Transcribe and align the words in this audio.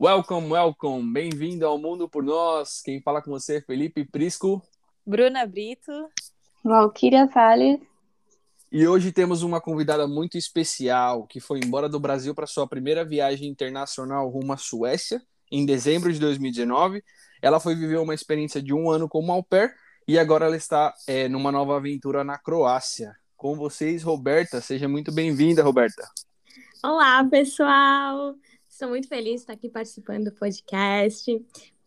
Welcome, 0.00 0.52
welcome. 0.52 1.12
Bem-vindo 1.12 1.66
ao 1.66 1.76
Mundo 1.76 2.08
por 2.08 2.22
Nós. 2.22 2.80
Quem 2.80 3.02
fala 3.02 3.20
com 3.20 3.32
você 3.32 3.56
é 3.56 3.60
Felipe 3.60 4.04
Prisco. 4.04 4.62
Bruna 5.04 5.44
Brito. 5.44 5.90
Valquíria 6.62 7.26
Salles. 7.26 7.80
E 8.70 8.86
hoje 8.86 9.10
temos 9.10 9.42
uma 9.42 9.60
convidada 9.60 10.06
muito 10.06 10.38
especial 10.38 11.26
que 11.26 11.40
foi 11.40 11.58
embora 11.58 11.88
do 11.88 11.98
Brasil 11.98 12.32
para 12.32 12.46
sua 12.46 12.64
primeira 12.64 13.04
viagem 13.04 13.48
internacional 13.48 14.28
rumo 14.28 14.52
à 14.52 14.56
Suécia 14.56 15.20
em 15.50 15.66
dezembro 15.66 16.12
de 16.12 16.20
2019. 16.20 17.02
Ela 17.42 17.58
foi 17.58 17.74
viver 17.74 17.98
uma 17.98 18.14
experiência 18.14 18.62
de 18.62 18.72
um 18.72 18.88
ano 18.88 19.08
como 19.08 19.32
au 19.32 19.42
pair 19.42 19.74
e 20.06 20.16
agora 20.16 20.46
ela 20.46 20.56
está 20.56 20.94
é, 21.08 21.28
numa 21.28 21.50
nova 21.50 21.76
aventura 21.76 22.22
na 22.22 22.38
Croácia. 22.38 23.16
Com 23.36 23.56
vocês, 23.56 24.04
Roberta. 24.04 24.60
Seja 24.60 24.86
muito 24.86 25.12
bem-vinda, 25.12 25.60
Roberta. 25.64 26.08
Olá, 26.84 27.24
pessoal. 27.24 28.36
Estou 28.78 28.90
muito 28.90 29.08
feliz 29.08 29.32
de 29.32 29.40
estar 29.40 29.54
aqui 29.54 29.68
participando 29.68 30.26
do 30.26 30.32
podcast. 30.36 31.32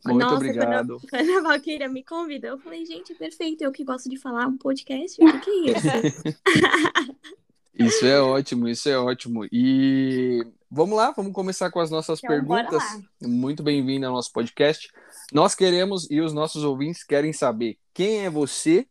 Muito 0.04 0.20
Nossa, 0.20 0.36
obrigado. 0.36 0.98
Quando, 1.00 1.08
quando 1.10 1.38
a 1.38 1.42
Valkyria 1.50 1.88
me 1.88 2.04
convidou, 2.04 2.50
eu 2.50 2.60
falei, 2.60 2.86
gente, 2.86 3.16
perfeito, 3.16 3.62
eu 3.62 3.72
que 3.72 3.86
gosto 3.86 4.10
de 4.10 4.18
falar 4.18 4.46
um 4.46 4.58
podcast, 4.58 5.24
o 5.24 5.32
que, 5.32 5.40
que 5.40 5.50
é 5.50 5.72
isso? 5.72 5.88
Isso 7.74 8.06
é 8.06 8.22
ótimo, 8.22 8.68
isso 8.68 8.90
é 8.90 9.00
ótimo. 9.00 9.48
E 9.52 10.46
vamos 10.70 10.96
lá, 10.96 11.12
vamos 11.12 11.32
começar 11.32 11.72
com 11.72 11.80
as 11.80 11.90
nossas 11.90 12.20
Então, 12.22 12.30
perguntas. 12.30 12.84
Muito 13.22 13.64
bem-vinda 13.64 14.08
ao 14.08 14.14
nosso 14.14 14.32
podcast. 14.34 14.92
Nós 15.32 15.56
queremos 15.56 16.12
e 16.12 16.20
os 16.20 16.34
nossos 16.34 16.64
ouvintes 16.64 17.04
querem 17.04 17.32
saber 17.32 17.78
quem 17.94 18.26
é 18.26 18.30
você, 18.30 18.86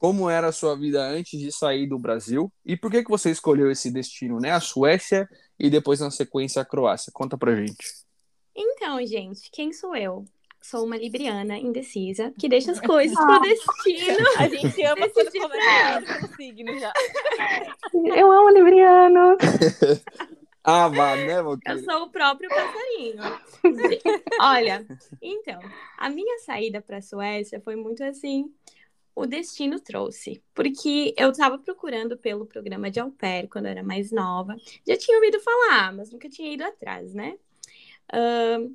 como 0.00 0.30
era 0.30 0.48
a 0.48 0.52
sua 0.52 0.74
vida 0.74 1.06
antes 1.06 1.38
de 1.38 1.52
sair 1.52 1.86
do 1.86 1.98
Brasil 1.98 2.50
e 2.64 2.74
por 2.74 2.90
que 2.90 3.04
que 3.04 3.10
você 3.10 3.30
escolheu 3.30 3.70
esse 3.70 3.90
destino, 3.90 4.40
né? 4.40 4.50
A 4.50 4.58
Suécia 4.58 5.28
e 5.58 5.68
depois 5.68 6.00
na 6.00 6.10
sequência 6.10 6.62
a 6.62 6.64
Croácia. 6.64 7.12
Conta 7.12 7.36
pra 7.36 7.54
gente. 7.54 7.84
Então, 8.56 8.98
gente, 9.06 9.50
quem 9.52 9.74
sou 9.74 9.94
eu? 9.94 10.24
Sou 10.62 10.86
uma 10.86 10.96
libriana 10.96 11.58
indecisa 11.58 12.32
que 12.38 12.48
deixa 12.48 12.72
as 12.72 12.80
coisas 12.80 13.14
pro 13.14 13.40
destino. 13.40 14.26
A 14.38 14.48
gente 14.48 14.82
ama 14.84 15.06
quando 15.10 15.32
começa 15.32 16.18
com 16.20 16.34
signo 16.34 16.78
já. 16.78 16.92
Eu 17.92 18.32
amo 18.32 18.48
Libriano. 18.48 19.36
Ah, 20.62 20.88
vá, 20.88 21.16
né, 21.16 21.38
Eu 21.38 21.44
Valquíria? 21.44 21.82
sou 21.82 22.02
o 22.02 22.10
próprio 22.10 22.50
passarinho. 22.50 23.22
Olha, 24.42 24.86
então, 25.22 25.58
a 25.96 26.10
minha 26.10 26.38
saída 26.40 26.82
para 26.82 26.98
a 26.98 27.02
Suécia 27.02 27.62
foi 27.62 27.76
muito 27.76 28.04
assim, 28.04 28.44
o 29.14 29.26
destino 29.26 29.80
trouxe. 29.80 30.42
Porque 30.54 31.14
eu 31.16 31.30
estava 31.30 31.58
procurando 31.58 32.16
pelo 32.16 32.46
programa 32.46 32.90
de 32.90 33.00
au 33.00 33.10
pair 33.10 33.48
quando 33.48 33.66
eu 33.66 33.72
era 33.72 33.82
mais 33.82 34.10
nova. 34.10 34.56
Já 34.86 34.96
tinha 34.96 35.16
ouvido 35.18 35.40
falar, 35.40 35.92
mas 35.92 36.10
nunca 36.10 36.28
tinha 36.28 36.52
ido 36.52 36.64
atrás, 36.64 37.14
né? 37.14 37.38
Ahn, 38.12 38.74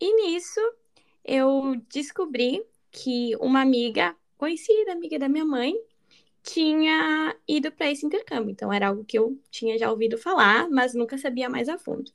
e 0.00 0.14
nisso, 0.14 0.60
eu 1.24 1.76
descobri 1.88 2.64
que 2.90 3.36
uma 3.40 3.60
amiga, 3.60 4.16
conhecida, 4.36 4.92
amiga 4.92 5.18
da 5.18 5.28
minha 5.28 5.44
mãe, 5.44 5.74
tinha 6.42 7.36
ido 7.46 7.70
para 7.72 7.90
esse 7.90 8.06
intercâmbio. 8.06 8.50
Então, 8.50 8.72
era 8.72 8.88
algo 8.88 9.04
que 9.04 9.18
eu 9.18 9.38
tinha 9.50 9.78
já 9.78 9.90
ouvido 9.90 10.16
falar, 10.16 10.68
mas 10.70 10.94
nunca 10.94 11.18
sabia 11.18 11.48
mais 11.48 11.68
a 11.68 11.78
fundo. 11.78 12.10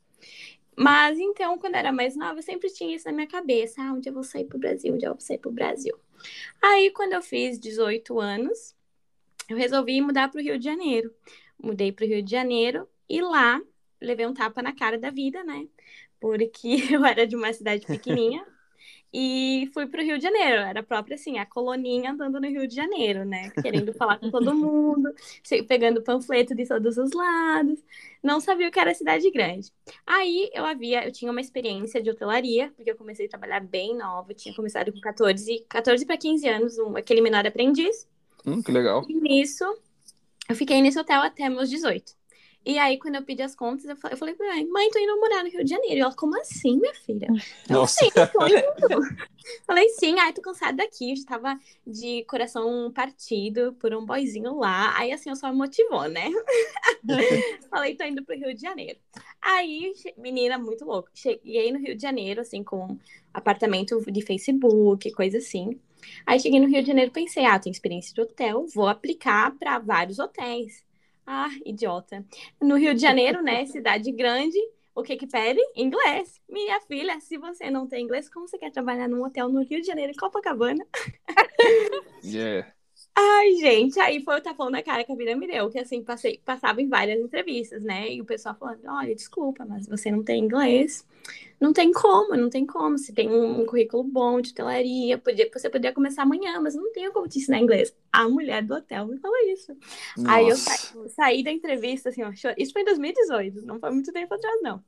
Mas 0.76 1.20
então, 1.20 1.58
quando 1.58 1.76
eu 1.76 1.80
era 1.80 1.92
mais 1.92 2.16
nova, 2.16 2.40
eu 2.40 2.44
sempre 2.44 2.70
tinha 2.72 2.96
isso 2.96 3.06
na 3.06 3.12
minha 3.12 3.28
cabeça. 3.28 3.82
Ah, 3.82 3.98
dia 4.00 4.10
eu 4.10 4.14
vou 4.14 4.24
sair 4.24 4.46
pro 4.46 4.58
Brasil, 4.58 4.98
dia 4.98 5.08
eu 5.08 5.14
vou 5.14 5.22
sair 5.22 5.38
pro 5.38 5.52
Brasil. 5.52 5.98
Aí, 6.62 6.92
quando 6.92 7.14
eu 7.14 7.22
fiz 7.22 7.60
18 7.60 8.20
anos, 8.20 8.76
eu 9.50 9.58
resolvi 9.58 10.02
mudar 10.02 10.30
pro 10.30 10.42
Rio 10.42 10.58
de 10.58 10.66
Janeiro. 10.66 11.14
Mudei 11.62 11.92
pro 11.92 12.06
Rio 12.06 12.22
de 12.24 12.32
Janeiro 12.32 12.88
e 13.10 13.22
lá 13.22 13.62
levei 14.02 14.26
um 14.26 14.34
tapa 14.34 14.62
na 14.62 14.74
cara 14.74 14.98
da 14.98 15.10
vida, 15.10 15.44
né? 15.44 15.68
Porque 16.20 16.78
eu 16.92 17.06
era 17.06 17.28
de 17.28 17.36
uma 17.36 17.54
cidade 17.54 17.86
pequenininha 17.86 18.46
e 19.14 19.70
fui 19.74 19.86
pro 19.86 20.02
Rio 20.02 20.18
de 20.18 20.24
Janeiro. 20.24 20.62
Era 20.62 20.82
própria, 20.82 21.14
assim, 21.14 21.38
a 21.38 21.46
coloninha 21.46 22.12
andando 22.12 22.42
no 22.42 22.48
Rio 22.48 22.68
de 22.68 22.76
Janeiro, 22.76 23.24
né? 23.24 23.52
Querendo 23.62 23.94
falar 23.94 24.18
com 24.18 24.32
todo 24.32 24.56
mundo, 24.56 25.14
pegando 25.68 26.02
panfleto 26.02 26.56
de 26.56 26.68
todos 26.68 26.98
os 26.98 27.12
lados. 27.12 27.80
Não 28.24 28.40
sabia 28.40 28.68
o 28.68 28.72
que 28.72 28.80
era 28.80 28.94
cidade 28.96 29.30
grande. 29.30 29.72
Aí 30.08 30.50
eu 30.52 30.66
havia, 30.66 31.06
eu 31.06 31.12
tinha 31.12 31.30
uma 31.30 31.42
experiência 31.42 32.02
de 32.02 32.10
hotelaria, 32.10 32.72
porque 32.76 32.90
eu 32.90 32.96
comecei 32.96 33.28
a 33.28 33.30
trabalhar 33.30 33.60
bem 33.60 33.96
nova, 33.96 34.34
tinha 34.34 34.56
começado 34.56 34.92
com 34.92 35.00
14, 35.00 35.66
14 35.70 36.06
para 36.06 36.18
15 36.18 36.50
anos, 36.50 36.78
um, 36.80 36.98
aquele 36.98 37.22
menor 37.22 37.46
aprendiz. 37.46 38.08
Hum, 38.46 38.64
que 38.64 38.72
legal. 38.72 39.06
E 39.08 39.14
nisso, 39.14 39.64
eu 40.50 40.56
fiquei 40.56 40.82
nesse 40.82 41.00
hotel 41.00 41.22
até 41.22 41.48
meus 41.50 41.70
18. 41.70 42.16
E 42.66 42.78
aí, 42.80 42.98
quando 42.98 43.16
eu 43.16 43.24
pedi 43.24 43.42
as 43.42 43.56
contas, 43.56 43.86
eu 43.86 43.96
fa- 43.98 44.10
eu 44.10 44.18
falei 44.18 44.36
pra 44.36 44.48
mãe, 44.48 44.66
mãe, 44.66 44.90
tô 44.90 45.00
indo 45.00 45.20
morar 45.20 45.44
no 45.44 45.50
Rio 45.50 45.64
de 45.64 45.70
Janeiro. 45.70 45.96
E 45.98 46.00
ela, 46.00 46.16
como 46.16 46.40
assim, 46.40 46.80
minha 46.80 46.94
filha? 46.94 47.28
Eu, 47.70 47.76
Nossa. 47.76 48.06
tô 48.32 48.48
indo. 48.48 48.64
Falei, 49.68 49.90
sim, 49.90 50.18
ai, 50.20 50.32
tô 50.34 50.42
cansada 50.42 50.78
daqui. 50.78 51.12
Eu 51.12 51.16
já 51.18 51.26
tava 51.26 51.60
de 51.86 52.24
coração 52.26 52.92
partido 52.94 53.74
por 53.80 53.94
um 53.94 54.06
boyzinho 54.06 54.58
lá. 54.58 54.98
Aí, 54.98 55.12
assim, 55.12 55.30
eu 55.30 55.36
só 55.36 55.50
me 55.52 55.58
motivou, 55.58 56.08
né? 56.08 56.30
Falei, 57.70 57.96
tô 57.96 58.04
indo 58.06 58.24
pro 58.24 58.36
Rio 58.36 58.54
de 58.54 58.62
Janeiro. 58.62 59.00
Aí, 59.42 59.94
menina, 60.18 60.58
muito 60.58 60.86
louca. 60.86 61.12
Cheguei 61.14 61.72
no 61.72 61.80
Rio 61.80 61.96
de 61.96 62.02
Janeiro, 62.02 62.42
assim, 62.42 62.64
com 62.64 62.98
apartamento 63.34 64.00
de 64.12 64.22
Facebook, 64.22 65.12
coisa 65.12 65.38
assim. 65.38 65.80
Aí, 66.26 66.40
cheguei 66.40 66.60
no 66.60 66.68
Rio 66.68 66.82
de 66.82 66.88
Janeiro, 66.88 67.12
pensei, 67.12 67.46
ah, 67.46 67.60
tenho 67.60 67.72
experiência 67.74 68.14
de 68.14 68.22
hotel, 68.22 68.66
vou 68.74 68.88
aplicar 68.88 69.52
para 69.58 69.80
vários 69.80 70.20
hotéis. 70.20 70.84
Ah, 71.26 71.50
idiota. 71.66 72.26
No 72.62 72.76
Rio 72.76 72.94
de 72.94 73.02
Janeiro, 73.02 73.42
né, 73.42 73.66
cidade 73.68 74.12
grande, 74.12 74.58
o 74.94 75.02
que 75.02 75.16
que 75.16 75.28
pede? 75.28 75.60
Inglês. 75.76 76.42
Minha 76.50 76.80
filha, 76.82 77.20
se 77.20 77.38
você 77.38 77.70
não 77.72 77.88
tem 77.88 78.04
inglês, 78.04 78.30
como 78.30 78.48
você 78.48 78.58
quer 78.58 78.72
trabalhar 78.72 79.08
num 79.08 79.24
hotel 79.24 79.50
no 79.50 79.64
Rio 79.64 79.82
de 79.82 79.88
Janeiro, 79.88 80.12
em 80.12 80.16
Copacabana? 80.16 80.86
Yeah. 82.24 82.74
Ai, 83.16 83.54
gente, 83.58 84.00
aí 84.00 84.24
foi 84.24 84.38
o 84.40 84.42
tapão 84.42 84.70
na 84.72 84.82
cara 84.82 85.04
que 85.04 85.12
a 85.12 85.16
vida 85.16 85.36
me 85.36 85.46
deu, 85.48 85.70
que 85.70 85.78
assim, 85.80 86.04
passei, 86.04 86.40
passava 86.44 86.82
em 86.82 86.88
várias 86.90 87.20
entrevistas, 87.20 87.82
né? 87.84 88.12
E 88.12 88.22
o 88.22 88.26
pessoal 88.26 88.56
falando, 88.56 88.82
olha, 88.88 89.14
desculpa, 89.16 89.66
mas 89.66 89.88
você 89.88 90.10
não 90.12 90.24
tem 90.24 90.44
inglês. 90.44 91.06
Não 91.60 91.74
tem 91.74 91.92
como, 91.92 92.36
não 92.38 92.50
tem 92.50 92.66
como. 92.66 92.98
Você 92.98 93.14
tem 93.14 93.30
um, 93.30 93.62
um 93.62 93.66
currículo 93.66 94.04
bom 94.04 94.42
de 94.42 94.52
hotelaria, 94.52 95.18
podia, 95.18 95.50
você 95.54 95.70
poderia 95.70 95.94
começar 95.94 96.24
amanhã, 96.24 96.62
mas 96.62 96.76
não 96.76 96.92
tenho 96.94 97.12
como 97.14 97.28
te 97.28 97.40
ensinar 97.40 97.60
inglês. 97.60 97.96
A 98.12 98.30
mulher 98.30 98.64
do 98.64 98.76
hotel 98.76 99.08
me 99.08 99.20
falou 99.20 99.38
isso. 99.50 99.76
Aí 100.24 100.50
eu 100.50 100.58
Nossa. 100.58 100.60
sa- 100.60 100.80
saí 101.10 101.44
da 101.44 101.52
entrevista, 101.52 102.10
assim, 102.10 102.24
ó, 102.24 102.32
isso 102.58 102.74
foi 102.74 102.84
em 102.84 102.86
2018, 102.86 103.62
não 103.64 103.80
foi 103.80 103.92
muito 103.92 104.14
tempo 104.14 104.34
atrás, 104.36 104.62
não. 104.64 104.84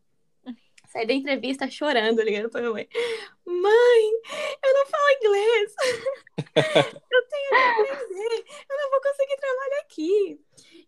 Saí 0.95 1.05
da 1.05 1.13
entrevista 1.13 1.69
chorando, 1.69 2.21
ligando 2.21 2.49
pra 2.49 2.61
minha 2.61 2.71
mãe. 2.71 2.87
Mãe, 3.45 4.11
eu 4.63 4.73
não 4.73 4.85
falo 4.85 5.03
inglês. 5.21 5.73
eu 7.11 7.27
tenho 7.27 7.49
que 7.49 7.55
aprender. 7.91 8.45
Eu 8.69 8.77
não 8.77 8.89
vou 8.91 9.01
conseguir 9.01 9.35
trabalhar 9.35 9.81
aqui. 9.81 10.39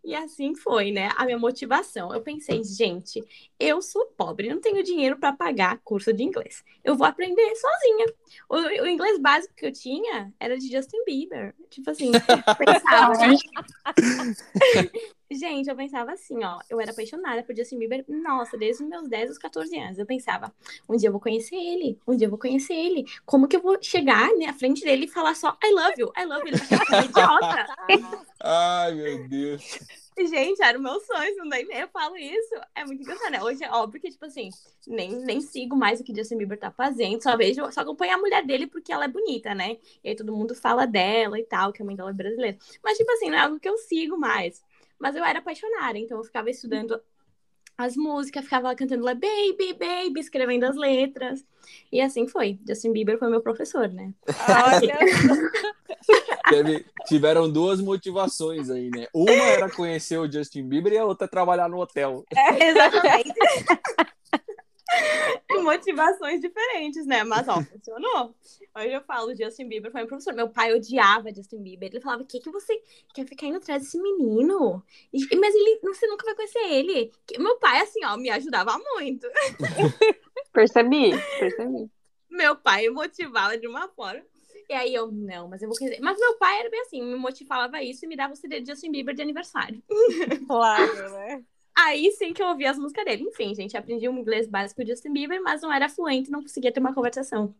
E 0.06 0.16
assim 0.16 0.56
foi, 0.56 0.94
né? 0.94 1.10
A 1.18 1.26
minha 1.26 1.38
motivação. 1.38 2.14
Eu 2.14 2.22
pensei, 2.22 2.64
gente, 2.64 3.22
eu 3.60 3.82
sou 3.82 4.06
pobre, 4.18 4.48
não 4.48 4.62
tenho 4.62 4.82
dinheiro 4.82 5.18
para 5.18 5.34
pagar 5.34 5.82
curso 5.84 6.14
de 6.14 6.24
inglês. 6.24 6.64
Eu 6.86 6.96
vou 6.96 7.06
aprender 7.06 7.54
sozinha. 7.58 8.06
O, 8.50 8.56
o 8.84 8.88
inglês 8.88 9.20
básico 9.20 9.54
que 9.56 9.66
eu 9.66 9.74
tinha 9.74 10.34
era 10.40 10.58
de 10.58 10.72
Justin 10.72 11.04
Bieber. 11.06 11.54
Tipo 11.70 11.92
assim, 11.92 12.14
pensava. 12.58 13.14
Gente, 15.30 15.70
eu 15.70 15.76
pensava 15.76 16.14
assim, 16.14 16.42
ó. 16.44 16.60
Eu 16.70 16.80
era 16.80 16.92
apaixonada 16.92 17.44
por 17.44 17.56
Justin 17.56 17.80
Bieber, 17.80 18.06
nossa, 18.08 18.58
desde 18.58 18.84
os 18.84 18.90
meus 18.90 19.10
10 19.10 19.30
aos 19.30 19.38
14 19.38 19.78
anos. 19.78 20.00
Eu 20.00 20.06
pensava, 20.06 20.54
um 20.88 20.96
dia 20.96 21.10
eu 21.10 21.12
vou 21.12 21.20
conhecer 21.20 21.56
ele, 21.56 22.00
um 22.08 22.16
dia 22.16 22.28
eu 22.28 22.32
vou 22.32 22.40
conhecer 22.40 22.74
ele. 22.74 23.06
Como 23.26 23.48
que 23.48 23.58
eu 23.58 23.62
vou 23.62 23.78
chegar 23.82 24.34
né, 24.36 24.46
à 24.46 24.54
frente 24.54 24.84
dele 24.84 25.06
e 25.06 25.10
falar 25.10 25.36
só 25.36 25.58
I 25.64 25.72
love 25.72 25.96
you, 26.00 26.12
I 26.18 26.26
love 26.26 26.50
you? 26.50 26.56
Ele 26.56 26.58
vai 26.58 26.86
sou 26.86 27.10
idiota. 27.10 27.66
Ai, 28.40 28.94
meu 28.94 29.28
Deus. 29.28 29.80
Gente, 30.18 30.64
era 30.64 30.80
o 30.80 30.82
meu 30.82 31.00
sonho, 31.02 31.36
não 31.38 31.48
daí 31.48 31.68
eu 31.70 31.88
falo 31.90 32.18
isso. 32.18 32.56
É 32.74 32.84
muito 32.84 33.04
engraçado, 33.04 33.32
né? 33.32 33.44
Hoje 33.44 33.64
é 33.64 33.70
óbvio 33.70 34.02
que, 34.02 34.10
tipo 34.10 34.26
assim, 34.26 34.50
nem, 34.88 35.12
nem 35.12 35.42
sigo 35.42 35.76
mais 35.76 36.00
o 36.00 36.04
que 36.04 36.16
Justin 36.16 36.38
Bieber 36.38 36.58
tá 36.58 36.72
fazendo, 36.72 37.22
só 37.22 37.38
vejo, 37.38 37.72
só 37.72 37.82
acompanho 37.82 38.16
a 38.16 38.18
mulher 38.18 38.44
dele 38.44 38.66
porque 38.66 38.92
ela 38.92 39.06
é 39.06 39.08
bonita, 39.08 39.54
né? 39.54 39.78
E 40.04 40.10
aí 40.10 40.16
todo 40.16 40.36
mundo 40.36 40.56
fala 40.56 40.88
dela 40.88 41.40
e 41.40 41.44
tal, 41.44 41.72
que 41.72 41.84
a 41.84 41.86
mãe 41.86 41.96
dela 41.96 42.10
é 42.10 42.14
brasileira. 42.14 42.58
Mas, 42.84 42.98
tipo 42.98 43.12
assim, 43.12 43.30
não 43.30 43.38
é 43.38 43.42
algo 43.42 43.60
que 43.60 43.70
eu 43.70 43.78
sigo 43.78 44.18
mais. 44.18 44.64
Mas 45.00 45.16
eu 45.16 45.24
era 45.24 45.40
apaixonada, 45.40 45.98
então 45.98 46.18
eu 46.18 46.24
ficava 46.24 46.50
estudando 46.50 47.00
as 47.78 47.96
músicas, 47.96 48.44
ficava 48.44 48.70
lá 48.70 48.76
cantando 48.76 49.04
lá, 49.04 49.14
baby, 49.14 49.74
baby, 49.78 50.20
escrevendo 50.20 50.64
as 50.66 50.76
letras. 50.76 51.46
E 51.92 52.02
assim 52.02 52.28
foi. 52.28 52.58
Justin 52.68 52.92
Bieber 52.92 53.20
foi 53.20 53.30
meu 53.30 53.42
professor, 53.42 53.88
né? 53.90 54.12
Olha, 54.28 54.98
Teve- 56.50 56.86
tiveram 57.06 57.52
duas 57.52 57.80
motivações 57.80 58.70
aí, 58.72 58.90
né? 58.90 59.06
Uma 59.14 59.32
era 59.44 59.70
conhecer 59.70 60.18
o 60.18 60.32
Justin 60.32 60.68
Bieber 60.68 60.94
e 60.94 60.98
a 60.98 61.06
outra 61.06 61.28
trabalhar 61.28 61.70
no 61.70 61.80
hotel. 61.80 62.26
Exatamente. 62.60 63.34
Motivações 65.64 66.40
diferentes, 66.42 67.06
né? 67.06 67.24
Mas, 67.24 67.48
ó, 67.48 67.62
funcionou. 67.62 68.36
Hoje 68.76 68.92
eu 68.94 69.02
falo, 69.02 69.36
Justin 69.36 69.68
Bieber 69.68 69.92
foi 69.92 70.02
meu 70.02 70.08
professor. 70.08 70.34
Meu 70.34 70.50
pai 70.50 70.74
odiava 70.74 71.34
Justin 71.34 71.62
Bieber. 71.62 71.90
Ele 71.90 72.02
falava, 72.02 72.24
o 72.24 72.26
que, 72.26 72.40
que 72.40 72.50
você 72.50 72.82
quer 73.14 73.26
ficar 73.26 73.48
indo 73.48 73.58
atrás 73.58 73.84
desse 73.84 74.00
menino? 74.02 74.84
E- 75.14 75.36
Mas 75.38 75.54
ele, 75.56 75.80
você 75.82 76.08
nunca 76.08 76.26
vai 76.26 76.36
conhecer 76.36 76.60
ele. 76.72 77.12
Que- 77.26 77.40
Meu 77.40 77.58
pai, 77.58 77.82
assim, 77.82 78.04
ó, 78.06 78.16
me 78.18 78.30
ajudava 78.30 78.78
muito. 78.96 79.28
Percebi, 80.54 81.12
percebi. 81.40 81.90
Meu 82.30 82.56
pai 82.56 82.84
me 82.84 82.90
motivava 82.92 83.58
de 83.58 83.68
uma 83.68 83.88
forma. 83.90 84.24
E 84.70 84.74
aí 84.74 84.94
eu, 84.94 85.10
não, 85.12 85.48
mas 85.48 85.62
eu 85.62 85.70
vou 85.70 85.78
querer. 85.78 86.00
Mas 86.02 86.20
meu 86.20 86.38
pai 86.38 86.60
era 86.60 86.70
bem 86.70 86.82
assim, 86.82 87.02
me 87.02 87.16
motivava 87.16 87.82
isso 87.82 88.04
e 88.04 88.08
me 88.08 88.18
dava 88.18 88.34
o 88.34 88.36
CD 88.36 88.60
de 88.60 88.72
Justin 88.72 88.92
Bieber 88.92 89.16
de 89.16 89.22
aniversário. 89.22 89.82
Claro, 90.48 91.12
né? 91.14 91.44
Aí 91.78 92.12
sim 92.12 92.34
que 92.34 92.42
eu 92.42 92.48
ouvia 92.48 92.72
as 92.72 92.78
músicas 92.78 93.06
dele. 93.06 93.24
Enfim, 93.24 93.54
gente, 93.54 93.78
aprendi 93.78 94.10
um 94.10 94.18
inglês 94.18 94.48
básico 94.48 94.84
de 94.84 94.92
Justin 94.92 95.14
Bieber, 95.14 95.42
mas 95.44 95.62
não 95.62 95.72
era 95.72 95.88
fluente, 95.90 96.32
não 96.32 96.42
conseguia 96.42 96.72
ter 96.72 96.80
uma 96.80 96.94
conversação. 96.94 97.54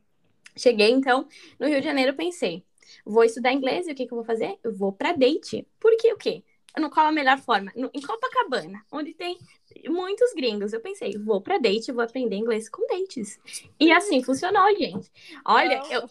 Cheguei, 0.58 0.92
então, 0.92 1.28
no 1.60 1.68
Rio 1.68 1.80
de 1.80 1.86
Janeiro, 1.86 2.16
pensei, 2.16 2.64
vou 3.06 3.24
estudar 3.24 3.54
inglês 3.54 3.88
e 3.88 3.92
o 3.92 3.96
que, 3.96 4.08
que 4.08 4.14
eu 4.14 4.18
vou 4.18 4.26
fazer? 4.26 4.58
Eu 4.64 4.76
vou 4.76 4.92
pra 4.92 5.14
date. 5.14 5.68
Por 5.80 5.96
quê? 5.98 6.14
O 6.14 6.18
quê? 6.18 6.44
No 6.80 6.90
qual 6.90 7.08
a 7.08 7.12
melhor 7.12 7.40
forma? 7.40 7.72
No- 7.76 7.92
em 7.94 8.02
Copacabana, 8.02 8.86
onde 8.92 9.14
tem 9.14 9.38
muitos 9.88 10.34
gringos. 10.34 10.74
Eu 10.74 10.82
pensei, 10.82 11.18
vou 11.18 11.42
pra 11.42 11.58
date, 11.60 11.92
vou 11.92 12.04
aprender 12.04 12.36
inglês 12.38 12.70
com 12.70 12.86
dates. 12.88 13.40
E 13.80 13.92
assim 13.92 14.24
funcionou, 14.24 14.68
gente. 14.78 15.12
Olha, 15.46 15.82
eu, 15.90 16.10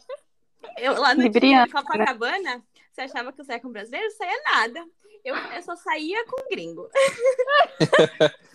eu 0.78 0.94
lá 1.00 1.14
no 1.14 1.30
Copacabana, 1.70 2.64
você 2.92 3.02
achava 3.02 3.32
que 3.32 3.40
eu 3.40 3.44
saía 3.44 3.60
com 3.60 3.70
brasileiro? 3.70 4.10
Saía 4.12 4.42
nada. 4.44 4.86
Eu, 5.26 5.34
eu 5.56 5.62
só 5.62 5.74
saía 5.76 6.24
com 6.26 6.48
gringo. 6.48 6.88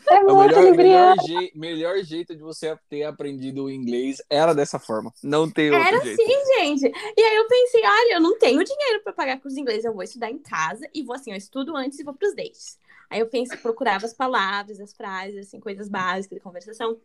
É 0.10 0.20
O 0.26 0.34
muito 0.36 0.56
melhor, 0.56 0.64
libriano. 0.64 1.16
melhor, 1.16 1.18
jei- 1.26 1.52
melhor 1.56 1.98
jeito 2.04 2.36
de 2.36 2.42
você 2.42 2.76
ter 2.90 3.04
aprendido 3.04 3.66
o 3.66 3.70
inglês 3.70 4.22
era 4.30 4.54
dessa 4.54 4.80
forma. 4.80 5.14
Não 5.24 5.50
tem 5.50 5.72
outro 5.72 5.88
Era 5.88 6.00
jeito. 6.00 6.22
assim, 6.22 6.46
gente. 6.60 6.86
E 7.18 7.22
aí 7.22 7.36
eu 7.36 7.48
pensei, 7.48 7.82
olha, 7.86 8.14
eu 8.16 8.22
não 8.22 8.38
tenho 8.38 8.64
dinheiro 8.64 9.02
pra 9.04 9.14
pagar 9.14 9.40
curso 9.40 9.56
de 9.56 9.62
inglês, 9.62 9.86
eu 9.86 9.94
vou 9.94 10.04
estudar 10.04 10.30
em 10.32 10.38
casa 10.40 10.88
e 10.94 11.04
vou 11.04 11.16
assim, 11.16 11.32
eu 11.32 11.38
estudo 11.38 11.76
antes 11.76 12.00
e 12.00 12.04
vou 12.04 12.14
pros 12.14 12.34
dates. 12.36 12.78
Aí 13.10 13.20
eu 13.20 13.28
pensei, 13.28 13.58
procurava 13.58 14.06
as 14.06 14.14
palavras, 14.14 14.80
as 14.80 14.94
frases, 14.94 15.38
assim, 15.48 15.60
coisas 15.60 15.90
básicas 15.90 16.38
de 16.38 16.42
conversação. 16.44 16.98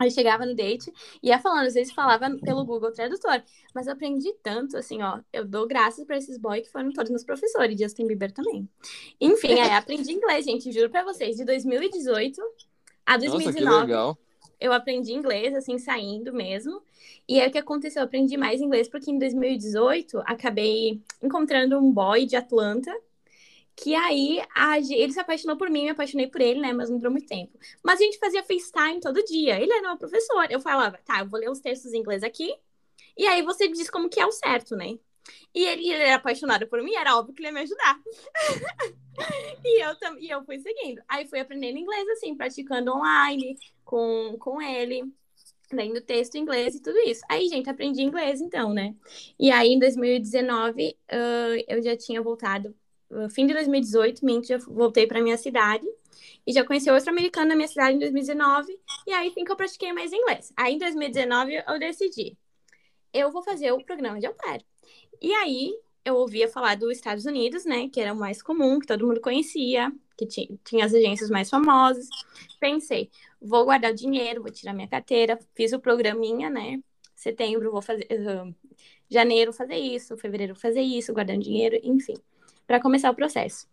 Aí 0.00 0.10
chegava 0.10 0.46
no 0.46 0.54
date 0.54 0.90
e 1.22 1.28
ia 1.28 1.38
falando, 1.38 1.66
às 1.66 1.74
vezes 1.74 1.92
falava 1.92 2.34
pelo 2.42 2.64
Google 2.64 2.90
Tradutor. 2.90 3.42
Mas 3.74 3.86
eu 3.86 3.92
aprendi 3.92 4.32
tanto, 4.42 4.78
assim, 4.78 5.02
ó. 5.02 5.20
Eu 5.30 5.44
dou 5.44 5.68
graças 5.68 6.06
pra 6.06 6.16
esses 6.16 6.38
boys 6.38 6.62
que 6.62 6.72
foram 6.72 6.90
todos 6.90 7.10
meus 7.10 7.22
professores, 7.22 7.78
Justin 7.78 8.06
Bieber 8.06 8.32
também. 8.32 8.66
Enfim, 9.20 9.60
aí 9.60 9.72
aprendi 9.72 10.10
inglês, 10.10 10.46
gente, 10.46 10.72
juro 10.72 10.88
pra 10.88 11.04
vocês, 11.04 11.36
de 11.36 11.44
2018 11.44 12.40
a 13.04 13.18
Nossa, 13.18 13.26
que 13.26 13.30
2019 13.32 13.80
legal. 13.86 14.18
eu 14.58 14.72
aprendi 14.72 15.12
inglês, 15.12 15.54
assim, 15.54 15.76
saindo 15.76 16.32
mesmo. 16.32 16.80
E 17.28 17.38
aí 17.38 17.48
o 17.48 17.52
que 17.52 17.58
aconteceu? 17.58 18.00
Eu 18.00 18.06
aprendi 18.06 18.38
mais 18.38 18.62
inglês 18.62 18.88
porque 18.88 19.10
em 19.10 19.18
2018 19.18 20.18
acabei 20.24 21.02
encontrando 21.22 21.78
um 21.78 21.92
boy 21.92 22.24
de 22.24 22.36
Atlanta. 22.36 22.90
Que 23.82 23.94
aí 23.94 24.42
a 24.54 24.78
ele 24.78 25.12
se 25.12 25.20
apaixonou 25.20 25.56
por 25.56 25.70
mim, 25.70 25.84
me 25.84 25.90
apaixonei 25.90 26.26
por 26.26 26.40
ele, 26.40 26.60
né? 26.60 26.72
Mas 26.72 26.90
não 26.90 26.98
durou 26.98 27.12
muito 27.12 27.26
tempo. 27.26 27.58
Mas 27.82 28.00
a 28.00 28.04
gente 28.04 28.18
fazia 28.18 28.42
FaceTime 28.42 29.00
todo 29.00 29.24
dia. 29.24 29.60
Ele 29.60 29.72
era 29.72 29.88
meu 29.88 29.96
professor. 29.96 30.46
Eu 30.50 30.60
falava, 30.60 30.98
tá, 31.04 31.20
eu 31.20 31.28
vou 31.28 31.40
ler 31.40 31.50
os 31.50 31.60
textos 31.60 31.92
em 31.92 31.98
inglês 31.98 32.22
aqui. 32.22 32.54
E 33.16 33.26
aí 33.26 33.42
você 33.42 33.68
diz 33.68 33.88
como 33.88 34.08
que 34.08 34.20
é 34.20 34.26
o 34.26 34.32
certo, 34.32 34.76
né? 34.76 34.98
E 35.54 35.64
ele, 35.64 35.90
ele 35.90 36.02
era 36.02 36.16
apaixonado 36.16 36.66
por 36.66 36.82
mim, 36.82 36.94
era 36.94 37.16
óbvio 37.16 37.34
que 37.34 37.40
ele 37.40 37.48
ia 37.48 37.52
me 37.52 37.60
ajudar. 37.60 38.00
e, 39.64 39.82
eu, 39.82 40.18
e 40.18 40.30
eu 40.30 40.44
fui 40.44 40.58
seguindo. 40.58 41.02
Aí 41.08 41.26
fui 41.26 41.40
aprendendo 41.40 41.78
inglês, 41.78 42.08
assim, 42.10 42.36
praticando 42.36 42.92
online 42.92 43.56
com, 43.84 44.36
com 44.38 44.60
ele, 44.60 45.02
lendo 45.72 46.00
texto 46.00 46.36
em 46.36 46.40
inglês 46.40 46.74
e 46.74 46.82
tudo 46.82 46.98
isso. 47.00 47.22
Aí, 47.28 47.48
gente, 47.48 47.68
aprendi 47.68 48.02
inglês 48.02 48.40
então, 48.40 48.72
né? 48.72 48.94
E 49.38 49.50
aí, 49.50 49.68
em 49.68 49.78
2019, 49.78 50.96
ah, 51.10 51.64
eu 51.68 51.82
já 51.82 51.96
tinha 51.96 52.22
voltado, 52.22 52.74
fim 53.30 53.46
de 53.46 53.54
2018, 53.54 54.24
minto, 54.24 54.46
já 54.46 54.58
voltei 54.58 55.06
para 55.06 55.22
minha 55.22 55.36
cidade. 55.36 55.86
E 56.46 56.52
já 56.52 56.64
conheci 56.64 56.90
outro 56.90 57.10
americano 57.10 57.48
na 57.50 57.56
minha 57.56 57.68
cidade 57.68 57.96
em 57.96 57.98
2019. 57.98 58.78
E 59.06 59.12
aí, 59.12 59.30
sim 59.30 59.44
que 59.44 59.52
eu 59.52 59.56
pratiquei 59.56 59.92
mais 59.92 60.12
inglês. 60.12 60.52
Aí, 60.56 60.74
em 60.74 60.78
2019, 60.78 61.62
eu 61.66 61.78
decidi. 61.78 62.36
Eu 63.12 63.30
vou 63.30 63.42
fazer 63.42 63.72
o 63.72 63.84
programa 63.84 64.20
de 64.20 64.26
au 64.26 64.34
pair. 64.34 64.64
E 65.20 65.32
aí, 65.34 65.74
eu 66.04 66.16
ouvia 66.16 66.48
falar 66.48 66.76
dos 66.76 66.92
Estados 66.92 67.26
Unidos, 67.26 67.64
né? 67.64 67.88
Que 67.88 68.00
era 68.00 68.12
o 68.12 68.16
mais 68.16 68.42
comum, 68.42 68.78
que 68.78 68.86
todo 68.86 69.06
mundo 69.06 69.20
conhecia, 69.20 69.92
que 70.16 70.26
ti- 70.26 70.58
tinha 70.64 70.84
as 70.84 70.94
agências 70.94 71.30
mais 71.30 71.50
famosas. 71.50 72.08
Pensei, 72.60 73.10
vou 73.40 73.64
guardar 73.64 73.92
o 73.92 73.94
dinheiro, 73.94 74.42
vou 74.42 74.52
tirar 74.52 74.72
minha 74.74 74.88
carteira, 74.88 75.38
fiz 75.54 75.72
o 75.72 75.80
programinha, 75.80 76.48
né? 76.50 76.80
Setembro 77.14 77.70
vou 77.70 77.82
fazer, 77.82 78.06
ah, 78.10 78.50
janeiro 79.10 79.52
fazer 79.52 79.76
isso, 79.76 80.16
fevereiro 80.16 80.54
fazer 80.54 80.80
isso, 80.82 81.12
guardando 81.12 81.42
dinheiro, 81.42 81.78
enfim, 81.82 82.14
para 82.70 82.80
começar 82.80 83.10
o 83.10 83.14
processo. 83.16 83.66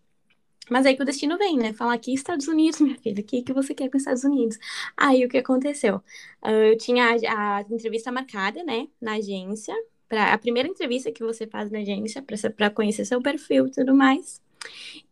Mas 0.71 0.83
aí 0.83 0.95
que 0.95 1.03
o 1.03 1.05
destino 1.05 1.37
vem, 1.37 1.55
né? 1.55 1.71
Falar 1.71 1.93
aqui 1.93 2.11
Estados 2.15 2.47
Unidos, 2.47 2.81
minha 2.81 2.97
filha, 2.97 3.21
o 3.21 3.23
que, 3.23 3.43
que 3.43 3.53
você 3.53 3.75
quer 3.75 3.91
com 3.91 3.97
os 3.97 4.01
Estados 4.01 4.23
Unidos? 4.23 4.57
Aí 4.97 5.23
o 5.23 5.29
que 5.29 5.37
aconteceu? 5.37 6.03
Ah, 6.41 6.51
eu 6.51 6.75
tinha 6.79 7.05
a, 7.29 7.57
a 7.57 7.61
entrevista 7.61 8.11
marcada, 8.11 8.63
né, 8.63 8.87
na 8.99 9.13
agência, 9.13 9.75
pra, 10.09 10.33
a 10.33 10.37
primeira 10.39 10.67
entrevista 10.67 11.11
que 11.11 11.23
você 11.23 11.45
faz 11.45 11.69
na 11.69 11.77
agência 11.77 12.25
para 12.55 12.71
conhecer 12.71 13.05
seu 13.05 13.21
perfil 13.21 13.67
e 13.67 13.71
tudo 13.71 13.93
mais. 13.93 14.41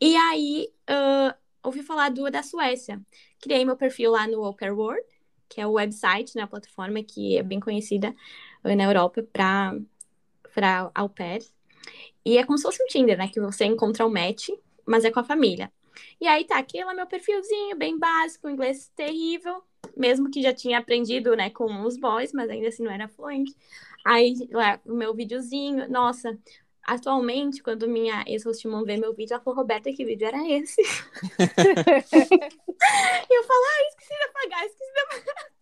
E 0.02 0.16
aí 0.16 0.74
ah, 0.88 1.36
ouvi 1.64 1.84
falar 1.84 2.10
do 2.10 2.32
da 2.32 2.42
Suécia. 2.42 3.00
Criei 3.40 3.64
meu 3.66 3.78
perfil 3.78 4.12
lá 4.12 4.28
no 4.28 4.52
Pair 4.56 4.76
World, 4.76 5.06
que 5.48 5.62
é 5.62 5.68
o 5.68 5.74
website, 5.74 6.36
né, 6.36 6.42
a 6.42 6.48
plataforma 6.48 7.04
que 7.04 7.38
é 7.38 7.44
bem 7.44 7.60
conhecida 7.60 8.16
eh, 8.64 8.76
na 8.76 8.86
Europa 8.86 9.22
para 9.32 9.78
para 10.56 10.92
au. 10.96 11.14
E 12.26 12.38
é 12.38 12.44
como 12.44 12.58
se 12.58 12.64
fosse 12.64 12.84
um 12.84 12.88
Tinder, 12.88 13.18
né, 13.18 13.28
que 13.28 13.40
você 13.40 13.66
encontra 13.66 14.06
um 14.06 14.10
match, 14.10 14.50
mas 14.86 15.06
é 15.06 15.12
com 15.12 15.20
a 15.20 15.24
família. 15.24 15.72
E 16.20 16.28
aí 16.28 16.44
tá 16.44 16.58
aqui 16.58 16.84
lá 16.84 16.94
meu 16.94 17.06
perfilzinho, 17.08 17.78
bem 17.78 17.98
básico, 17.98 18.50
inglês 18.50 18.92
terrível, 18.96 19.62
mesmo 19.96 20.30
que 20.30 20.42
já 20.42 20.54
tinha 20.54 20.80
aprendido, 20.80 21.36
né, 21.36 21.50
com 21.50 21.84
os 21.84 21.98
boys, 21.98 22.34
mas 22.34 22.50
ainda 22.50 22.68
assim 22.68 22.84
não 22.84 22.92
era 22.92 23.08
fluente. 23.08 23.56
Aí 24.04 24.36
lá 24.52 24.80
o 24.86 24.94
meu 24.94 25.14
videozinho, 25.14 25.90
nossa, 25.90 26.38
atualmente, 26.84 27.62
quando 27.64 27.88
minha 27.88 28.24
ex-host 28.28 28.68
ver 28.86 28.98
meu 29.00 29.14
vídeo, 29.14 29.34
ela 29.34 29.44
falou, 29.44 29.60
Roberta, 29.60 29.92
que 29.92 30.06
vídeo 30.06 30.28
era 30.28 30.48
esse? 30.50 30.82
E 33.30 33.34
eu 33.34 33.44
falo, 33.44 33.64
ah, 33.66 33.88
esqueci 33.90 34.14
de 34.14 34.24
apagar, 34.24 34.66
esqueci 34.66 34.94
de 34.94 35.00
apagar. 35.00 35.55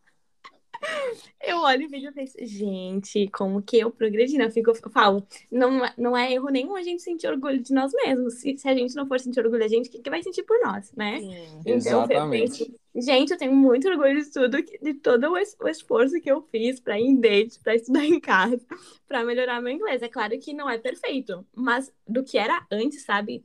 Eu 1.45 1.57
olho 1.57 1.85
o 1.85 1.89
vídeo 1.89 2.09
e 2.09 2.13
penso, 2.13 2.37
gente, 2.41 3.27
como 3.29 3.61
que 3.61 3.77
eu 3.79 3.91
progredi? 3.91 4.37
Não, 4.37 4.45
eu, 4.45 4.51
fico, 4.51 4.71
eu 4.71 4.89
falo, 4.89 5.25
não, 5.51 5.83
é- 5.85 5.93
não 5.97 6.17
é 6.17 6.31
erro 6.31 6.49
nenhum 6.49 6.75
a 6.75 6.81
gente 6.83 7.01
sentir 7.01 7.27
orgulho 7.27 7.59
de 7.61 7.73
nós 7.73 7.91
mesmos. 7.93 8.35
Se, 8.35 8.57
se 8.57 8.67
a 8.67 8.73
gente 8.73 8.95
não 8.95 9.05
for 9.07 9.19
sentir 9.19 9.39
orgulho 9.41 9.59
da 9.59 9.67
gente, 9.67 9.89
o 9.89 9.91
que, 9.91 9.99
que 9.99 10.09
vai 10.09 10.23
sentir 10.23 10.43
por 10.43 10.57
nós, 10.63 10.91
né? 10.93 11.19
Sim. 11.19 11.61
Então, 11.65 11.65
eu 11.65 11.75
Exatamente. 11.75 12.65
penso, 12.65 12.79
gente, 12.95 13.31
eu 13.31 13.37
tenho 13.37 13.53
muito 13.55 13.87
orgulho 13.89 14.21
de 14.23 14.31
tudo, 14.31 14.61
de 14.61 14.93
todo 14.95 15.31
o, 15.31 15.37
es- 15.37 15.57
o 15.61 15.67
esforço 15.67 16.19
que 16.21 16.31
eu 16.31 16.41
fiz 16.51 16.79
para 16.79 16.99
ir 16.99 17.03
em 17.05 17.19
date, 17.19 17.59
para 17.59 17.75
estudar 17.75 18.05
em 18.05 18.19
casa, 18.19 18.61
para 19.07 19.23
melhorar 19.25 19.61
meu 19.61 19.73
inglês. 19.73 20.01
É 20.01 20.07
claro 20.07 20.37
que 20.39 20.53
não 20.53 20.69
é 20.69 20.77
perfeito, 20.77 21.45
mas 21.53 21.91
do 22.07 22.23
que 22.23 22.37
era 22.37 22.65
antes, 22.71 23.03
sabe? 23.03 23.43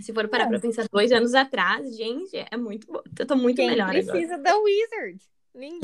Se 0.00 0.12
for 0.14 0.28
parar 0.28 0.46
pra 0.46 0.60
pensar 0.60 0.86
dois 0.90 1.10
anos 1.12 1.34
atrás, 1.34 1.96
gente, 1.96 2.30
é 2.36 2.56
muito 2.56 2.86
bom. 2.86 3.02
Eu 3.18 3.26
tô 3.26 3.34
muito 3.36 3.56
Quem 3.56 3.66
melhor 3.68 3.88
agora. 3.90 4.02
precisa 4.04 4.38
da 4.38 4.56
Wizard? 4.56 5.20
Ninguém. 5.58 5.82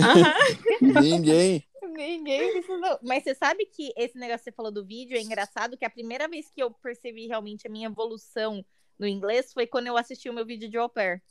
Ninguém. 0.81 1.64
Ninguém 1.83 2.52
precisa. 2.52 3.00
Mas 3.02 3.25
você 3.25 3.35
sabe 3.35 3.66
que 3.66 3.93
esse 3.97 4.16
negócio 4.16 4.38
que 4.38 4.45
você 4.45 4.52
falou 4.52 4.73
do 4.73 4.85
vídeo 4.85 5.16
é 5.16 5.21
engraçado, 5.21 5.76
que 5.76 5.85
a 5.85 5.90
primeira 5.90 6.28
vez 6.28 6.49
que 6.50 6.62
eu 6.62 6.71
percebi 6.71 7.26
realmente 7.26 7.66
a 7.66 7.71
minha 7.71 7.88
evolução 7.88 8.64
no 8.99 9.07
inglês 9.07 9.52
foi 9.52 9.66
quando 9.66 9.88
eu 9.88 9.97
assisti 9.97 10.31
o 10.31 10.33
meu 10.33 10.47
vídeo 10.47 10.69
de 10.69 10.76
au 10.76 10.88
pair. 10.88 11.23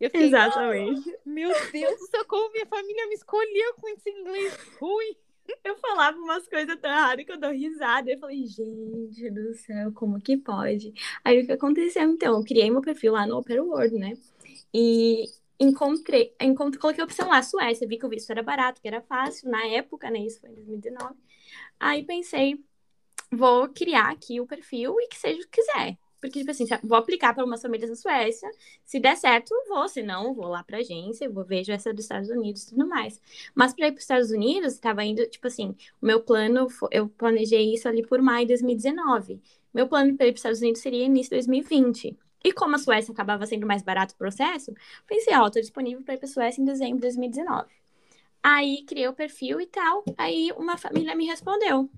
Eu 0.00 0.10
fiquei, 0.10 0.28
Exatamente. 0.28 1.12
meu 1.26 1.50
Deus 1.72 1.98
do 1.98 2.06
céu, 2.06 2.24
como 2.26 2.52
minha 2.52 2.66
família 2.66 3.08
me 3.08 3.14
escolheu 3.14 3.74
com 3.80 3.88
esse 3.88 4.08
inglês 4.08 4.56
ruim. 4.80 5.16
Eu 5.64 5.76
falava 5.78 6.16
umas 6.18 6.46
coisas 6.46 6.78
tão 6.78 6.90
erradas 6.90 7.24
que 7.24 7.32
eu 7.32 7.40
dou 7.40 7.50
risada. 7.50 8.10
Eu 8.10 8.18
falei, 8.18 8.46
gente 8.46 9.30
do 9.30 9.54
céu, 9.54 9.90
como 9.92 10.20
que 10.20 10.36
pode? 10.36 10.92
Aí 11.24 11.42
o 11.42 11.46
que 11.46 11.52
aconteceu, 11.52 12.02
então? 12.02 12.36
Eu 12.36 12.44
criei 12.44 12.70
meu 12.70 12.82
perfil 12.82 13.12
lá 13.12 13.26
no 13.26 13.38
Opera 13.38 13.62
World, 13.62 13.96
né? 13.96 14.16
E 14.72 15.24
encontrei, 15.60 16.34
encontrei, 16.40 16.80
coloquei 16.80 17.02
a 17.02 17.04
opção 17.04 17.28
lá, 17.28 17.42
Suécia, 17.42 17.86
vi 17.86 17.98
que 17.98 18.06
o 18.06 18.08
visto 18.08 18.30
era 18.30 18.42
barato, 18.42 18.80
que 18.80 18.88
era 18.88 19.02
fácil, 19.02 19.50
na 19.50 19.66
época, 19.66 20.10
né? 20.10 20.20
Isso 20.20 20.40
foi 20.40 20.50
em 20.50 20.54
2019. 20.54 21.14
Aí 21.80 22.04
pensei, 22.04 22.58
vou 23.32 23.68
criar 23.68 24.10
aqui 24.10 24.40
o 24.40 24.46
perfil 24.46 25.00
e 25.00 25.08
que 25.08 25.16
seja 25.18 25.40
o 25.40 25.42
que 25.42 25.60
quiser. 25.60 25.98
Porque, 26.20 26.40
tipo 26.40 26.50
assim, 26.50 26.64
vou 26.82 26.98
aplicar 26.98 27.32
para 27.34 27.44
umas 27.44 27.62
famílias 27.62 27.90
na 27.90 27.96
Suécia. 27.96 28.50
Se 28.84 28.98
der 28.98 29.16
certo, 29.16 29.54
vou. 29.68 29.88
Se 29.88 30.02
não, 30.02 30.34
vou 30.34 30.48
lá 30.48 30.64
pra 30.64 30.78
agência, 30.78 31.30
vou 31.30 31.44
vejo 31.44 31.70
essa 31.72 31.92
dos 31.92 32.04
Estados 32.04 32.28
Unidos 32.28 32.64
e 32.64 32.70
tudo 32.70 32.88
mais. 32.88 33.20
Mas 33.54 33.72
para 33.72 33.88
ir 33.88 33.92
para 33.92 33.98
os 33.98 34.04
Estados 34.04 34.30
Unidos, 34.30 34.74
estava 34.74 35.04
indo, 35.04 35.24
tipo 35.28 35.46
assim, 35.46 35.76
o 36.02 36.06
meu 36.06 36.20
plano, 36.20 36.66
eu 36.90 37.08
planejei 37.08 37.72
isso 37.72 37.88
ali 37.88 38.04
por 38.04 38.20
maio 38.20 38.46
de 38.46 38.54
2019. 38.54 39.40
Meu 39.72 39.86
plano 39.88 40.16
para 40.16 40.26
ir 40.26 40.30
para 40.30 40.34
os 40.34 40.40
Estados 40.40 40.60
Unidos 40.60 40.80
seria 40.80 41.04
início 41.04 41.30
de 41.30 41.36
2020. 41.36 42.18
E 42.48 42.52
como 42.52 42.76
a 42.76 42.78
Suécia 42.78 43.12
acabava 43.12 43.44
sendo 43.44 43.66
mais 43.66 43.82
barato 43.82 44.14
o 44.14 44.16
processo, 44.16 44.72
pensei, 45.06 45.34
ó, 45.36 45.50
tô 45.50 45.60
disponível 45.60 46.02
para 46.02 46.14
ir 46.14 46.16
para 46.18 46.26
a 46.26 46.32
Suécia 46.32 46.62
em 46.62 46.64
dezembro 46.64 46.96
de 46.96 47.02
2019. 47.02 47.68
Aí 48.42 48.84
criei 48.86 49.06
o 49.06 49.12
perfil 49.12 49.60
e 49.60 49.66
tal. 49.66 50.02
Aí 50.16 50.50
uma 50.56 50.78
família 50.78 51.14
me 51.14 51.26
respondeu. 51.26 51.90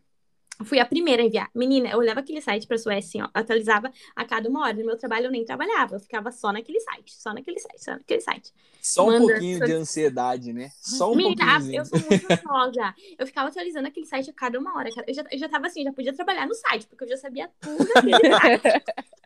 Fui 0.65 0.79
a 0.79 0.85
primeira 0.85 1.23
a 1.23 1.27
enviar. 1.27 1.51
Menina, 1.55 1.89
eu 1.91 1.99
olhava 1.99 2.21
aquele 2.21 2.41
site 2.41 2.67
pra 2.67 2.77
Suécia, 2.79 3.23
assim, 3.23 3.23
ó, 3.23 3.29
atualizava 3.33 3.91
a 4.15 4.25
cada 4.25 4.49
uma 4.49 4.61
hora. 4.65 4.75
No 4.75 4.85
meu 4.87 4.97
trabalho 4.97 5.27
eu 5.27 5.31
nem 5.31 5.45
trabalhava, 5.45 5.97
eu 5.97 6.01
ficava 6.01 6.31
só 6.31 6.53
naquele 6.53 6.81
site, 6.81 7.15
só 7.21 7.33
naquele 7.33 7.59
site, 7.59 7.83
só 7.85 7.93
naquele 7.93 8.21
site. 8.21 8.53
Só 8.83 9.05
um 9.05 9.07
Manda- 9.13 9.27
pouquinho 9.33 9.61
de 9.65 9.73
ansiedade, 9.73 10.53
né? 10.53 10.71
Só 10.81 11.13
um 11.13 11.17
Menina, 11.17 11.45
pouquinho. 11.59 11.81
eu 11.81 11.85
sou 11.85 11.99
muito 12.01 12.27
ansiosa. 12.33 12.95
Eu 13.19 13.27
ficava 13.27 13.49
atualizando 13.49 13.89
aquele 13.89 14.07
site 14.07 14.31
a 14.31 14.33
cada 14.33 14.59
uma 14.59 14.77
hora. 14.77 14.89
Eu 15.07 15.15
já, 15.15 15.25
eu 15.31 15.39
já 15.39 15.49
tava 15.49 15.67
assim, 15.67 15.83
já 15.83 15.93
podia 15.93 16.13
trabalhar 16.15 16.47
no 16.47 16.55
site, 16.55 16.87
porque 16.87 17.05
eu 17.05 17.09
já 17.09 17.17
sabia 17.17 17.51
tudo 17.61 17.87
daquele 17.95 18.35
site. 18.35 18.85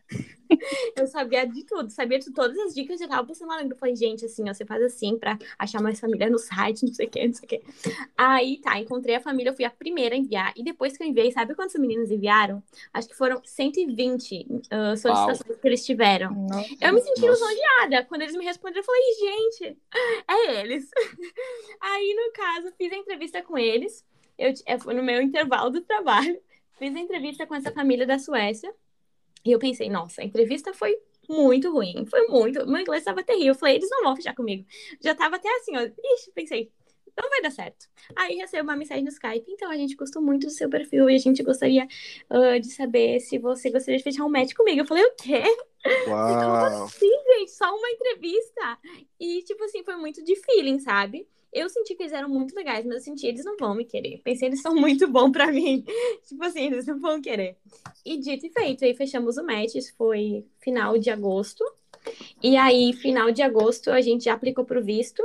Eu 0.96 1.06
sabia 1.06 1.46
de 1.46 1.64
tudo, 1.64 1.90
sabia 1.90 2.18
de 2.18 2.30
todas 2.32 2.56
as 2.58 2.74
dicas, 2.74 3.00
já 3.00 3.08
tava 3.08 3.26
postando 3.26 3.50
lá 3.50 3.58
no 3.58 3.64
grupo. 3.66 3.80
Falei, 3.80 3.96
gente, 3.96 4.24
assim, 4.24 4.48
ó, 4.48 4.54
você 4.54 4.64
faz 4.64 4.82
assim 4.82 5.18
pra 5.18 5.38
achar 5.58 5.82
mais 5.82 5.98
família 5.98 6.30
no 6.30 6.38
site, 6.38 6.84
não 6.86 6.92
sei 6.94 7.06
o 7.06 7.10
que, 7.10 7.26
não 7.26 7.34
sei 7.34 7.44
o 7.44 7.48
que. 7.48 7.62
Aí, 8.16 8.60
tá, 8.60 8.78
encontrei 8.78 9.16
a 9.16 9.20
família, 9.20 9.50
eu 9.50 9.54
fui 9.56 9.64
a 9.64 9.70
primeira 9.70 10.14
a 10.14 10.18
enviar. 10.18 10.52
E 10.56 10.62
depois 10.62 10.96
que 10.96 11.02
eu 11.02 11.08
enviei, 11.08 11.23
sabe 11.32 11.54
quantas 11.54 11.74
meninas 11.80 12.10
enviaram? 12.10 12.62
Acho 12.92 13.08
que 13.08 13.14
foram 13.14 13.40
120 13.44 14.46
ah, 14.70 14.96
solicitações 14.96 15.58
que 15.60 15.68
eles 15.68 15.84
tiveram. 15.84 16.46
Eu 16.80 16.92
me 16.92 17.00
senti 17.00 17.26
Nossa. 17.26 17.44
lisonjeada. 17.44 18.04
Quando 18.06 18.22
eles 18.22 18.36
me 18.36 18.44
responderam, 18.44 18.80
eu 18.80 18.84
falei, 18.84 19.02
gente, 19.14 19.78
é 20.28 20.60
eles. 20.60 20.88
Aí, 21.80 22.14
no 22.14 22.32
caso, 22.32 22.72
fiz 22.76 22.92
a 22.92 22.96
entrevista 22.96 23.42
com 23.42 23.58
eles. 23.58 24.04
Eu, 24.38 24.52
é, 24.66 24.78
foi 24.78 24.94
no 24.94 25.02
meu 25.02 25.20
intervalo 25.20 25.70
do 25.70 25.80
trabalho. 25.80 26.40
Fiz 26.78 26.94
a 26.94 26.98
entrevista 26.98 27.46
com 27.46 27.54
essa 27.54 27.70
família 27.70 28.06
da 28.06 28.18
Suécia. 28.18 28.74
E 29.44 29.52
eu 29.52 29.58
pensei, 29.58 29.88
nossa, 29.90 30.22
a 30.22 30.24
entrevista 30.24 30.72
foi 30.72 30.96
muito 31.28 31.70
ruim. 31.72 32.04
Foi 32.06 32.26
muito. 32.26 32.66
Meu 32.66 32.80
inglês 32.80 33.02
estava 33.02 33.22
terrível. 33.22 33.48
Eu 33.48 33.54
falei, 33.54 33.76
eles 33.76 33.90
não 33.90 34.02
vão 34.02 34.16
fechar 34.16 34.34
comigo. 34.34 34.66
Já 35.00 35.14
tava 35.14 35.36
até 35.36 35.48
assim, 35.56 35.76
ó. 35.76 35.80
Ixi, 35.82 36.32
pensei, 36.34 36.70
não 37.16 37.30
vai 37.30 37.42
dar 37.42 37.50
certo. 37.50 37.86
Aí 38.16 38.36
recebo 38.36 38.64
uma 38.64 38.76
mensagem 38.76 39.04
no 39.04 39.10
Skype. 39.10 39.44
Então, 39.48 39.70
a 39.70 39.76
gente 39.76 39.94
gostou 39.94 40.20
muito 40.20 40.46
do 40.46 40.52
seu 40.52 40.68
perfil 40.68 41.08
e 41.08 41.14
a 41.14 41.18
gente 41.18 41.42
gostaria 41.42 41.86
ah, 42.28 42.58
de 42.58 42.70
saber 42.72 43.20
se 43.20 43.38
você 43.38 43.70
gostaria 43.70 43.98
de 43.98 44.04
fechar 44.04 44.24
um 44.24 44.30
match 44.30 44.52
comigo. 44.54 44.80
Eu 44.80 44.86
falei, 44.86 45.04
o 45.04 45.14
quê? 45.16 45.42
Uau! 46.08 46.88
Sim, 46.88 47.10
gente, 47.34 47.50
só 47.52 47.74
uma 47.74 47.90
entrevista. 47.90 48.78
E, 49.20 49.42
tipo 49.42 49.62
assim, 49.64 49.84
foi 49.84 49.96
muito 49.96 50.22
de 50.24 50.34
feeling, 50.36 50.78
sabe? 50.78 51.28
Eu 51.52 51.68
senti 51.68 51.94
que 51.94 52.02
eles 52.02 52.12
eram 52.12 52.28
muito 52.28 52.54
legais, 52.56 52.84
mas 52.84 52.96
eu 52.96 53.00
senti 53.00 53.28
eles 53.28 53.44
não 53.44 53.56
vão 53.56 53.76
me 53.76 53.84
querer. 53.84 54.20
Pensei, 54.24 54.48
eles 54.48 54.60
são 54.60 54.74
muito 54.74 55.06
bons 55.06 55.30
pra 55.30 55.52
mim. 55.52 55.84
tipo 56.26 56.44
assim, 56.44 56.66
eles 56.66 56.86
não 56.86 56.98
vão 56.98 57.22
querer. 57.22 57.56
E 58.04 58.18
dito 58.18 58.46
e 58.46 58.50
feito, 58.50 58.84
aí 58.84 58.92
fechamos 58.92 59.36
o 59.36 59.44
match, 59.44 59.76
isso 59.76 59.94
foi 59.96 60.44
final 60.58 60.98
de 60.98 61.10
agosto. 61.10 61.64
E 62.42 62.56
aí, 62.56 62.92
final 62.92 63.30
de 63.30 63.40
agosto, 63.40 63.90
a 63.90 64.00
gente 64.00 64.24
já 64.24 64.34
aplicou 64.34 64.64
pro 64.64 64.84
visto, 64.84 65.22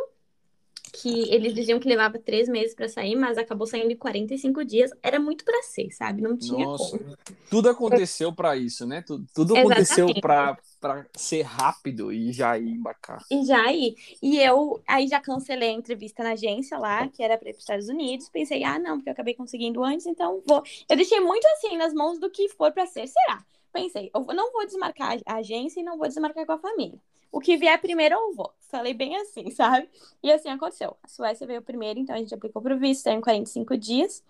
que 1.01 1.33
eles 1.33 1.53
diziam 1.53 1.79
que 1.79 1.87
levava 1.87 2.19
três 2.19 2.47
meses 2.47 2.75
pra 2.75 2.87
sair, 2.87 3.15
mas 3.15 3.37
acabou 3.37 3.67
saindo 3.67 3.91
em 3.91 3.97
45 3.97 4.65
dias. 4.65 4.91
Era 5.01 5.19
muito 5.19 5.43
pra 5.45 5.61
ser, 5.63 5.91
sabe? 5.91 6.21
Não 6.21 6.37
tinha 6.37 6.65
Nossa, 6.65 6.97
como. 6.97 7.17
tudo 7.49 7.69
aconteceu 7.69 8.33
pra 8.33 8.55
isso, 8.55 8.85
né? 8.85 9.01
Tudo, 9.01 9.25
tudo 9.33 9.55
aconteceu 9.55 10.13
pra 10.21 10.57
pra 10.79 11.05
ser 11.13 11.41
rápido 11.41 12.11
e 12.11 12.31
já 12.31 12.57
ir 12.57 12.69
embarcar. 12.69 13.19
E 13.29 13.45
já 13.45 13.61
aí, 13.61 13.95
e 14.21 14.39
eu 14.39 14.81
aí 14.87 15.07
já 15.07 15.19
cancelei 15.19 15.69
a 15.69 15.73
entrevista 15.73 16.23
na 16.23 16.31
agência 16.31 16.77
lá, 16.77 17.07
que 17.07 17.21
era 17.21 17.37
para 17.37 17.49
ir 17.49 17.53
para 17.53 17.57
os 17.57 17.63
Estados 17.63 17.89
Unidos. 17.89 18.29
Pensei, 18.29 18.63
ah, 18.63 18.79
não, 18.79 18.95
porque 18.97 19.09
eu 19.09 19.13
acabei 19.13 19.33
conseguindo 19.33 19.83
antes, 19.83 20.05
então 20.05 20.41
vou. 20.47 20.63
Eu 20.87 20.95
deixei 20.95 21.19
muito 21.19 21.45
assim 21.47 21.77
nas 21.77 21.93
mãos 21.93 22.19
do 22.19 22.29
que 22.29 22.47
for 22.49 22.71
para 22.71 22.85
ser, 22.85 23.07
será? 23.07 23.43
Pensei, 23.71 24.09
eu 24.13 24.21
não 24.33 24.51
vou 24.51 24.65
desmarcar 24.65 25.17
a 25.25 25.35
agência 25.35 25.79
e 25.79 25.83
não 25.83 25.97
vou 25.97 26.07
desmarcar 26.07 26.45
com 26.45 26.53
a 26.53 26.57
família. 26.57 26.99
O 27.31 27.39
que 27.39 27.57
vier 27.57 27.79
primeiro 27.79 28.15
eu 28.15 28.33
vou. 28.33 28.51
Falei 28.61 28.93
bem 28.93 29.15
assim, 29.17 29.49
sabe? 29.51 29.87
E 30.23 30.31
assim 30.31 30.49
aconteceu. 30.49 30.97
A 31.03 31.07
Suécia 31.07 31.45
veio 31.45 31.61
primeiro, 31.61 31.99
então 31.99 32.15
a 32.15 32.19
gente 32.19 32.33
aplicou 32.33 32.61
pro 32.61 32.77
visto, 32.77 33.03
saiu 33.03 33.17
em 33.19 33.21
45 33.21 33.77
dias. 33.77 34.23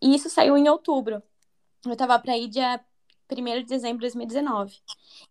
E 0.00 0.14
isso 0.14 0.28
saiu 0.30 0.56
em 0.56 0.68
outubro. 0.68 1.22
Eu 1.84 1.96
tava 1.96 2.18
para 2.18 2.36
ir 2.36 2.48
dia 2.48 2.80
1 3.30 3.62
de 3.62 3.64
dezembro 3.64 3.98
de 3.98 4.02
2019. 4.02 4.76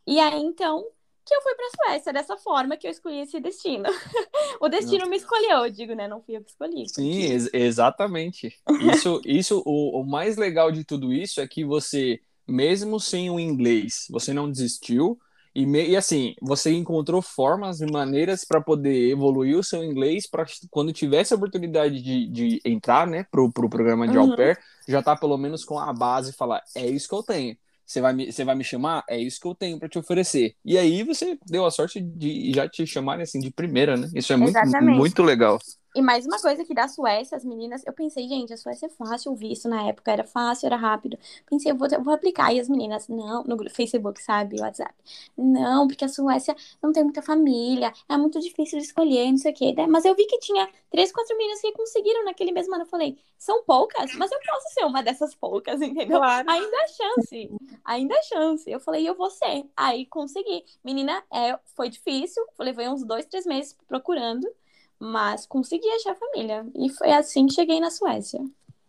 E 0.05 0.19
aí, 0.19 0.41
então, 0.41 0.85
que 1.25 1.33
eu 1.35 1.41
fui 1.41 1.55
pra 1.55 1.69
Suécia, 1.87 2.13
dessa 2.13 2.37
forma 2.37 2.77
que 2.77 2.87
eu 2.87 2.91
escolhi 2.91 3.19
esse 3.19 3.39
destino. 3.39 3.83
o 4.61 4.69
destino 4.69 5.07
me 5.07 5.17
escolheu, 5.17 5.65
eu 5.65 5.69
digo, 5.69 5.93
né? 5.93 6.07
Não 6.07 6.21
fui 6.21 6.37
eu 6.37 6.43
que 6.43 6.51
escolhi. 6.51 6.87
Sim, 6.87 7.23
ex- 7.23 7.49
exatamente. 7.53 8.55
Isso, 8.93 9.21
isso 9.25 9.63
o, 9.65 10.01
o 10.01 10.03
mais 10.05 10.37
legal 10.37 10.71
de 10.71 10.83
tudo 10.83 11.11
isso 11.11 11.41
é 11.41 11.47
que 11.47 11.65
você, 11.65 12.21
mesmo 12.47 12.99
sem 12.99 13.29
o 13.29 13.39
inglês, 13.39 14.05
você 14.09 14.33
não 14.33 14.49
desistiu. 14.51 15.17
E, 15.53 15.65
me- 15.65 15.87
e 15.89 15.95
assim, 15.95 16.35
você 16.41 16.71
encontrou 16.73 17.21
formas 17.21 17.79
e 17.79 17.85
maneiras 17.85 18.43
para 18.43 18.59
poder 18.61 19.09
evoluir 19.09 19.57
o 19.57 19.63
seu 19.63 19.83
inglês 19.83 20.27
para 20.29 20.45
quando 20.69 20.91
tivesse 20.91 21.33
a 21.33 21.37
oportunidade 21.37 22.01
de, 22.01 22.27
de 22.29 22.61
entrar, 22.65 23.07
né, 23.07 23.23
pro, 23.31 23.51
pro 23.51 23.69
programa 23.69 24.07
de 24.09 24.17
Uhum. 24.17 24.17
au 24.17 24.29
pair, 24.33 24.57
já 24.87 25.01
tá 25.01 25.15
pelo 25.15 25.37
menos 25.37 25.63
com 25.63 25.79
a 25.79 25.93
base 25.93 26.31
e 26.31 26.33
falar, 26.35 26.61
é 26.75 26.85
isso 26.87 27.07
que 27.07 27.15
eu 27.15 27.23
tenho. 27.23 27.55
Você 27.85 28.01
vai, 28.01 28.13
me, 28.13 28.31
você 28.31 28.43
vai 28.43 28.55
me 28.55 28.63
chamar? 28.63 29.03
É 29.07 29.17
isso 29.17 29.39
que 29.39 29.47
eu 29.47 29.53
tenho 29.55 29.77
para 29.79 29.87
te 29.87 29.99
oferecer. 29.99 30.55
E 30.65 30.77
aí 30.77 31.03
você 31.03 31.37
deu 31.45 31.65
a 31.65 31.71
sorte 31.71 32.01
de 32.01 32.51
já 32.53 32.67
te 32.67 32.85
chamarem 32.85 33.23
assim 33.23 33.39
de 33.39 33.51
primeira, 33.51 33.95
né? 33.95 34.09
Isso 34.15 34.33
é 34.33 34.37
muito, 34.37 34.59
Exatamente. 34.59 34.65
muito 34.65 35.21
legal. 35.23 35.59
E 35.95 36.01
mais 36.01 36.25
uma 36.25 36.39
coisa 36.39 36.65
que 36.65 36.73
da 36.73 36.87
Suécia, 36.89 37.37
as 37.37 37.45
meninas, 37.45 37.81
eu 37.85 37.93
pensei, 37.93 38.27
gente, 38.27 38.53
a 38.53 38.57
Suécia 38.57 38.87
é 38.87 38.89
fácil 38.89 39.31
o 39.31 39.35
visto 39.35 39.69
na 39.69 39.87
época, 39.87 40.11
era 40.11 40.25
fácil, 40.25 40.65
era 40.67 40.75
rápido. 40.75 41.17
Pensei, 41.49 41.71
eu 41.71 41.75
vou, 41.77 41.87
eu 41.89 42.03
vou 42.03 42.13
aplicar. 42.13 42.53
E 42.53 42.59
as 42.59 42.67
meninas, 42.67 43.07
não, 43.07 43.43
no 43.45 43.69
Facebook, 43.69 44.21
sabe, 44.21 44.59
WhatsApp. 44.59 44.93
Não, 45.37 45.87
porque 45.87 46.03
a 46.05 46.09
Suécia 46.09 46.55
não 46.83 46.91
tem 46.91 47.03
muita 47.03 47.21
família, 47.21 47.93
é 48.09 48.17
muito 48.17 48.39
difícil 48.39 48.77
de 48.79 48.85
escolher, 48.85 49.31
não 49.31 49.37
sei 49.37 49.51
o 49.51 49.55
quê. 49.55 49.73
Daí- 49.73 49.87
Mas 49.87 50.05
eu 50.05 50.13
vi 50.15 50.25
que 50.27 50.37
tinha 50.39 50.67
três, 50.89 51.11
quatro 51.11 51.37
meninas 51.37 51.61
que 51.61 51.71
conseguiram 51.71 52.25
naquele 52.25 52.51
mesmo 52.51 52.73
ano. 52.75 52.83
Eu 52.83 52.87
falei, 52.89 53.17
são 53.37 53.63
poucas, 53.63 54.13
mas 54.15 54.31
eu 54.31 54.39
posso 54.45 54.73
ser 54.73 54.85
uma 54.85 55.01
dessas 55.01 55.33
poucas, 55.35 55.81
entendeu? 55.81 56.17
Claro. 56.19 56.49
Ainda 56.49 56.77
há 56.77 56.87
chance, 56.87 57.51
ainda 57.83 58.15
há 58.17 58.23
chance. 58.23 58.69
Eu 58.69 58.79
falei, 58.79 59.07
eu 59.07 59.15
vou 59.15 59.29
ser. 59.29 59.65
Aí 59.75 60.05
consegui. 60.07 60.63
Menina, 60.83 61.23
é, 61.31 61.57
foi 61.75 61.89
difícil, 61.89 62.43
eu 62.59 62.65
levei 62.65 62.87
uns 62.89 63.03
dois, 63.05 63.25
três 63.25 63.45
meses 63.45 63.77
procurando, 63.87 64.47
mas 64.99 65.45
consegui 65.45 65.87
achar 65.89 66.11
a 66.11 66.15
família. 66.15 66.65
E 66.75 66.89
foi 66.89 67.11
assim 67.11 67.45
que 67.45 67.53
cheguei 67.53 67.79
na 67.79 67.89
Suécia. 67.89 68.39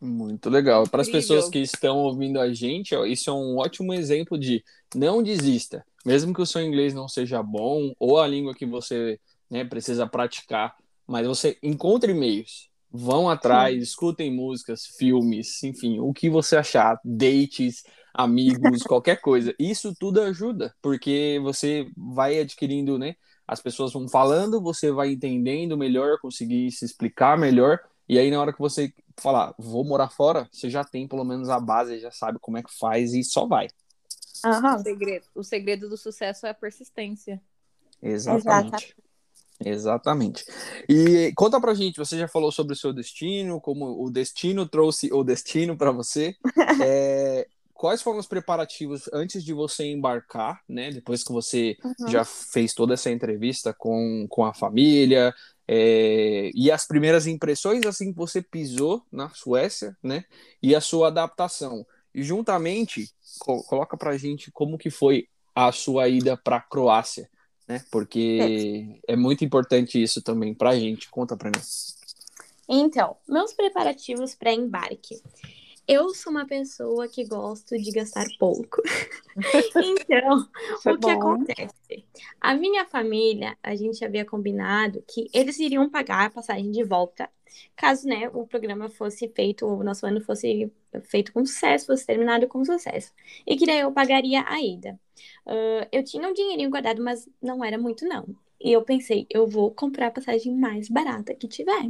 Muito 0.00 0.50
legal. 0.50 0.84
Para 0.88 1.02
as 1.02 1.08
pessoas 1.08 1.48
que 1.48 1.58
estão 1.58 1.98
ouvindo 1.98 2.38
a 2.38 2.52
gente, 2.52 2.94
ó, 2.94 3.04
isso 3.04 3.30
é 3.30 3.32
um 3.32 3.56
ótimo 3.56 3.94
exemplo 3.94 4.38
de 4.38 4.62
não 4.94 5.22
desista. 5.22 5.84
Mesmo 6.04 6.34
que 6.34 6.42
o 6.42 6.46
seu 6.46 6.62
inglês 6.62 6.94
não 6.94 7.08
seja 7.08 7.42
bom 7.42 7.92
ou 7.98 8.18
a 8.20 8.26
língua 8.26 8.54
que 8.54 8.66
você 8.66 9.18
né, 9.50 9.64
precisa 9.64 10.06
praticar, 10.06 10.74
mas 11.06 11.26
você 11.26 11.56
encontre 11.62 12.12
meios. 12.12 12.68
Vão 12.90 13.28
atrás, 13.28 13.82
escutem 13.82 14.32
músicas, 14.32 14.86
filmes, 14.98 15.62
enfim, 15.62 15.98
o 15.98 16.12
que 16.12 16.30
você 16.30 16.56
achar, 16.56 16.98
dates, 17.04 17.82
amigos, 18.14 18.82
qualquer 18.84 19.20
coisa. 19.20 19.54
Isso 19.58 19.94
tudo 19.98 20.20
ajuda, 20.22 20.74
porque 20.80 21.38
você 21.42 21.86
vai 21.96 22.38
adquirindo, 22.38 22.98
né? 22.98 23.16
As 23.46 23.60
pessoas 23.60 23.92
vão 23.92 24.08
falando, 24.08 24.60
você 24.60 24.90
vai 24.90 25.12
entendendo 25.12 25.76
melhor, 25.76 26.18
conseguir 26.20 26.70
se 26.72 26.84
explicar 26.84 27.38
melhor, 27.38 27.78
e 28.08 28.18
aí 28.18 28.30
na 28.30 28.40
hora 28.40 28.52
que 28.52 28.58
você 28.58 28.92
falar, 29.18 29.54
vou 29.58 29.84
morar 29.84 30.08
fora, 30.08 30.48
você 30.52 30.68
já 30.68 30.84
tem 30.84 31.06
pelo 31.06 31.24
menos 31.24 31.48
a 31.48 31.58
base, 31.58 32.00
já 32.00 32.10
sabe 32.10 32.38
como 32.40 32.58
é 32.58 32.62
que 32.62 32.76
faz 32.78 33.14
e 33.14 33.22
só 33.22 33.46
vai. 33.46 33.68
O 34.44 34.78
segredo, 34.82 35.26
o 35.34 35.42
segredo 35.42 35.88
do 35.88 35.96
sucesso 35.96 36.46
é 36.46 36.50
a 36.50 36.54
persistência. 36.54 37.40
Exatamente. 38.02 38.94
Exatamente. 39.64 40.44
E 40.88 41.32
conta 41.34 41.60
pra 41.60 41.72
gente, 41.72 41.96
você 41.96 42.18
já 42.18 42.28
falou 42.28 42.52
sobre 42.52 42.74
o 42.74 42.76
seu 42.76 42.92
destino, 42.92 43.60
como 43.60 44.04
o 44.04 44.10
destino 44.10 44.68
trouxe 44.68 45.10
o 45.12 45.24
destino 45.24 45.76
para 45.76 45.90
você. 45.90 46.34
É, 46.78 47.48
quais 47.76 48.02
foram 48.02 48.18
os 48.18 48.26
preparativos 48.26 49.08
antes 49.12 49.44
de 49.44 49.52
você 49.52 49.84
embarcar, 49.84 50.60
né? 50.68 50.90
Depois 50.90 51.22
que 51.22 51.32
você 51.32 51.76
Uhum. 51.84 52.08
já 52.08 52.24
fez 52.24 52.72
toda 52.74 52.94
essa 52.94 53.10
entrevista 53.10 53.74
com, 53.74 54.26
com 54.28 54.44
a 54.44 54.54
família, 54.54 55.34
é, 55.68 56.50
e 56.54 56.70
as 56.70 56.86
primeiras 56.86 57.26
impressões 57.26 57.84
assim 57.84 58.12
que 58.12 58.18
você 58.18 58.40
pisou 58.40 59.02
na 59.10 59.30
Suécia, 59.30 59.96
né? 60.02 60.24
E 60.62 60.74
a 60.74 60.80
sua 60.80 61.08
adaptação. 61.08 61.84
E 62.14 62.22
juntamente, 62.22 63.10
co 63.38 63.62
coloca 63.64 63.96
pra 63.96 64.16
gente 64.16 64.50
como 64.50 64.78
que 64.78 64.90
foi 64.90 65.28
a 65.54 65.70
sua 65.72 66.08
ida 66.08 66.36
para 66.36 66.60
Croácia, 66.60 67.28
né? 67.68 67.84
Porque 67.90 69.00
é 69.06 69.16
muito 69.16 69.44
importante 69.44 70.00
isso 70.02 70.22
também 70.22 70.54
pra 70.54 70.76
gente. 70.76 71.10
Conta 71.10 71.36
pra 71.36 71.50
nós. 71.54 71.96
Então, 72.68 73.16
meus 73.28 73.52
preparativos 73.52 74.34
para 74.34 74.52
embarque. 74.52 75.20
Eu 75.88 76.12
sou 76.14 76.32
uma 76.32 76.46
pessoa 76.46 77.06
que 77.08 77.24
gosto 77.24 77.78
de 77.78 77.92
gastar 77.92 78.26
pouco. 78.38 78.82
então, 79.76 80.48
é 80.84 80.92
o 80.92 80.98
que 80.98 81.00
bom. 81.00 81.10
acontece? 81.10 82.04
A 82.40 82.54
minha 82.54 82.84
família, 82.84 83.56
a 83.62 83.74
gente 83.76 84.04
havia 84.04 84.24
combinado 84.24 85.02
que 85.06 85.28
eles 85.32 85.58
iriam 85.60 85.88
pagar 85.88 86.26
a 86.26 86.30
passagem 86.30 86.72
de 86.72 86.82
volta, 86.82 87.30
caso 87.76 88.08
né, 88.08 88.28
o 88.34 88.46
programa 88.46 88.88
fosse 88.88 89.28
feito, 89.28 89.64
o 89.64 89.84
nosso 89.84 90.04
ano 90.04 90.20
fosse 90.20 90.72
feito 91.04 91.32
com 91.32 91.44
sucesso, 91.46 91.86
fosse 91.86 92.04
terminado 92.04 92.48
com 92.48 92.64
sucesso. 92.64 93.12
E 93.46 93.56
que 93.56 93.64
daí 93.64 93.80
eu 93.80 93.92
pagaria 93.92 94.44
a 94.46 94.60
ida. 94.60 94.98
Ah, 95.46 95.88
eu 95.92 96.02
tinha 96.04 96.28
um 96.28 96.32
dinheirinho 96.32 96.70
guardado, 96.70 97.02
mas 97.02 97.28
não 97.40 97.64
era 97.64 97.78
muito, 97.78 98.04
não. 98.06 98.26
E 98.66 98.72
eu 98.72 98.82
pensei, 98.82 99.28
eu 99.30 99.46
vou 99.46 99.70
comprar 99.70 100.08
a 100.08 100.10
passagem 100.10 100.52
mais 100.52 100.88
barata 100.88 101.32
que 101.32 101.46
tiver. 101.46 101.88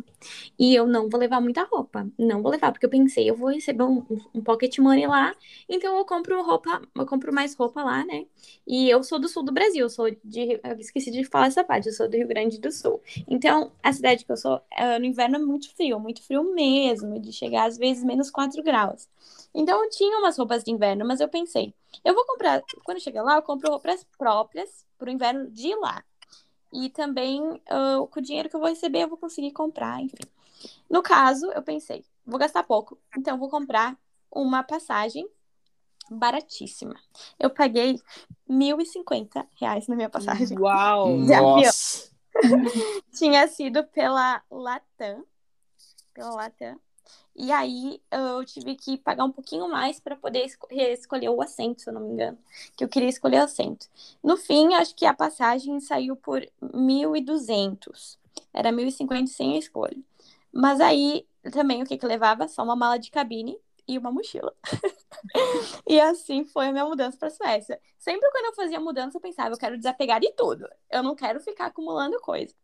E 0.59 0.75
eu 0.75 0.87
não 0.87 1.09
vou 1.09 1.19
levar 1.19 1.41
muita 1.41 1.63
roupa. 1.65 2.07
Não 2.19 2.43
vou 2.43 2.53
levar, 2.53 2.71
porque 2.71 2.85
eu 2.85 2.91
pensei, 2.91 3.31
eu 3.31 3.35
vou 3.35 3.49
receber 3.49 3.85
um, 3.85 4.05
um 4.35 4.43
pocket 4.43 4.79
money 4.79 5.07
lá, 5.07 5.35
então 5.67 5.97
eu 5.97 6.05
compro 6.05 6.43
roupa, 6.43 6.83
eu 6.95 7.07
compro 7.07 7.33
mais 7.33 7.55
roupa 7.55 7.83
lá, 7.83 8.05
né? 8.05 8.27
E 8.67 8.91
eu 8.91 9.03
sou 9.03 9.19
do 9.19 9.27
sul 9.27 9.43
do 9.43 9.53
Brasil, 9.53 9.87
eu 9.87 9.89
sou 9.89 10.11
de. 10.23 10.61
Eu 10.63 10.79
esqueci 10.79 11.11
de 11.11 11.25
falar 11.25 11.47
essa 11.47 11.65
parte, 11.65 11.87
eu 11.87 11.95
sou 11.95 12.11
do 12.11 12.15
Rio 12.15 12.29
Grande 12.29 12.61
do 12.61 12.71
Sul. 12.71 13.01
Então, 13.27 13.73
a 13.83 13.91
cidade 13.91 14.27
que 14.27 14.31
eu 14.33 14.37
sou, 14.37 14.61
no 15.01 15.07
inverno 15.07 15.37
é 15.37 15.39
muito 15.39 15.75
frio, 15.75 15.99
muito 15.99 16.23
frio 16.23 16.55
mesmo, 16.55 17.19
de 17.19 17.33
chegar 17.33 17.65
às 17.65 17.79
vezes 17.79 18.05
menos 18.05 18.31
4 18.31 18.63
graus. 18.63 19.09
Então 19.55 19.83
eu 19.83 19.89
tinha 19.89 20.19
umas 20.19 20.37
roupas 20.37 20.63
de 20.63 20.71
inverno, 20.71 21.07
mas 21.07 21.21
eu 21.21 21.29
pensei, 21.29 21.73
eu 22.05 22.15
vou 22.15 22.27
comprar, 22.27 22.63
quando 22.85 23.01
chegar 23.01 23.23
lá, 23.23 23.37
eu 23.37 23.43
compro 23.43 23.71
roupas 23.71 24.05
próprias 24.19 24.85
para 24.99 25.09
o 25.09 25.13
inverno 25.13 25.51
de 25.51 25.75
lá. 25.77 26.05
E 26.73 26.91
também, 26.91 27.43
uh, 27.43 28.07
com 28.09 28.21
o 28.21 28.23
dinheiro 28.23 28.49
que 28.49 28.57
eu 28.57 28.61
vou 28.61 28.69
receber, 28.69 29.03
eu 29.03 29.09
vou 29.09 29.19
conseguir 29.19 29.53
comprar, 29.53 30.01
enfim. 30.01 30.17
No 30.91 31.03
caso, 31.03 31.47
eu 31.53 31.63
pensei, 31.63 32.05
vou 32.25 32.39
gastar 32.39 32.63
pouco, 32.63 32.99
então 33.17 33.39
vou 33.39 33.49
comprar 33.49 33.97
uma 34.31 34.63
passagem 34.63 35.29
baratíssima. 36.11 36.95
Eu 37.39 37.51
paguei 37.51 38.01
1.050 38.49 39.47
reais 39.61 39.89
na 39.89 39.97
minha 39.97 40.11
passagem. 40.11 40.59
Uau! 40.59 41.25
De 41.25 41.35
avião. 41.35 41.57
Nossa. 41.57 42.11
Tinha 43.17 43.47
sido 43.49 43.85
pela 43.85 44.43
Latam. 44.51 45.25
Pela 46.13 46.31
Latam. 46.31 46.79
E 47.35 47.53
aí 47.53 48.01
eu 48.11 48.45
tive 48.45 48.75
que 48.75 48.97
pagar 48.97 49.25
um 49.25 49.33
pouquinho 49.33 49.69
mais 49.69 50.01
para 50.01 50.17
poder 50.17 50.45
esco 50.45 50.67
escolher 50.71 51.29
o 51.29 51.43
assento, 51.43 51.83
se 51.83 51.91
eu 51.91 51.95
não 51.95 52.01
me 52.01 52.13
engano. 52.13 52.39
Que 52.77 52.85
eu 52.85 52.89
queria 52.89 53.09
escolher 53.09 53.41
o 53.41 53.45
assento. 53.45 53.87
No 54.23 54.37
fim, 54.37 54.75
acho 54.75 54.95
que 54.95 55.05
a 55.05 55.15
passagem 55.15 55.79
saiu 55.81 56.17
por 56.17 56.41
1.200. 56.63 58.19
Era 58.53 58.73
1.050 58.73 59.27
sem 59.27 59.55
a 59.55 59.59
escolha. 59.59 59.99
Mas 60.53 60.81
aí 60.81 61.27
também 61.53 61.83
o 61.83 61.87
que 61.87 61.99
que 61.99 62.07
levava? 62.07 62.49
Só 62.49 62.63
uma 62.63 62.77
mala 62.77 62.99
de 62.99 63.11
cabine 63.11 63.59
e 63.87 63.99
uma 63.99 64.11
mochila. 64.11 64.53
e 65.87 66.01
assim 66.01 66.45
foi 66.45 66.69
a 66.69 66.73
minha 66.73 66.85
mudança 66.85 67.17
para 67.17 67.29
a 67.29 67.31
Suécia. 67.31 67.81
Sempre 67.99 68.29
quando 68.31 68.47
eu 68.47 68.55
fazia 68.55 68.81
mudança, 68.81 69.17
eu 69.17 69.21
pensava, 69.21 69.55
eu 69.55 69.59
quero 69.59 69.77
desapegar 69.77 70.21
de 70.21 70.33
tudo. 70.33 70.69
Eu 70.91 71.03
não 71.03 71.15
quero 71.15 71.41
ficar 71.41 71.67
acumulando 71.67 72.21
coisa. 72.21 72.55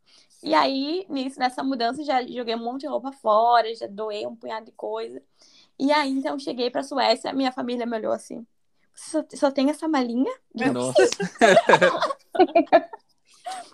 E 0.43 0.55
aí, 0.55 1.07
nisso, 1.09 1.39
nessa 1.39 1.63
mudança, 1.63 2.03
já 2.03 2.21
joguei 2.23 2.55
um 2.55 2.65
monte 2.65 2.83
de 2.83 2.89
roupa 2.89 3.13
fora, 3.13 3.73
já 3.75 3.87
doei 3.87 4.27
um 4.27 4.35
punhado 4.35 4.67
de 4.67 4.73
coisa. 4.73 5.23
E 5.79 5.93
aí, 5.93 6.11
então, 6.11 6.39
cheguei 6.39 6.71
para 6.71 6.81
a 6.81 6.85
Suécia, 6.85 7.33
minha 7.33 7.53
família 7.53 7.87
me 7.87 7.97
olhou 7.97 8.13
assim. 8.13 8.47
Só, 8.95 9.25
só 9.35 9.51
tem 9.51 9.71
essa 9.71 9.89
malinha? 9.89 10.33
Nossa. 10.73 11.03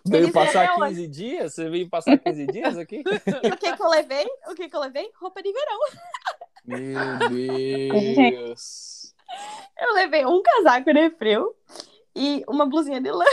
Veio 0.05 0.33
passar 0.33 0.65
eram 0.65 0.89
15 0.89 1.09
dias? 1.09 1.55
Você 1.55 1.69
veio 1.69 1.89
passar 1.89 2.19
15 2.19 2.47
dias 2.47 2.79
aqui? 2.79 3.03
O 3.53 3.57
que 3.57 3.77
que 3.77 3.83
eu 3.83 3.89
levei? 3.89 4.27
O 4.49 4.55
que 4.55 4.69
que 4.69 4.77
eu 4.77 4.81
levei? 4.81 5.11
Roupa 5.17 5.43
de 5.43 5.53
verão. 5.53 5.79
Meu 6.69 7.29
Deus. 7.31 9.15
Eu 9.81 9.95
levei 9.95 10.27
um 10.27 10.43
casaco 10.43 10.93
de 10.93 11.11
frio 11.11 11.55
e 12.15 12.45
uma 12.47 12.67
blusinha 12.67 13.01
de 13.01 13.11
lã. 13.11 13.25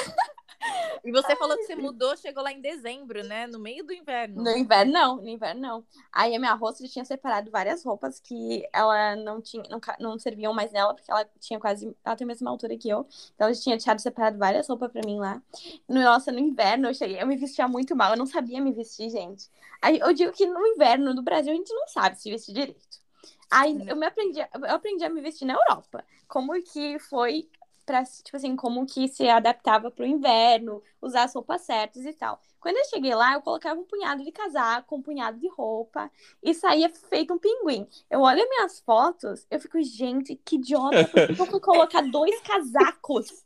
E 1.04 1.12
você 1.12 1.36
falou 1.36 1.56
que 1.58 1.64
você 1.64 1.76
mudou, 1.76 2.18
chegou 2.18 2.42
lá 2.42 2.52
em 2.52 2.60
dezembro, 2.60 3.24
né? 3.24 3.46
No 3.46 3.60
meio 3.60 3.86
do 3.86 3.94
inverno. 3.94 4.42
No 4.42 4.58
inverno, 4.58 4.92
não. 4.92 5.16
No 5.18 5.30
inverno, 5.30 5.62
não. 5.62 5.86
Aí 6.12 6.36
a 6.36 6.40
minha 6.40 6.54
rosto 6.54 6.88
tinha 6.88 7.06
separado 7.06 7.52
várias 7.52 7.84
roupas 7.84 8.20
que 8.20 8.68
ela 8.74 9.16
não 9.16 9.40
tinha, 9.42 9.64
não, 9.70 9.80
não 10.00 10.18
serviam 10.18 10.54
mais 10.54 10.72
nela, 10.72 10.96
porque 10.96 11.12
ela 11.12 11.30
tinha 11.40 11.60
quase, 11.60 11.96
ela 12.04 12.16
tem 12.16 12.26
a 12.26 12.28
mesma 12.28 12.50
altura 12.50 12.76
que 12.78 12.90
eu. 12.90 13.06
Então 13.36 13.48
ela 13.48 13.56
tinha 13.56 13.76
deixado 13.76 14.00
separado 14.00 14.40
várias 14.40 14.68
roupas 14.68 14.92
pra 14.92 15.02
mim 15.06 15.20
lá. 15.20 15.40
Nossa, 15.88 16.32
no 16.32 16.40
inverno 16.40 16.88
eu 16.88 16.94
cheguei, 16.94 17.22
eu 17.22 17.28
me 17.28 17.36
vestia 17.38 17.68
muito 17.68 17.96
mal, 17.96 18.12
eu 18.12 18.18
não 18.18 18.26
sabia 18.26 18.60
me 18.60 18.72
vestir, 18.72 19.10
gente. 19.12 19.52
Aí 19.82 20.00
eu 20.00 20.14
digo 20.14 20.32
que 20.32 20.48
no 20.48 20.66
inverno 20.66 21.14
do 21.14 21.22
Brasil 21.22 21.54
a 21.54 21.56
gente 21.56 21.74
não 21.74 21.88
sabe 21.88 22.20
se 22.20 22.32
vestir 22.32 22.54
direito. 22.54 23.05
Aí 23.50 23.84
eu 23.88 23.96
me 23.96 24.06
aprendi, 24.06 24.40
eu 24.40 24.76
aprendi 24.76 25.04
a 25.04 25.10
me 25.10 25.22
vestir 25.22 25.46
na 25.46 25.54
Europa. 25.54 26.04
Como 26.28 26.54
que 26.64 27.00
foi 27.00 27.50
para 27.86 28.04
tipo 28.04 28.36
assim, 28.36 28.56
como 28.56 28.86
que 28.86 29.08
se 29.08 29.28
adaptava 29.30 29.92
pro 29.92 30.06
inverno, 30.06 30.82
usar 31.02 31.24
as 31.24 31.34
roupas 31.34 31.62
certas 31.62 32.06
e 32.06 32.14
tal. 32.14 32.40
Quando 32.60 32.78
eu 32.78 32.86
cheguei 32.86 33.14
lá, 33.14 33.34
eu 33.34 33.42
colocava 33.44 33.80
um 33.80 33.84
punhado 33.84 34.24
de 34.24 34.32
casaco, 34.32 34.96
um 34.96 35.02
punhado 35.02 35.40
de 35.40 35.48
roupa 35.48 36.10
e 36.42 36.52
saía 36.52 36.90
feito 36.90 37.32
um 37.32 37.38
pinguim. 37.38 37.88
Eu 38.10 38.22
olho 38.22 38.42
as 38.42 38.50
minhas 38.50 38.80
fotos, 38.80 39.46
eu 39.52 39.60
fico, 39.60 39.80
gente, 39.84 40.36
que 40.44 40.56
idiota, 40.56 41.06
por 41.38 41.48
que 41.48 41.54
eu 41.54 41.62
colocar 41.62 42.02
dois 42.02 42.42
casacos? 42.42 43.46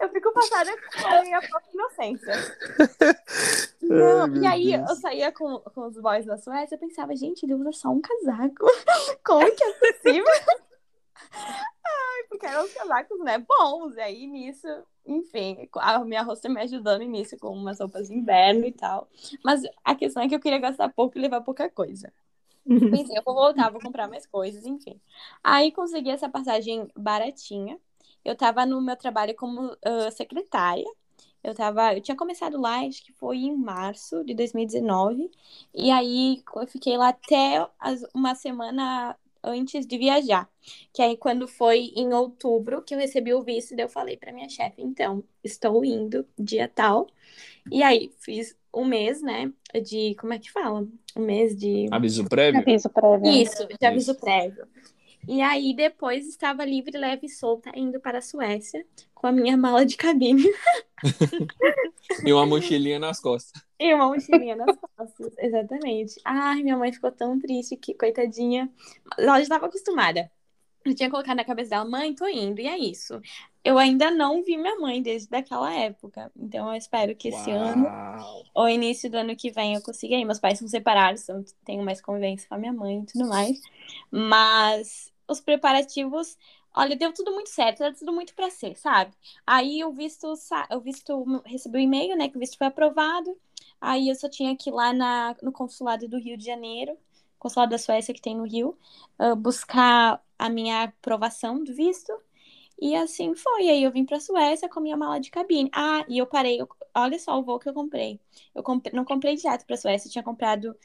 Eu 0.00 0.08
fico 0.08 0.32
passada 0.32 0.70
com 1.02 1.06
a 1.06 1.22
minha 1.22 1.40
própria 1.42 1.70
inocência. 1.74 2.32
Não, 3.82 4.22
Ai, 4.22 4.38
e 4.38 4.46
aí 4.46 4.76
Deus. 4.78 4.88
eu 4.88 4.96
saía 4.96 5.30
com, 5.30 5.58
com 5.58 5.86
os 5.86 6.00
boys 6.00 6.24
da 6.24 6.38
Suécia, 6.38 6.76
eu 6.76 6.78
pensava, 6.78 7.14
gente, 7.14 7.42
ele 7.42 7.54
usa 7.54 7.72
só 7.72 7.90
um 7.90 8.00
casaco. 8.00 8.66
Como 9.22 9.54
que 9.54 9.64
é 9.64 9.72
possível? 9.74 10.24
Ai, 11.86 12.24
porque 12.28 12.46
eram 12.46 12.64
os 12.64 12.72
casacos, 12.72 13.18
né, 13.20 13.38
bons. 13.38 13.96
E 13.96 14.00
aí, 14.00 14.26
nisso, 14.26 14.66
enfim, 15.06 15.68
a 15.76 15.98
minha 16.04 16.22
rosto 16.22 16.48
me 16.48 16.60
ajudando 16.60 17.02
nisso 17.04 17.36
com 17.38 17.50
umas 17.50 17.78
roupas 17.80 18.08
de 18.08 18.14
inverno 18.14 18.64
e 18.66 18.72
tal. 18.72 19.08
Mas 19.44 19.62
a 19.84 19.94
questão 19.94 20.22
é 20.22 20.28
que 20.28 20.34
eu 20.34 20.40
queria 20.40 20.58
gastar 20.58 20.88
pouco 20.90 21.18
e 21.18 21.20
levar 21.20 21.40
pouca 21.42 21.68
coisa. 21.70 22.12
Pensei, 22.90 23.18
eu 23.18 23.22
vou 23.24 23.34
voltar, 23.34 23.70
vou 23.70 23.80
comprar 23.80 24.08
mais 24.08 24.26
coisas, 24.26 24.66
enfim. 24.66 25.00
Aí 25.44 25.72
consegui 25.72 26.10
essa 26.10 26.28
passagem 26.28 26.88
baratinha. 26.96 27.78
Eu 28.24 28.36
tava 28.36 28.66
no 28.66 28.80
meu 28.82 28.96
trabalho 28.96 29.34
como 29.36 29.76
ah, 29.84 30.10
secretária. 30.10 30.84
Eu 31.42 31.54
tava, 31.54 31.94
eu 31.94 32.00
tinha 32.02 32.16
começado 32.16 32.60
lá, 32.60 32.80
acho 32.86 33.04
que 33.04 33.12
foi 33.12 33.38
em 33.38 33.56
março 33.56 34.24
de 34.24 34.34
2019. 34.34 35.30
E 35.74 35.90
aí 35.90 36.42
eu 36.56 36.66
fiquei 36.66 36.96
lá 36.96 37.08
até 37.10 37.66
as- 37.78 38.04
uma 38.14 38.34
semana 38.34 39.16
antes 39.48 39.86
de 39.86 39.98
viajar. 39.98 40.48
Que 40.92 41.02
aí 41.02 41.16
quando 41.16 41.48
foi 41.48 41.92
em 41.96 42.12
outubro 42.12 42.82
que 42.82 42.94
eu 42.94 42.98
recebi 42.98 43.32
o 43.32 43.42
visto, 43.42 43.74
daí 43.74 43.84
eu 43.84 43.88
falei 43.88 44.16
pra 44.16 44.32
minha 44.32 44.48
chefe, 44.48 44.82
então, 44.82 45.24
estou 45.42 45.84
indo 45.84 46.26
dia 46.38 46.68
tal. 46.68 47.06
E 47.70 47.82
aí 47.82 48.10
fiz 48.20 48.56
um 48.74 48.84
mês, 48.84 49.22
né, 49.22 49.52
de, 49.82 50.14
como 50.16 50.32
é 50.32 50.38
que 50.38 50.50
fala? 50.50 50.86
Um 51.16 51.22
mês 51.22 51.56
de 51.56 51.88
Aviso 51.90 52.24
prévio? 52.28 52.60
Aviso 52.60 52.88
prévio. 52.90 53.30
isso, 53.30 53.66
de 53.66 53.86
aviso 53.86 54.12
Isso. 54.12 54.20
prévio. 54.20 54.66
E 55.26 55.42
aí, 55.42 55.74
depois, 55.74 56.26
estava 56.26 56.64
livre, 56.64 56.96
leve 56.96 57.26
e 57.26 57.28
solta, 57.28 57.70
indo 57.74 58.00
para 58.00 58.18
a 58.18 58.22
Suécia, 58.22 58.86
com 59.14 59.26
a 59.26 59.32
minha 59.32 59.56
mala 59.56 59.84
de 59.84 59.96
cabine 59.96 60.42
E 62.24 62.32
uma 62.32 62.46
mochilinha 62.46 62.98
nas 62.98 63.20
costas. 63.20 63.67
E 63.78 63.94
uma 63.94 64.08
mochilinha 64.08 64.56
nas 64.56 64.76
costas. 64.76 65.34
Exatamente. 65.38 66.20
Ai, 66.24 66.62
minha 66.62 66.76
mãe 66.76 66.92
ficou 66.92 67.12
tão 67.12 67.38
triste, 67.38 67.76
que 67.76 67.94
coitadinha. 67.94 68.70
Ela 69.16 69.36
já 69.36 69.42
estava 69.42 69.66
acostumada. 69.66 70.30
Eu 70.84 70.94
tinha 70.94 71.10
colocado 71.10 71.36
na 71.36 71.44
cabeça 71.44 71.70
dela, 71.70 71.84
mãe, 71.84 72.14
tô 72.14 72.26
indo, 72.26 72.60
e 72.60 72.66
é 72.66 72.78
isso. 72.78 73.20
Eu 73.62 73.78
ainda 73.78 74.10
não 74.10 74.42
vi 74.42 74.56
minha 74.56 74.78
mãe 74.78 75.02
desde 75.02 75.28
daquela 75.28 75.72
época. 75.74 76.32
Então, 76.36 76.70
eu 76.70 76.76
espero 76.76 77.14
que 77.14 77.28
esse 77.28 77.50
ano 77.50 77.84
Uau. 77.84 78.44
ou 78.54 78.68
início 78.68 79.10
do 79.10 79.18
ano 79.18 79.36
que 79.36 79.50
vem 79.50 79.74
eu 79.74 79.82
consiga 79.82 80.14
ir. 80.14 80.24
Meus 80.24 80.38
pais 80.38 80.58
são 80.58 80.66
separados, 80.66 81.22
então 81.22 81.44
tenho 81.64 81.84
mais 81.84 82.00
convivência 82.00 82.48
com 82.48 82.54
a 82.54 82.58
minha 82.58 82.72
mãe 82.72 83.00
e 83.00 83.06
tudo 83.06 83.28
mais. 83.28 83.60
Mas 84.10 85.12
os 85.28 85.40
preparativos, 85.40 86.38
olha, 86.78 86.96
deu 86.96 87.12
tudo 87.12 87.32
muito 87.32 87.50
certo, 87.50 87.78
deu 87.80 87.94
tudo 87.94 88.12
muito 88.12 88.34
pra 88.34 88.50
ser, 88.50 88.76
sabe? 88.76 89.12
Aí 89.46 89.84
o 89.84 89.92
visto, 89.92 90.32
o 90.72 90.80
visto 90.80 91.24
recebi 91.44 91.78
o 91.78 91.80
e-mail, 91.80 92.16
né, 92.16 92.28
que 92.28 92.36
o 92.36 92.40
visto 92.40 92.56
foi 92.58 92.66
aprovado. 92.68 93.36
Aí 93.80 94.08
eu 94.08 94.14
só 94.14 94.28
tinha 94.28 94.56
que 94.56 94.70
ir 94.70 94.72
lá 94.72 94.92
na, 94.92 95.36
no 95.42 95.52
consulado 95.52 96.08
do 96.08 96.18
Rio 96.18 96.36
de 96.36 96.44
Janeiro, 96.44 96.96
consulado 97.38 97.70
da 97.70 97.78
Suécia 97.78 98.12
que 98.14 98.20
tem 98.20 98.36
no 98.36 98.44
Rio, 98.44 98.76
ah, 99.18 99.34
buscar 99.34 100.22
a 100.38 100.48
minha 100.50 100.84
aprovação 100.84 101.62
do 101.62 101.74
visto. 101.74 102.12
E 102.80 102.94
assim 102.96 103.34
foi. 103.34 103.68
Aí 103.68 103.82
eu 103.82 103.90
vim 103.92 104.04
pra 104.04 104.20
Suécia 104.20 104.68
com 104.68 104.78
a 104.78 104.82
minha 104.82 104.96
mala 104.96 105.18
de 105.20 105.30
cabine. 105.30 105.70
Ah, 105.74 106.04
e 106.08 106.18
eu 106.18 106.26
parei. 106.26 106.60
eu- 106.60 106.68
olha 106.94 107.18
só 107.18 107.38
o 107.38 107.42
voo 107.44 107.58
que 107.58 107.68
eu 107.68 107.74
comprei. 107.74 108.20
Eu 108.54 108.62
não 108.92 109.04
comprei 109.04 109.36
direto 109.36 109.66
pra 109.66 109.76
Suécia, 109.76 110.08
eu 110.08 110.12
tinha 110.12 110.24
comprado. 110.24 110.76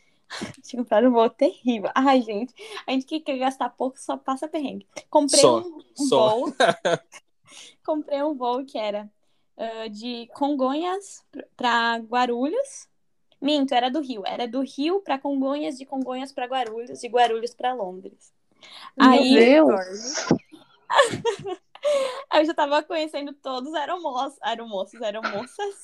Tinha 0.62 0.82
comprado 0.82 1.08
um 1.08 1.12
voo 1.12 1.30
terrível. 1.30 1.90
Ai, 1.94 2.22
gente. 2.22 2.54
A 2.88 2.92
gente 2.92 3.06
que 3.06 3.20
quer 3.20 3.38
gastar 3.38 3.70
pouco 3.70 4.00
só 4.00 4.18
passa 4.18 4.48
perrengue. 4.48 4.88
Comprei 5.10 5.42
Só, 5.42 5.62
um, 5.62 5.84
um 6.00 6.06
só. 6.06 6.30
voo. 6.30 6.54
comprei 7.84 8.22
um 8.24 8.34
voo 8.36 8.66
que 8.66 8.78
era 8.78 9.10
ah, 9.58 9.88
de 9.88 10.28
Congonhas 10.34 11.24
pra 11.56 11.98
Guarulhos. 11.98 12.88
Minto, 13.42 13.74
era 13.74 13.90
do 13.90 14.00
Rio. 14.00 14.24
Era 14.26 14.48
do 14.48 14.62
Rio 14.62 15.02
pra 15.02 15.20
Congonhas, 15.20 15.78
de 15.78 15.86
Congonhas 15.86 16.32
pra 16.32 16.46
Guarulhos, 16.46 17.00
de 17.00 17.08
Guarulhos 17.08 17.54
pra 17.54 17.74
Londres. 17.74 18.34
Aí, 18.98 19.34
Meu 19.34 19.68
Deus. 19.68 20.28
Eu 22.34 22.46
já 22.46 22.54
tava 22.54 22.82
conhecendo 22.84 23.34
todos 23.34 23.70
os 23.70 23.76
aeromoços, 23.76 25.02
aeromoças 25.02 25.76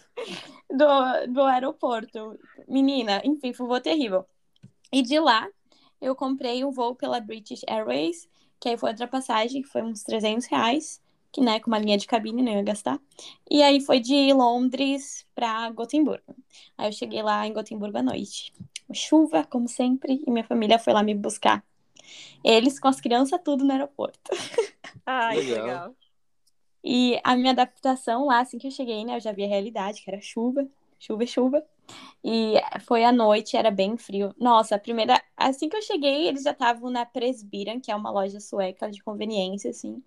do, 0.70 1.32
do 1.32 1.42
aeroporto. 1.42 2.38
Menina, 2.68 3.20
enfim, 3.24 3.52
foi 3.52 3.66
um 3.66 3.68
voo 3.68 3.80
terrível. 3.80 4.26
E 4.92 5.02
de 5.02 5.18
lá, 5.18 5.48
eu 6.00 6.14
comprei 6.14 6.64
um 6.64 6.70
voo 6.70 6.94
pela 6.94 7.20
British 7.20 7.62
Airways, 7.66 8.28
que 8.60 8.68
aí 8.68 8.78
foi 8.78 8.90
outra 8.90 9.08
passagem, 9.08 9.62
que 9.62 9.68
foi 9.68 9.82
uns 9.82 10.02
300 10.02 10.46
reais 10.46 11.02
que 11.32 11.40
né, 11.40 11.60
com 11.60 11.70
uma 11.70 11.78
linha 11.78 11.98
de 11.98 12.06
cabine, 12.06 12.42
não 12.42 12.52
ia 12.52 12.62
gastar. 12.62 12.98
E 13.50 13.62
aí 13.62 13.80
foi 13.80 14.00
de 14.00 14.32
Londres 14.32 15.26
para 15.34 15.70
Gotemburgo. 15.70 16.34
Aí 16.76 16.88
eu 16.88 16.92
cheguei 16.92 17.22
lá 17.22 17.46
em 17.46 17.52
Gotemburgo 17.52 17.98
à 17.98 18.02
noite. 18.02 18.52
Chuva, 18.92 19.44
como 19.44 19.68
sempre, 19.68 20.22
e 20.26 20.30
minha 20.30 20.44
família 20.44 20.78
foi 20.78 20.92
lá 20.92 21.02
me 21.02 21.14
buscar. 21.14 21.62
Eles 22.44 22.78
com 22.78 22.88
as 22.88 23.00
crianças 23.00 23.40
tudo 23.44 23.64
no 23.64 23.72
aeroporto. 23.72 24.18
Ai, 25.06 25.36
que 25.36 25.42
Legal. 25.42 25.64
legal. 25.66 25.96
E 26.84 27.20
a 27.24 27.36
minha 27.36 27.50
adaptação 27.52 28.26
lá, 28.26 28.40
assim 28.40 28.58
que 28.58 28.66
eu 28.66 28.70
cheguei, 28.70 29.04
né, 29.04 29.16
eu 29.16 29.20
já 29.20 29.32
vi 29.32 29.44
a 29.44 29.48
realidade, 29.48 30.02
que 30.02 30.10
era 30.10 30.20
chuva, 30.20 30.66
chuva, 30.98 31.26
chuva. 31.26 31.62
E 32.22 32.54
foi 32.86 33.04
à 33.04 33.10
noite, 33.12 33.56
era 33.56 33.70
bem 33.70 33.96
frio. 33.96 34.34
Nossa, 34.38 34.76
a 34.76 34.78
primeira, 34.78 35.20
assim 35.36 35.68
que 35.68 35.76
eu 35.76 35.82
cheguei, 35.82 36.28
eles 36.28 36.42
já 36.42 36.52
estavam 36.52 36.90
na 36.90 37.04
Presbyterian, 37.06 37.80
que 37.80 37.90
é 37.90 37.96
uma 37.96 38.10
loja 38.10 38.40
sueca 38.40 38.90
de 38.90 39.02
conveniência, 39.02 39.70
assim. 39.70 40.02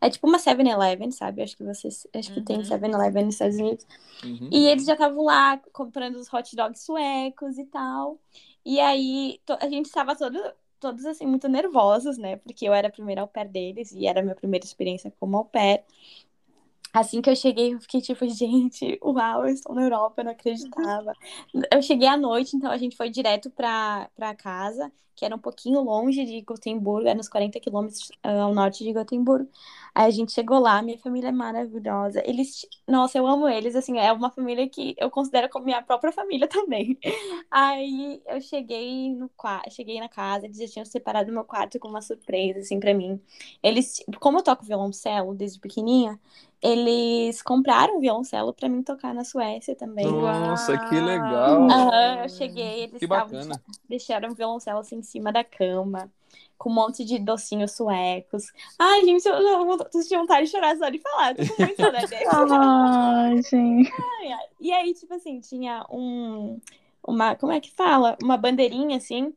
É 0.00 0.08
tipo 0.08 0.26
uma 0.28 0.38
7-Eleven, 0.38 1.10
sabe? 1.10 1.42
Acho 1.42 1.56
que 1.56 1.64
vocês, 1.64 2.06
acho 2.14 2.32
que 2.32 2.40
tem 2.40 2.58
Uhum. 2.58 2.64
7-Eleven 2.64 3.24
nos 3.26 3.34
Estados 3.34 3.56
Unidos. 3.56 3.86
Uhum. 4.24 4.48
E 4.50 4.66
eles 4.68 4.84
já 4.86 4.92
estavam 4.94 5.24
lá 5.24 5.58
comprando 5.72 6.16
os 6.16 6.32
hot 6.32 6.54
dogs 6.54 6.82
suecos 6.84 7.58
e 7.58 7.64
tal. 7.66 8.18
E 8.64 8.80
aí 8.80 9.40
to- 9.44 9.58
a 9.60 9.68
gente 9.68 9.86
estava 9.86 10.14
todo, 10.16 10.38
todos 10.78 11.04
assim 11.04 11.26
muito 11.26 11.48
nervosos, 11.48 12.18
né? 12.18 12.36
Porque 12.36 12.66
eu 12.66 12.72
era 12.74 12.88
a 12.88 12.92
primeira 12.92 13.20
au 13.22 13.28
pair 13.28 13.48
deles 13.48 13.92
e 13.92 14.06
era 14.06 14.20
a 14.20 14.22
minha 14.22 14.34
primeira 14.34 14.64
experiência 14.64 15.12
como 15.18 15.36
au 15.36 15.44
pair. 15.44 15.84
Assim 16.92 17.20
que 17.20 17.28
eu 17.28 17.36
cheguei, 17.36 17.74
eu 17.74 17.80
fiquei 17.80 18.00
tipo, 18.00 18.26
gente, 18.28 18.98
uau, 19.02 19.44
eu 19.46 19.52
estou 19.52 19.74
na 19.74 19.82
Europa, 19.82 20.20
eu 20.20 20.24
não 20.24 20.32
acreditava. 20.32 21.12
Eu 21.70 21.82
cheguei 21.82 22.08
à 22.08 22.16
noite, 22.16 22.56
então 22.56 22.70
a 22.70 22.78
gente 22.78 22.96
foi 22.96 23.10
direto 23.10 23.50
para 23.50 24.34
casa, 24.38 24.90
que 25.18 25.24
era 25.24 25.34
um 25.34 25.38
pouquinho 25.38 25.80
longe 25.80 26.24
de 26.24 26.40
Gotemburgo, 26.42 27.08
era 27.08 27.18
uns 27.18 27.28
40 27.28 27.58
quilômetros 27.58 28.10
ah, 28.22 28.42
ao 28.42 28.54
norte 28.54 28.84
de 28.84 28.92
Gotemburgo. 28.92 29.50
Aí 29.94 30.06
a 30.06 30.10
gente 30.10 30.30
chegou 30.32 30.60
lá, 30.60 30.80
minha 30.80 30.96
família 30.98 31.28
é 31.28 31.32
maravilhosa. 31.32 32.22
Eles, 32.24 32.64
nossa, 32.86 33.18
eu 33.18 33.26
amo 33.26 33.48
eles, 33.48 33.74
assim, 33.74 33.98
é 33.98 34.12
uma 34.12 34.30
família 34.30 34.68
que 34.68 34.94
eu 34.96 35.10
considero 35.10 35.48
como 35.48 35.64
minha 35.64 35.82
própria 35.82 36.12
família 36.12 36.46
também. 36.48 36.96
Aí 37.50 38.22
eu 38.26 38.40
cheguei 38.40 39.12
no 39.14 39.28
quarto, 39.30 39.72
cheguei 39.74 39.98
na 39.98 40.08
casa, 40.08 40.46
eles 40.46 40.56
já 40.58 40.68
tinham 40.68 40.84
separado 40.84 41.32
meu 41.32 41.44
quarto 41.44 41.78
com 41.80 41.88
uma 41.88 42.00
surpresa, 42.02 42.60
assim, 42.60 42.78
pra 42.78 42.94
mim. 42.94 43.20
Eles, 43.62 44.04
como 44.20 44.38
eu 44.38 44.42
toco 44.42 44.64
violoncelo 44.64 45.34
desde 45.34 45.58
pequenininha, 45.58 46.20
eles 46.62 47.42
compraram 47.42 47.96
um 47.96 48.00
violoncelo 48.00 48.52
pra 48.54 48.68
mim 48.68 48.82
tocar 48.82 49.12
na 49.14 49.24
Suécia 49.24 49.74
também. 49.74 50.06
Nossa, 50.06 50.76
que 50.78 50.94
Uau. 50.94 51.04
legal. 51.06 51.68
Aham, 51.70 52.22
eu 52.22 52.28
cheguei, 52.28 52.82
eles 52.84 53.00
Que 53.00 53.06
estavam 53.06 53.32
bacana. 53.32 53.60
deixaram 53.88 54.30
o 54.30 54.34
violoncelo 54.34 54.78
assim 54.80 55.02
cima 55.08 55.32
da 55.32 55.42
cama, 55.42 56.10
com 56.56 56.70
um 56.70 56.74
monte 56.74 57.04
de 57.04 57.18
docinhos 57.18 57.72
suecos. 57.72 58.52
Ai, 58.78 59.04
gente, 59.04 59.26
eu 59.26 59.42
já 59.42 59.58
vou- 59.58 59.76
de 59.76 60.16
vontade 60.16 60.46
de 60.46 60.50
chorar 60.52 60.76
só 60.76 60.88
de 60.88 60.98
falar, 60.98 61.34
tô 61.34 61.46
com 61.46 61.62
muita 61.62 61.82
saudade 61.82 62.06
deles. 62.08 62.28
Ai, 62.32 63.42
gente. 63.42 63.92
E 64.60 64.72
aí, 64.72 64.92
tipo 64.94 65.14
assim, 65.14 65.40
tinha 65.40 65.86
um. 65.90 66.60
Uma. 67.06 67.34
Como 67.36 67.52
é 67.52 67.60
que 67.60 67.70
fala? 67.70 68.16
Uma 68.22 68.36
bandeirinha 68.36 68.96
assim, 68.98 69.32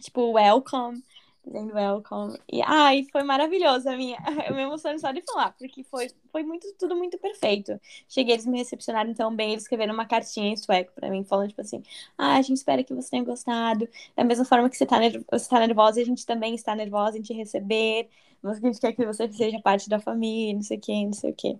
tipo, 0.00 0.32
welcome. 0.32 1.02
Dizendo 1.44 1.74
welcome. 1.74 2.38
E 2.50 2.62
ai, 2.62 3.04
foi 3.12 3.22
maravilhoso 3.22 3.86
a 3.88 3.96
minha. 3.96 4.16
Eu 4.48 4.54
me 4.54 4.62
emociono 4.62 4.98
só 4.98 5.12
de 5.12 5.20
falar, 5.22 5.52
porque 5.58 5.84
foi, 5.84 6.10
foi 6.32 6.42
muito, 6.42 6.66
tudo 6.78 6.96
muito 6.96 7.18
perfeito. 7.18 7.78
Cheguei, 8.08 8.34
eles 8.34 8.46
me 8.46 8.56
recepcionaram 8.56 9.12
tão 9.12 9.34
bem, 9.34 9.50
eles 9.52 9.64
escreveram 9.64 9.92
uma 9.92 10.06
cartinha 10.06 10.48
em 10.48 10.56
sueco 10.56 10.92
pra 10.94 11.10
mim, 11.10 11.22
falando, 11.22 11.48
tipo 11.48 11.60
assim, 11.60 11.82
ah, 12.16 12.36
a 12.36 12.42
gente 12.42 12.56
espera 12.56 12.82
que 12.82 12.94
você 12.94 13.10
tenha 13.10 13.24
gostado. 13.24 13.86
Da 14.16 14.24
mesma 14.24 14.44
forma 14.46 14.70
que 14.70 14.76
você 14.76 14.86
tá, 14.86 14.96
você 15.30 15.48
tá 15.48 15.60
nervosa, 15.60 16.00
a 16.00 16.04
gente 16.04 16.24
também 16.24 16.54
está 16.54 16.74
nervosa 16.74 17.18
em 17.18 17.22
te 17.22 17.34
receber. 17.34 18.08
A 18.42 18.54
gente 18.54 18.80
quer 18.80 18.92
que 18.92 19.04
você 19.06 19.30
seja 19.32 19.60
parte 19.60 19.88
da 19.88 19.98
família, 19.98 20.54
não 20.54 20.62
sei 20.62 20.76
o 20.78 20.80
quê, 20.80 21.04
não 21.04 21.12
sei 21.12 21.30
o 21.30 21.34
quê. 21.34 21.58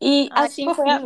E 0.00 0.28
Ai, 0.32 0.46
assim 0.46 0.66
que 0.66 0.74
foi 0.74 0.88
a. 0.88 1.02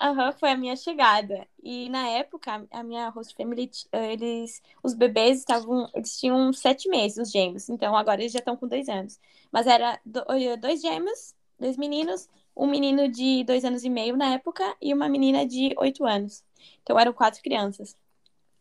Aham, 0.00 0.32
foi 0.32 0.50
a 0.50 0.56
minha 0.56 0.76
chegada. 0.76 1.46
E 1.62 1.88
na 1.88 2.06
época, 2.08 2.66
a 2.70 2.82
minha 2.82 3.08
host 3.08 3.34
family, 3.34 3.70
eh, 3.90 4.12
eles, 4.12 4.62
os 4.82 4.94
bebês 4.94 5.38
estavam, 5.38 5.90
eles 5.94 6.18
tinham 6.18 6.52
sete 6.52 6.88
meses, 6.88 7.18
os 7.18 7.30
gêmeos. 7.32 7.68
Então 7.68 7.96
agora 7.96 8.20
eles 8.20 8.32
já 8.32 8.38
estão 8.38 8.56
com 8.56 8.68
dois 8.68 8.88
anos. 8.88 9.18
Mas 9.50 9.66
era 9.66 9.98
eh, 10.30 10.56
dois 10.58 10.80
gêmeos, 10.80 11.34
dois 11.58 11.76
meninos, 11.76 12.28
um 12.56 12.66
menino 12.68 13.08
de 13.08 13.42
dois 13.44 13.64
anos 13.64 13.82
e 13.84 13.90
meio 13.90 14.16
na 14.16 14.34
época 14.34 14.76
e 14.80 14.94
uma 14.94 15.08
menina 15.08 15.44
de 15.44 15.74
oito 15.78 16.04
anos. 16.04 16.44
Então 16.82 16.98
eram 16.98 17.12
quatro 17.12 17.42
crianças. 17.42 17.96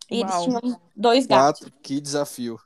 E 0.10 0.22
eles 0.22 0.34
Uau. 0.34 0.44
tinham 0.44 0.82
dois 0.96 1.26
gatos. 1.28 1.62
Quatro, 1.62 1.80
que 1.82 2.00
desafio. 2.00 2.60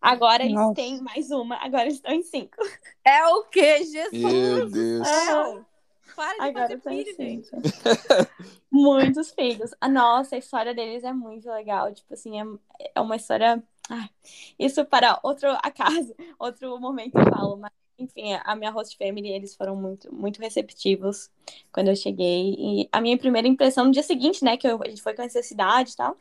Agora 0.00 0.44
eles 0.44 0.54
Nossa. 0.54 0.74
têm 0.74 1.00
mais 1.02 1.30
uma, 1.30 1.56
agora 1.56 1.84
eles 1.84 1.94
estão 1.94 2.12
em 2.12 2.22
cinco. 2.22 2.56
É 3.04 3.26
o 3.26 3.44
quê? 3.44 3.84
Jesus 3.84 4.12
Meu 4.12 4.64
do 4.66 4.70
Deus. 4.70 5.08
céu! 5.08 5.66
Para 6.14 6.34
de 6.34 6.40
Agora 6.42 6.80
fazer 6.80 7.04
filho, 7.04 7.16
gente. 7.16 7.50
Muitos 8.70 9.30
filhos. 9.30 9.70
A 9.80 9.88
nossa, 9.88 10.34
a 10.36 10.38
história 10.38 10.74
deles 10.74 11.04
é 11.04 11.12
muito 11.12 11.48
legal. 11.50 11.92
Tipo 11.92 12.14
assim, 12.14 12.40
é, 12.40 12.44
é 12.94 13.00
uma 13.00 13.16
história. 13.16 13.62
Ai, 13.88 14.08
isso 14.58 14.84
para 14.84 15.20
outro 15.22 15.48
acaso, 15.62 16.14
outro 16.38 16.78
momento 16.80 17.16
eu 17.16 17.24
falo. 17.30 17.56
Mas, 17.56 17.72
enfim, 17.98 18.32
a 18.42 18.56
minha 18.56 18.70
host 18.70 18.96
family, 18.96 19.28
eles 19.28 19.54
foram 19.54 19.76
muito, 19.76 20.12
muito 20.14 20.40
receptivos 20.40 21.30
quando 21.72 21.88
eu 21.88 21.96
cheguei. 21.96 22.54
E 22.58 22.88
a 22.90 23.00
minha 23.00 23.18
primeira 23.18 23.46
impressão 23.46 23.84
no 23.84 23.92
dia 23.92 24.02
seguinte, 24.02 24.44
né, 24.44 24.56
que 24.56 24.66
eu- 24.66 24.82
a 24.82 24.88
gente 24.88 25.02
foi 25.02 25.14
conhecer 25.14 25.38
a 25.40 25.42
cidade 25.42 25.92
e 25.92 25.96
tal. 25.96 26.16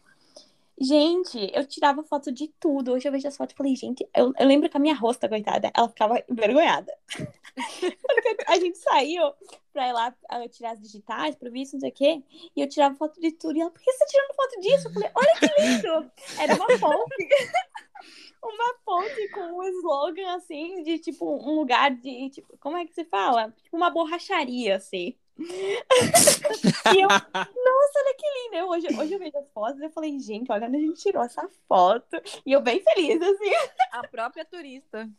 Gente, 0.80 1.52
eu 1.54 1.66
tirava 1.66 2.04
foto 2.04 2.32
de 2.32 2.48
tudo. 2.60 2.94
Hoje 2.94 3.08
eu 3.08 3.12
vejo 3.12 3.28
as 3.28 3.38
fotos 3.38 3.54
e 3.54 3.58
falei, 3.58 3.76
gente, 3.76 4.08
eu, 4.16 4.34
eu 4.38 4.48
lembro 4.48 4.70
que 4.70 4.76
a 4.76 4.80
minha 4.80 4.96
rosta, 4.96 5.30
coitada, 5.30 5.72
ela 5.76 5.88
ficava 5.88 6.24
envergonhada. 6.30 6.92
Porque 8.02 8.38
a 8.48 8.60
gente 8.60 8.78
saiu 8.80 9.34
pra 9.72 9.88
ir 9.88 9.94
lá 9.94 10.16
tirar 10.50 10.72
as 10.72 10.82
digitais, 10.82 11.36
pro 11.36 11.52
visto, 11.52 11.74
não 11.74 11.82
sei 11.82 11.90
o 11.90 11.94
quê. 11.94 12.24
E 12.56 12.62
eu 12.62 12.68
tirava 12.68 12.96
foto 12.96 13.20
de 13.22 13.32
tudo. 13.32 13.56
E 13.56 13.62
ela, 13.62 13.70
por 13.70 13.82
que 13.82 13.92
você 13.92 14.00
tá 14.00 14.06
tirando 14.06 14.36
foto 14.36 14.62
disso? 14.62 14.88
Eu 14.88 14.94
falei, 14.94 15.12
olha 15.16 15.40
que 15.40 15.62
lindo! 15.62 16.12
Era 16.40 16.56
uma 16.56 16.78
fonte. 16.80 17.28
uma 18.44 18.76
fonte 18.84 19.30
com 19.30 19.42
um 19.42 19.64
slogan, 19.64 20.36
assim, 20.36 20.84
de, 20.84 21.00
tipo, 21.00 21.26
um 21.26 21.56
lugar 21.56 21.92
de, 21.92 22.30
tipo, 22.32 22.58
como 22.58 22.78
é 22.78 22.86
que 22.86 22.94
se 22.94 23.06
fala? 23.06 23.54
Tipo, 23.64 23.78
uma 23.78 23.90
borracharia, 23.90 24.76
assim. 24.76 25.16
e 25.38 27.02
eu, 27.02 27.08
nossa, 27.08 28.00
olha 28.00 28.16
que 28.18 28.26
lindo! 28.44 28.56
Eu, 28.56 28.70
hoje, 28.70 28.88
hoje 28.88 29.14
eu 29.14 29.20
vejo 29.20 29.38
as 29.38 29.52
fotos 29.52 29.82
e 29.82 29.86
eu 29.86 29.92
falei, 29.92 30.20
gente, 30.20 30.52
olha 30.52 30.68
onde 30.68 30.78
a 30.78 30.80
gente 30.80 31.02
tirou 31.02 31.24
essa 31.24 31.48
foto. 31.68 32.22
E 32.46 32.52
eu 32.52 32.62
bem 32.62 32.82
feliz, 32.82 33.22
assim 33.22 33.52
A 33.92 34.08
própria 34.08 34.46
turista. 34.46 35.10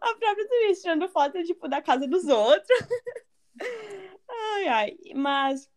a 0.00 0.14
própria 0.14 0.48
turista 0.48 0.82
tirando 0.82 1.08
foto, 1.08 1.42
tipo, 1.44 1.68
da 1.68 1.82
casa 1.82 2.06
dos 2.06 2.26
outros. 2.26 2.78
ai, 4.30 4.68
ai. 4.68 4.96
Mas 5.14 5.68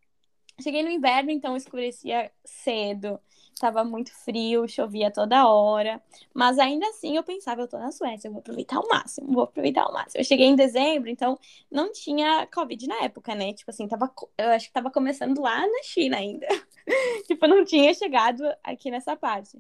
cheguei 0.62 0.84
no 0.84 0.90
inverno, 0.90 1.32
então 1.32 1.56
escurecia 1.56 2.32
cedo. 2.46 3.20
Tava 3.60 3.84
muito 3.84 4.12
frio, 4.24 4.68
chovia 4.68 5.12
toda 5.12 5.48
hora. 5.48 6.02
Mas 6.34 6.60
ainda 6.60 6.88
assim 6.90 7.16
eu 7.18 7.24
pensava, 7.24 7.62
eu 7.62 7.68
tô 7.68 7.78
na 7.78 7.92
Suécia, 7.92 8.28
eu 8.28 8.32
vou 8.32 8.40
aproveitar 8.40 8.78
ao 8.78 8.88
máximo, 8.88 9.34
vou 9.34 9.44
aproveitar 9.44 9.84
ao 9.84 9.94
máximo. 9.94 10.22
Eu 10.22 10.24
cheguei 10.26 10.46
em 10.46 10.56
dezembro, 10.56 11.10
então 11.10 11.38
não 11.72 11.92
tinha 11.92 12.48
Covid 12.48 12.88
na 12.88 13.04
época, 13.04 13.34
né? 13.36 13.54
Tipo 13.54 13.72
assim, 13.72 13.88
tava, 13.88 14.12
eu 14.38 14.50
acho 14.50 14.68
que 14.68 14.74
tava 14.74 14.92
começando 14.92 15.42
lá 15.42 15.60
na 15.60 15.84
China 15.84 16.18
ainda. 16.18 16.48
tipo, 17.28 17.48
não 17.48 17.66
tinha 17.66 17.94
chegado 17.94 18.44
aqui 18.64 18.92
nessa 18.92 19.16
parte. 19.16 19.58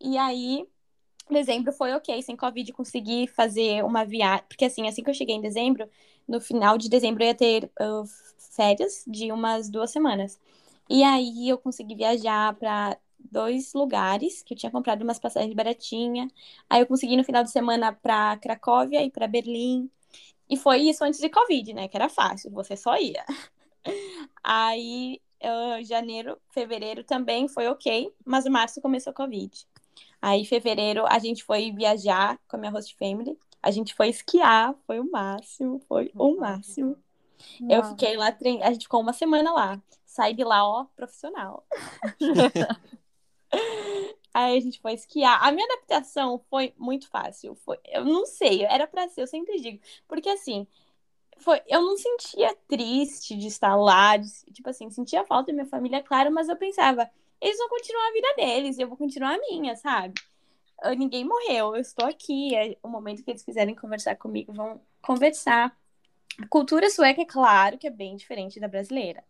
E 0.00 0.16
aí, 0.18 0.66
dezembro 1.30 1.72
foi 1.72 1.92
ok, 1.92 2.22
sem 2.22 2.36
Covid, 2.36 2.72
consegui 2.72 3.26
fazer 3.26 3.84
uma 3.84 4.04
viagem. 4.04 4.44
Porque 4.48 4.64
assim, 4.64 4.88
assim 4.88 5.02
que 5.02 5.10
eu 5.10 5.14
cheguei 5.14 5.36
em 5.36 5.40
dezembro, 5.40 5.88
no 6.28 6.40
final 6.40 6.78
de 6.78 6.88
dezembro 6.88 7.22
eu 7.22 7.28
ia 7.28 7.34
ter 7.34 7.64
uh, 7.80 8.04
férias 8.54 9.04
de 9.06 9.32
umas 9.32 9.68
duas 9.70 9.90
semanas. 9.90 10.38
E 10.88 11.02
aí 11.02 11.48
eu 11.48 11.58
consegui 11.58 11.94
viajar 11.94 12.54
para 12.56 12.98
dois 13.30 13.72
lugares, 13.74 14.42
que 14.42 14.54
eu 14.54 14.58
tinha 14.58 14.70
comprado 14.72 15.02
umas 15.02 15.18
passagens 15.18 15.54
baratinha. 15.54 16.28
Aí 16.68 16.80
eu 16.80 16.86
consegui 16.86 17.16
no 17.16 17.24
final 17.24 17.42
de 17.42 17.50
semana 17.50 17.92
para 17.92 18.36
Cracóvia 18.38 19.02
e 19.02 19.10
para 19.10 19.26
Berlim. 19.26 19.90
E 20.48 20.56
foi 20.56 20.82
isso 20.82 21.04
antes 21.04 21.20
de 21.20 21.28
Covid, 21.28 21.72
né? 21.72 21.88
Que 21.88 21.96
era 21.96 22.08
fácil, 22.08 22.50
você 22.50 22.76
só 22.76 22.96
ia. 22.98 23.24
Aí, 24.44 25.20
uh, 25.42 25.84
janeiro, 25.84 26.38
fevereiro 26.50 27.02
também 27.04 27.48
foi 27.48 27.68
ok, 27.68 28.12
mas 28.24 28.44
março 28.46 28.80
começou 28.80 29.12
Covid. 29.12 29.66
Aí, 30.20 30.44
fevereiro, 30.44 31.04
a 31.06 31.18
gente 31.18 31.42
foi 31.42 31.72
viajar 31.72 32.38
com 32.48 32.56
a 32.56 32.58
minha 32.58 32.72
host 32.72 32.94
family. 32.96 33.38
A 33.62 33.70
gente 33.70 33.94
foi 33.94 34.08
esquiar, 34.08 34.74
foi 34.86 35.00
o 35.00 35.10
máximo, 35.10 35.80
foi 35.88 36.10
o 36.14 36.36
máximo. 36.36 36.96
Eu 37.68 37.80
Uau. 37.80 37.90
fiquei 37.90 38.16
lá, 38.16 38.36
a 38.62 38.72
gente 38.72 38.84
ficou 38.84 39.00
uma 39.00 39.12
semana 39.12 39.52
lá. 39.52 39.80
Saí 40.04 40.34
de 40.34 40.44
lá, 40.44 40.64
ó, 40.66 40.84
profissional. 40.96 41.66
Aí 44.34 44.56
a 44.56 44.60
gente 44.60 44.80
foi 44.80 44.94
esquiar. 44.94 45.42
A 45.44 45.52
minha 45.52 45.64
adaptação 45.66 46.38
foi 46.50 46.72
muito 46.78 47.08
fácil. 47.08 47.54
Foi... 47.56 47.78
Eu 47.86 48.04
não 48.04 48.24
sei, 48.26 48.64
era 48.64 48.86
pra 48.86 49.08
ser, 49.08 49.22
eu 49.22 49.26
sempre 49.26 49.60
digo. 49.60 49.80
Porque 50.08 50.28
assim, 50.28 50.66
foi... 51.38 51.60
eu 51.68 51.82
não 51.82 51.96
sentia 51.98 52.54
triste 52.68 53.36
de 53.36 53.48
estar 53.48 53.76
lá. 53.76 54.16
de- 54.16 54.30
Tipo 54.52 54.70
assim, 54.70 54.90
sentia 54.90 55.24
falta 55.24 55.48
da 55.48 55.54
minha 55.54 55.66
família, 55.66 56.02
claro, 56.02 56.32
mas 56.32 56.48
eu 56.48 56.56
pensava, 56.56 57.10
eles 57.40 57.58
vão 57.58 57.68
continuar 57.70 58.08
a 58.08 58.12
vida 58.12 58.34
deles, 58.36 58.78
eu 58.78 58.88
vou 58.88 58.96
continuar 58.98 59.34
a 59.36 59.38
minha, 59.40 59.76
sabe? 59.76 60.14
Ah, 60.82 60.94
Ninguém 60.94 61.24
morreu, 61.24 61.74
eu 61.76 61.80
estou 61.82 62.06
aqui. 62.08 62.54
É 62.56 62.76
o 62.82 62.88
momento 62.88 63.24
que 63.24 63.30
eles 63.30 63.42
quiserem 63.44 63.74
conversar 63.74 64.16
comigo, 64.16 64.52
vão 64.54 64.80
conversar. 65.02 65.76
A 66.40 66.46
cultura 66.48 66.88
sueca, 66.88 67.20
é 67.20 67.26
claro 67.26 67.76
que 67.78 67.86
é 67.86 67.90
bem 67.90 68.16
diferente 68.16 68.58
da 68.58 68.66
brasileira. 68.68 69.22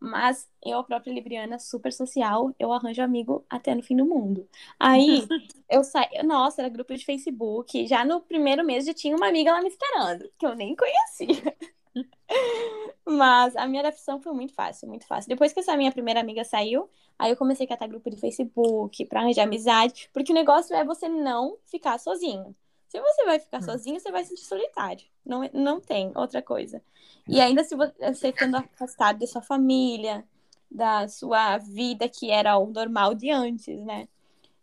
Mas 0.00 0.48
eu, 0.64 0.78
a 0.78 0.84
própria 0.84 1.12
Libriana, 1.12 1.58
super 1.58 1.92
social, 1.92 2.54
eu 2.58 2.72
arranjo 2.72 3.02
amigo 3.02 3.44
até 3.48 3.74
no 3.74 3.82
fim 3.82 3.96
do 3.96 4.04
mundo. 4.04 4.48
Aí, 4.78 5.26
eu 5.70 5.84
saí. 5.84 6.08
Nossa, 6.24 6.62
era 6.62 6.68
grupo 6.68 6.94
de 6.94 7.04
Facebook. 7.04 7.86
Já 7.86 8.04
no 8.04 8.20
primeiro 8.20 8.64
mês 8.64 8.84
já 8.84 8.92
tinha 8.92 9.16
uma 9.16 9.28
amiga 9.28 9.52
lá 9.52 9.62
me 9.62 9.68
esperando, 9.68 10.30
que 10.36 10.46
eu 10.46 10.54
nem 10.56 10.74
conhecia. 10.74 11.56
Mas 13.06 13.56
a 13.56 13.66
minha 13.66 13.80
adaptação 13.80 14.20
foi 14.20 14.32
muito 14.32 14.52
fácil, 14.54 14.88
muito 14.88 15.06
fácil. 15.06 15.28
Depois 15.28 15.52
que 15.52 15.60
essa 15.60 15.76
minha 15.76 15.92
primeira 15.92 16.20
amiga 16.20 16.44
saiu, 16.44 16.88
aí 17.18 17.30
eu 17.30 17.36
comecei 17.36 17.66
a 17.66 17.68
catar 17.68 17.86
grupo 17.88 18.10
de 18.10 18.16
Facebook 18.16 19.04
pra 19.06 19.20
arranjar 19.20 19.44
amizade, 19.44 20.10
porque 20.12 20.32
o 20.32 20.34
negócio 20.34 20.74
é 20.76 20.84
você 20.84 21.08
não 21.08 21.56
ficar 21.66 21.98
sozinho. 21.98 22.54
Se 22.88 23.00
você 23.00 23.24
vai 23.24 23.38
ficar 23.38 23.58
hum. 23.58 23.62
sozinho, 23.62 24.00
você 24.00 24.10
vai 24.10 24.22
se 24.24 24.30
sentir 24.30 24.44
solitário. 24.44 25.04
Não, 25.24 25.48
não 25.52 25.80
tem 25.80 26.10
outra 26.14 26.42
coisa. 26.42 26.82
E 27.28 27.40
ainda 27.40 27.62
se 27.62 27.76
você 27.76 28.28
estando 28.28 28.56
afastado 28.56 29.18
da 29.18 29.26
sua 29.26 29.42
família, 29.42 30.24
da 30.70 31.06
sua 31.08 31.58
vida 31.58 32.08
que 32.08 32.30
era 32.30 32.56
o 32.58 32.66
normal 32.66 33.14
de 33.14 33.30
antes, 33.30 33.78
né? 33.84 34.08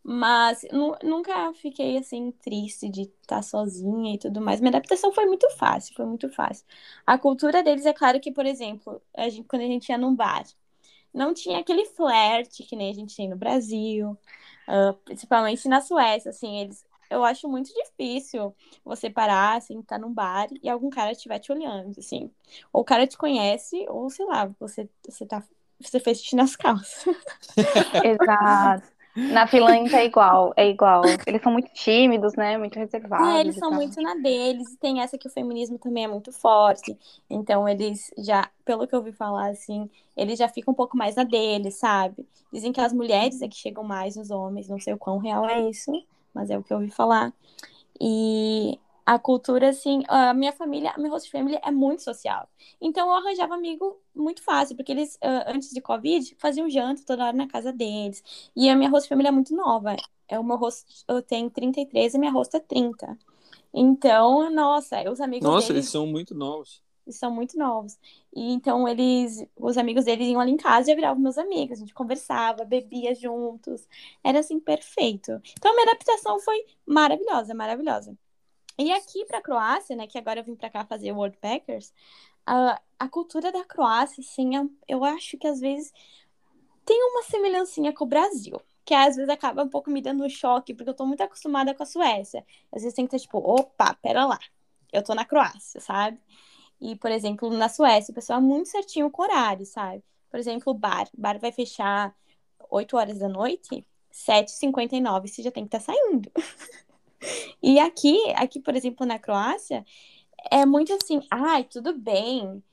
Mas 0.04 0.66
nunca 1.04 1.52
fiquei 1.54 1.98
assim 1.98 2.32
triste 2.32 2.88
de 2.90 3.04
estar 3.04 3.42
sozinha 3.42 4.14
e 4.14 4.20
tudo 4.20 4.40
mais. 4.40 4.60
Minha 4.60 4.70
adaptação 4.70 5.12
foi 5.12 5.26
muito 5.26 5.50
fácil, 5.58 5.96
foi 5.96 6.06
muito 6.06 6.30
fácil. 6.30 6.66
A 7.06 7.18
cultura 7.18 7.64
deles 7.64 7.88
é 7.88 7.94
claro 7.94 8.20
que, 8.20 8.32
por 8.32 8.46
exemplo, 8.46 9.02
a 9.16 9.30
gente, 9.30 9.48
quando 9.48 9.64
a 9.64 9.66
gente 9.66 9.90
ia 9.90 9.98
num 9.98 10.16
bar, 10.16 10.44
não 11.14 11.34
tinha 11.34 11.60
aquele 11.60 11.86
flerte 11.86 12.64
que 12.64 12.76
nem 12.76 12.92
a 12.92 12.94
gente 12.94 13.16
tem 13.16 13.28
no 13.28 13.36
Brasil, 13.36 14.12
uh, 14.68 14.94
principalmente 15.06 15.68
na 15.68 15.82
Suécia, 15.82 16.30
assim, 16.30 16.60
eles 16.60 16.86
eu 17.16 17.24
acho 17.24 17.48
muito 17.48 17.74
difícil 17.74 18.56
você 18.84 19.10
parar, 19.10 19.58
assim, 19.58 19.82
tá 19.82 19.98
num 19.98 20.14
bar 20.14 20.48
e 20.62 20.70
algum 20.70 20.90
cara 20.90 21.12
estiver 21.12 21.40
te 21.40 21.52
olhando, 21.52 22.00
assim. 22.00 22.32
Ou 22.72 22.82
o 22.82 22.86
cara 22.86 23.08
te 23.08 23.18
conhece, 23.18 23.86
ou 23.90 24.10
sei 24.10 24.26
lá, 24.26 24.50
você, 24.60 24.90
você 25.08 25.26
tá. 25.26 25.44
Você 25.80 26.00
fez 26.00 26.20
xixi 26.20 26.36
nas 26.36 26.56
calças. 26.58 27.16
Exato. 28.04 28.96
Na 29.16 29.48
Finlândia 29.48 29.98
é 29.98 30.06
igual, 30.06 30.54
é 30.58 30.70
igual. 30.70 31.02
Eles 31.26 31.42
são 31.42 31.52
muito 31.52 31.72
tímidos, 31.74 32.34
né? 32.36 32.58
Muito 32.58 32.78
reservados. 32.78 33.28
É, 33.30 33.40
eles 33.40 33.56
são 33.56 33.70
tal. 33.70 33.80
muito 33.80 34.02
na 34.02 34.14
deles. 34.16 34.74
E 34.74 34.78
tem 34.78 35.02
essa 35.02 35.18
que 35.18 35.28
o 35.28 35.32
feminismo 35.32 35.80
também 35.80 36.04
é 36.04 36.08
muito 36.08 36.34
forte. 36.34 36.98
Então, 37.30 37.68
eles 37.68 38.12
já, 38.18 38.50
pelo 38.66 38.86
que 38.86 38.94
eu 38.94 39.00
ouvi 39.00 39.14
falar, 39.14 39.48
assim, 39.48 39.90
eles 40.18 40.38
já 40.38 40.50
ficam 40.50 40.74
um 40.74 40.76
pouco 40.76 40.98
mais 40.98 41.16
na 41.16 41.24
deles, 41.24 41.76
sabe? 41.76 42.28
Dizem 42.52 42.74
que 42.74 42.82
as 42.82 42.92
mulheres 42.92 43.42
é 43.42 43.48
que 43.48 43.56
chegam 43.56 43.86
mais 43.86 44.18
nos 44.18 44.32
homens. 44.32 44.68
Não 44.68 44.82
sei 44.82 44.94
o 44.94 44.98
quão 44.98 45.18
real 45.18 45.48
é 45.48 45.62
isso, 45.70 45.92
mas 46.36 46.50
é 46.52 46.58
o 46.58 46.64
que 46.64 46.72
eu 46.74 46.78
ouvi 46.78 46.92
falar. 46.92 47.34
E 48.00 48.78
a 49.06 49.18
cultura, 49.18 49.70
assim, 49.70 50.04
a 50.08 50.34
minha 50.34 50.52
família, 50.52 50.92
a 50.92 50.98
minha 50.98 51.12
host 51.12 51.32
family 51.32 51.58
é 51.64 51.72
muito 51.72 52.02
social. 52.02 52.50
Então 52.82 53.08
eu 53.08 53.14
arranjava 53.16 53.56
amigo 53.56 53.98
muito 54.16 54.44
fácil, 54.44 54.76
porque 54.76 54.92
eles, 54.92 55.18
antes 55.48 55.72
de 55.72 55.80
Covid, 55.80 56.36
faziam 56.38 56.70
janta 56.70 57.04
toda 57.06 57.26
hora 57.26 57.38
na 57.38 57.48
casa 57.48 57.72
deles. 57.72 58.24
E 58.56 58.70
a 58.70 58.76
minha 58.76 58.90
host 58.90 59.08
family 59.08 59.28
é 59.28 59.32
muito 59.32 59.56
nova. 59.56 59.96
É 60.28 60.40
o 60.40 60.44
meu 60.44 60.58
host, 60.58 61.04
eu 61.08 61.22
tenho 61.22 61.50
33 61.50 62.16
e 62.16 62.18
minha 62.18 62.32
host 62.32 62.56
é 62.58 62.60
30. 62.60 63.18
Então, 63.74 64.50
nossa, 64.50 65.10
os 65.12 65.22
amigos 65.22 65.48
Nossa, 65.48 65.68
deles... 65.68 65.84
eles 65.84 65.92
são 65.92 66.08
muito 66.08 66.34
novos. 66.34 66.82
Eles 67.06 67.18
são 67.18 67.32
muito 67.32 67.58
novos. 67.58 67.98
E 68.34 68.52
então 68.54 68.88
eles, 68.88 69.46
os 69.56 69.78
amigos 69.78 70.06
deles 70.06 70.28
iam 70.28 70.40
ali 70.40 70.52
em 70.52 70.58
casa 70.58 70.92
e 70.92 70.96
viravam 70.96 71.22
meus 71.22 71.38
amigos. 71.38 71.78
A 71.78 71.82
gente 71.82 71.94
conversava, 71.94 72.66
bebia 72.66 73.14
juntos. 73.16 73.88
Era 74.24 74.40
assim 74.40 74.60
perfeito. 74.60 75.32
Então 75.58 75.72
a 75.72 75.76
minha 75.76 75.88
adaptação 75.90 76.40
foi 76.40 76.66
maravilhosa, 76.86 77.54
maravilhosa. 77.54 78.18
E 78.78 78.92
aqui 78.92 79.26
para 79.26 79.38
a 79.38 79.42
Croácia, 79.42 79.96
né, 79.96 80.08
que 80.08 80.18
agora 80.18 80.40
eu 80.42 80.44
vim 80.44 80.56
para 80.56 80.70
cá 80.70 80.86
fazer 80.86 81.12
World 81.14 81.38
Packers, 81.38 81.94
a, 82.46 82.82
a 83.00 83.08
cultura 83.08 83.52
da 83.52 83.64
Croácia, 83.64 84.22
assim, 84.22 84.52
eu 84.88 85.04
acho 85.04 85.38
que 85.38 85.48
às 85.48 85.60
vezes 85.62 85.94
tem 86.86 87.02
uma 87.12 87.24
semelhancinha 87.24 87.94
com 87.94 88.04
o 88.04 88.08
Brasil 88.08 88.62
que 88.86 88.94
às 88.94 89.16
vezes 89.16 89.30
acaba 89.30 89.64
um 89.64 89.68
pouco 89.68 89.90
me 89.90 90.02
dando 90.02 90.24
um 90.24 90.30
choque, 90.30 90.74
porque 90.74 90.92
eu 90.92 90.94
tô 90.94 91.06
muito 91.08 91.22
acostumada 91.22 91.74
com 91.74 91.82
a 91.82 91.86
Suécia. 91.86 92.46
Às 92.72 92.84
vezes 92.84 92.96
tem 92.96 93.06
que 93.06 93.12
ter 93.12 93.20
tipo, 93.20 93.40
opa, 93.40 93.96
pera 93.96 94.26
lá, 94.26 94.38
eu 94.94 95.04
tô 95.04 95.16
na 95.16 95.26
Croácia, 95.26 95.82
sabe? 95.82 96.20
E, 96.80 96.96
por 96.96 97.12
exemplo, 97.12 97.50
na 97.50 97.70
Suécia, 97.70 98.12
o 98.12 98.16
pessoal 98.16 98.40
é 98.40 98.42
muito 98.42 98.70
certinho 98.70 99.10
com 99.10 99.24
horário, 99.24 99.66
sabe? 99.66 100.04
Por 100.30 100.40
exemplo, 100.40 100.72
o 100.72 100.74
bar. 100.74 101.08
O 101.18 101.22
bar 101.22 101.40
vai 101.40 101.52
fechar 101.52 102.16
8 102.70 102.98
horas 102.98 103.20
da 103.20 103.30
noite, 103.30 103.86
7h59 104.12 105.28
você 105.28 105.42
já 105.42 105.52
tem 105.52 105.66
que 105.68 105.76
estar 105.76 105.94
tá 105.94 105.94
saindo. 105.94 106.32
e 107.62 107.80
aqui, 107.80 108.18
aqui, 108.36 108.60
por 108.60 108.76
exemplo, 108.76 109.06
na 109.06 109.20
Croácia, 109.20 109.86
é 110.52 110.66
muito 110.66 110.94
assim, 110.94 111.22
ai, 111.32 111.64
tudo 111.64 111.94
bem, 111.98 112.64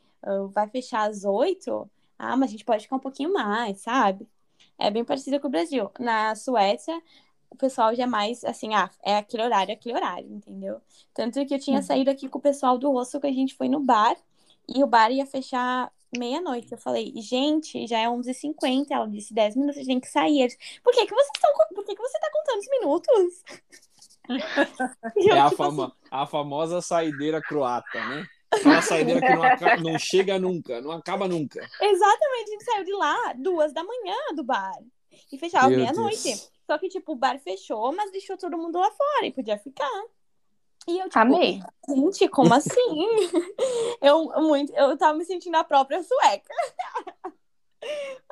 vai 0.53 0.69
fechar 0.69 1.09
às 1.09 1.25
8, 1.25 1.91
ah, 2.19 2.37
mas 2.37 2.51
a 2.51 2.53
gente 2.53 2.65
pode 2.65 2.85
ficar 2.85 2.97
um 2.97 3.01
pouquinho 3.01 3.33
mais, 3.33 3.81
sabe? 3.81 4.29
É 4.79 4.91
bem 4.91 5.05
parecido 5.05 5.41
com 5.41 5.49
o 5.49 5.51
Brasil. 5.51 5.91
Na 5.99 6.35
Suécia, 6.35 7.01
o 7.53 7.57
pessoal 7.57 7.95
já 7.95 8.05
é 8.05 8.07
mais 8.07 8.43
assim, 8.45 8.75
ah, 8.75 8.91
é 9.05 9.19
aquele 9.19 9.43
horário, 9.43 9.71
é 9.71 9.75
aquele 9.75 9.95
horário, 9.95 10.33
entendeu? 10.33 10.81
Tanto 11.13 11.45
que 11.45 11.55
eu 11.55 11.59
tinha 11.59 11.77
uhum. 11.77 11.83
saído 11.83 12.11
aqui 12.11 12.29
com 12.29 12.39
o 12.39 12.43
pessoal 12.43 12.79
do 12.79 12.93
osso 12.95 13.21
que 13.21 13.27
a 13.27 13.33
gente 13.33 13.55
foi 13.55 13.69
no 13.69 13.79
bar 13.79 14.17
e 14.67 14.83
o 14.83 14.87
bar 14.87 15.11
ia 15.11 15.27
fechar 15.27 15.93
meia-noite. 16.17 16.73
Eu 16.73 16.79
falei, 16.79 17.13
gente, 17.17 17.87
já 17.87 17.99
é 17.99 18.07
11h50. 18.07 18.87
Ela 18.91 19.07
disse 19.07 19.35
10 19.35 19.57
minutos, 19.57 19.77
a 19.77 19.81
gente 19.81 19.89
tem 19.89 20.01
que 20.01 20.09
sair. 20.09 20.57
Por 20.83 20.93
que, 20.95 21.07
que 21.07 21.15
vocês 21.15 21.31
estão. 21.35 21.51
Por 21.75 21.85
que, 21.85 21.95
que 21.95 22.03
você 22.03 22.19
tá 22.19 22.31
contando 22.33 22.59
os 22.59 22.69
minutos? 22.71 23.43
é 25.29 25.39
a, 25.39 25.51
tipo 25.51 25.57
fama, 25.57 25.85
assim... 25.85 25.95
a 26.11 26.27
famosa 26.27 26.81
saideira 26.81 27.41
croata, 27.43 28.09
né? 28.09 28.27
Aquela 28.51 28.83
saideira 28.83 29.21
que 29.21 29.35
não, 29.35 29.43
acaba, 29.43 29.77
não 29.79 29.99
chega 29.99 30.39
nunca, 30.39 30.81
não 30.81 30.93
acaba 30.93 31.29
nunca. 31.29 31.61
Exatamente, 31.81 32.49
a 32.49 32.53
gente 32.53 32.65
saiu 32.65 32.85
de 32.85 32.93
lá 32.93 33.33
duas 33.35 33.73
da 33.73 33.83
manhã 33.83 34.17
do 34.35 34.45
bar 34.45 34.73
e 35.31 35.39
fechava 35.39 35.69
meia-noite. 35.69 36.52
Só 36.73 36.79
que, 36.79 36.89
tipo, 36.89 37.13
o 37.13 37.17
bar 37.17 37.39
fechou, 37.39 37.93
mas 37.95 38.11
deixou 38.11 38.35
todo 38.35 38.57
mundo 38.57 38.79
lá 38.79 38.91
fora 38.91 39.27
e 39.27 39.31
podia 39.31 39.59
ficar. 39.59 40.05
E 40.89 40.99
eu, 40.99 41.05
tipo, 41.05 41.19
Amei. 41.19 41.61
gente, 41.87 42.27
como 42.31 42.55
assim? 42.55 42.73
eu, 44.01 44.25
muito, 44.41 44.73
eu 44.75 44.97
tava 44.97 45.19
me 45.19 45.25
sentindo 45.27 45.55
a 45.57 45.65
própria 45.65 46.03
sueca. 46.03 46.55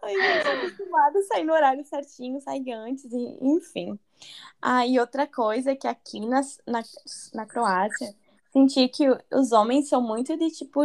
Ai, 0.02 0.14
gente, 0.14 0.48
acostumada 0.48 1.18
a 1.18 1.22
sair 1.24 1.44
no 1.44 1.52
horário 1.52 1.84
certinho, 1.84 2.40
sair 2.40 2.72
antes, 2.72 3.12
e, 3.12 3.38
enfim. 3.42 3.98
Ah, 4.62 4.86
e 4.86 4.98
outra 4.98 5.26
coisa 5.26 5.72
é 5.72 5.76
que 5.76 5.86
aqui 5.86 6.20
na, 6.20 6.40
na, 6.66 6.82
na 7.34 7.44
Croácia, 7.44 8.16
senti 8.50 8.88
que 8.88 9.06
os 9.30 9.52
homens 9.52 9.86
são 9.86 10.00
muito 10.00 10.34
de, 10.34 10.50
tipo, 10.50 10.80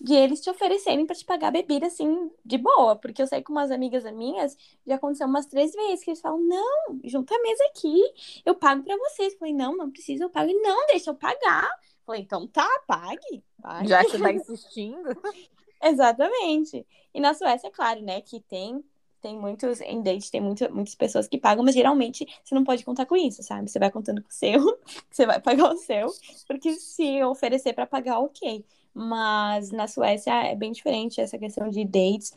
de 0.00 0.14
eles 0.14 0.40
te 0.40 0.50
oferecerem 0.50 1.06
para 1.06 1.16
te 1.16 1.24
pagar 1.24 1.50
bebida 1.50 1.86
assim 1.86 2.30
de 2.44 2.58
boa, 2.58 2.96
porque 2.96 3.22
eu 3.22 3.26
sei 3.26 3.42
com 3.42 3.52
umas 3.52 3.70
amigas 3.70 4.04
minhas, 4.12 4.56
já 4.86 4.96
aconteceu 4.96 5.26
umas 5.26 5.46
três 5.46 5.72
vezes 5.72 6.04
que 6.04 6.10
eles 6.10 6.20
falam: 6.20 6.40
"Não, 6.40 6.98
junta 7.04 7.34
a 7.34 7.42
mesa 7.42 7.64
aqui, 7.70 8.00
eu 8.44 8.54
pago 8.54 8.82
para 8.82 8.96
vocês". 8.96 9.32
Eu 9.32 9.38
falei: 9.38 9.54
"Não, 9.54 9.76
não 9.76 9.90
precisa, 9.90 10.24
eu 10.24 10.30
pago". 10.30 10.52
"Não, 10.62 10.86
deixa 10.86 11.10
eu 11.10 11.14
pagar". 11.14 11.64
Eu 11.64 12.04
falei: 12.06 12.22
"Então 12.22 12.46
tá, 12.48 12.68
pague". 12.86 13.42
pague. 13.62 13.88
Já 13.88 14.04
que 14.04 14.10
você 14.10 14.18
tá 14.18 14.32
insistindo. 14.32 15.04
Exatamente. 15.82 16.86
E 17.12 17.20
na 17.20 17.34
Suécia, 17.34 17.68
é 17.68 17.70
claro, 17.70 18.00
né, 18.02 18.20
que 18.20 18.40
tem 18.40 18.82
tem 19.20 19.38
muitos 19.38 19.80
em 19.80 20.02
date, 20.02 20.30
tem 20.30 20.38
muito, 20.38 20.70
muitas 20.70 20.94
pessoas 20.94 21.26
que 21.26 21.38
pagam, 21.38 21.64
mas 21.64 21.74
geralmente 21.74 22.26
você 22.44 22.54
não 22.54 22.62
pode 22.62 22.84
contar 22.84 23.06
com 23.06 23.16
isso, 23.16 23.42
sabe? 23.42 23.70
Você 23.70 23.78
vai 23.78 23.90
contando 23.90 24.20
com 24.22 24.28
o 24.28 24.32
seu, 24.32 24.60
você 25.10 25.24
vai 25.24 25.40
pagar 25.40 25.72
o 25.72 25.78
seu, 25.78 26.08
porque 26.46 26.74
se 26.74 27.24
oferecer 27.24 27.72
para 27.72 27.86
pagar, 27.86 28.18
ok. 28.18 28.62
Mas 28.94 29.70
na 29.70 29.88
Suécia 29.88 30.32
é 30.44 30.54
bem 30.54 30.72
diferente 30.72 31.20
essa 31.20 31.36
questão 31.36 31.68
de 31.68 31.84
dates. 31.84 32.32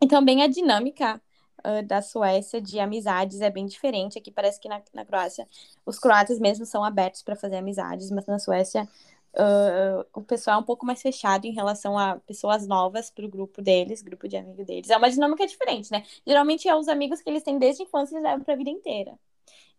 E 0.00 0.06
também 0.06 0.42
a 0.42 0.46
dinâmica 0.46 1.20
uh, 1.64 1.82
da 1.86 2.00
Suécia 2.00 2.60
de 2.60 2.78
amizades 2.78 3.40
é 3.40 3.50
bem 3.50 3.66
diferente. 3.66 4.18
Aqui 4.18 4.30
parece 4.30 4.60
que 4.60 4.68
na, 4.68 4.80
na 4.94 5.04
Croácia 5.04 5.46
os 5.84 5.98
croatas 5.98 6.38
mesmo 6.38 6.64
são 6.64 6.84
abertos 6.84 7.22
para 7.22 7.36
fazer 7.36 7.56
amizades, 7.56 8.10
mas 8.10 8.26
na 8.26 8.38
Suécia 8.38 8.88
uh, 9.34 10.06
o 10.14 10.22
pessoal 10.22 10.58
é 10.58 10.60
um 10.60 10.64
pouco 10.64 10.86
mais 10.86 11.02
fechado 11.02 11.44
em 11.46 11.52
relação 11.52 11.98
a 11.98 12.16
pessoas 12.16 12.66
novas 12.66 13.10
para 13.10 13.24
o 13.24 13.28
grupo 13.28 13.62
deles, 13.62 14.02
grupo 14.02 14.28
de 14.28 14.36
amigos 14.36 14.66
deles. 14.66 14.90
É 14.90 14.96
uma 14.96 15.10
dinâmica 15.10 15.46
diferente, 15.46 15.90
né? 15.90 16.04
Geralmente 16.26 16.68
é 16.68 16.74
os 16.74 16.88
amigos 16.88 17.20
que 17.20 17.28
eles 17.28 17.42
têm 17.42 17.58
desde 17.58 17.82
a 17.82 17.86
infância 17.86 18.16
e 18.16 18.20
levam 18.20 18.44
para 18.44 18.54
a 18.54 18.56
vida 18.56 18.70
inteira. 18.70 19.18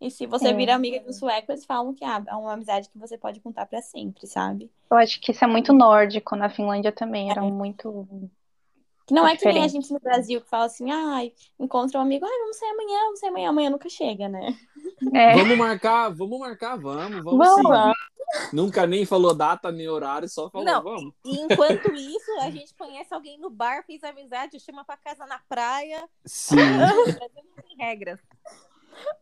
E 0.00 0.10
se 0.10 0.26
você 0.26 0.48
é. 0.48 0.52
vira 0.52 0.74
amiga 0.74 1.00
do 1.00 1.12
sueco, 1.12 1.52
eles 1.52 1.64
falam 1.64 1.94
que 1.94 2.04
ah, 2.04 2.22
é 2.26 2.34
uma 2.34 2.54
amizade 2.54 2.88
que 2.88 2.98
você 2.98 3.16
pode 3.16 3.40
contar 3.40 3.66
para 3.66 3.80
sempre, 3.80 4.26
sabe? 4.26 4.70
Eu 4.90 4.96
acho 4.96 5.20
que 5.20 5.30
isso 5.30 5.44
é 5.44 5.46
muito 5.46 5.72
nórdico. 5.72 6.34
Na 6.34 6.50
Finlândia 6.50 6.90
também 6.90 7.30
era 7.30 7.44
é. 7.44 7.50
muito. 7.50 8.08
Que 9.06 9.14
não 9.14 9.26
é 9.26 9.36
que 9.36 9.44
nem 9.46 9.62
a 9.62 9.68
gente 9.68 9.92
no 9.92 10.00
Brasil 10.00 10.40
que 10.40 10.48
fala 10.48 10.64
assim, 10.64 10.90
ai, 10.90 11.32
encontra 11.58 11.98
um 11.98 12.02
amigo, 12.02 12.24
ai, 12.24 12.38
vamos 12.38 12.56
sair 12.56 12.70
amanhã, 12.70 12.98
vamos 13.04 13.20
sair 13.20 13.28
amanhã, 13.30 13.48
amanhã 13.48 13.70
nunca 13.70 13.88
chega, 13.88 14.28
né? 14.28 14.56
É. 15.12 15.36
Vamos 15.36 15.58
marcar, 15.58 16.08
vamos 16.10 16.38
marcar, 16.38 16.76
vamos, 16.76 17.24
vamos, 17.24 17.38
vamos 17.38 17.54
sim. 17.56 17.62
Vamos. 17.62 17.96
Nunca 18.52 18.86
nem 18.86 19.04
falou 19.04 19.34
data 19.34 19.70
nem 19.70 19.88
horário, 19.88 20.28
só 20.28 20.48
falou, 20.48 20.64
não, 20.64 20.82
vamos. 20.82 21.12
E 21.24 21.40
enquanto 21.40 21.92
isso, 21.94 22.30
a 22.40 22.50
gente 22.50 22.72
conhece 22.74 23.12
alguém 23.12 23.38
no 23.38 23.50
bar, 23.50 23.84
fez 23.84 24.02
amizade, 24.02 24.58
chama 24.60 24.84
pra 24.84 24.96
casa 24.96 25.26
na 25.26 25.38
praia. 25.48 26.08
Sim. 26.24 26.56
O 27.02 27.04
Brasil 27.04 27.42
não 27.44 27.62
tem 27.62 27.76
regras. 27.76 28.20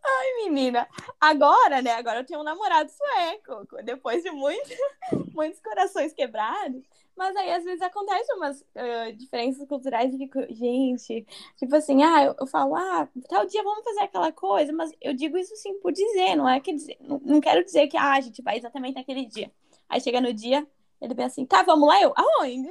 Ai, 0.05 0.45
menina. 0.45 0.89
Agora, 1.21 1.83
né? 1.83 1.93
Agora 1.93 2.21
eu 2.21 2.27
tenho 2.27 2.41
um 2.41 2.45
namorado 2.45 2.91
sueco. 2.91 3.83
Depois 3.85 4.23
de 4.23 4.31
muito, 4.31 4.71
muitos 5.33 5.61
corações 5.61 6.13
quebrados. 6.13 6.83
Mas 7.17 7.37
aí, 7.37 7.53
às 7.53 7.65
vezes, 7.65 7.83
acontecem 7.83 8.35
umas 8.37 8.61
uh, 8.61 9.13
diferenças 9.15 9.67
culturais 9.69 10.13
e 10.15 10.17
fico, 10.17 10.41
gente, 10.55 11.27
tipo 11.59 11.77
assim, 11.77 12.03
ah, 12.03 12.25
eu, 12.25 12.35
eu, 12.41 12.47
falo, 12.47 12.75
ah, 12.75 13.07
tal 13.29 13.45
dia 13.45 13.63
vamos 13.63 13.85
fazer 13.85 14.01
aquela 14.01 14.33
coisa, 14.33 14.73
mas 14.73 14.91
eu 15.03 15.13
digo 15.13 15.37
isso 15.37 15.55
sim 15.57 15.79
por 15.81 15.93
dizer, 15.93 16.35
não 16.35 16.49
é 16.49 16.61
que 16.61 16.73
dizer, 16.73 16.97
não, 16.99 17.21
não 17.23 17.39
quero 17.39 17.63
dizer 17.63 17.89
que 17.89 17.97
ah, 17.97 18.15
a 18.15 18.21
gente 18.23 18.41
vai 18.41 18.57
exatamente 18.57 18.95
naquele 18.95 19.27
dia. 19.27 19.53
Aí 19.87 20.01
chega 20.01 20.19
no 20.19 20.33
dia, 20.33 20.67
ele 20.99 21.13
vem 21.13 21.27
assim, 21.27 21.45
tá, 21.45 21.63
vamos 21.63 21.87
lá, 21.87 22.01
eu, 22.01 22.15
aonde? 22.17 22.71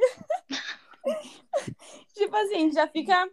tipo 2.15 2.35
assim, 2.35 2.71
já 2.71 2.87
fica 2.87 3.29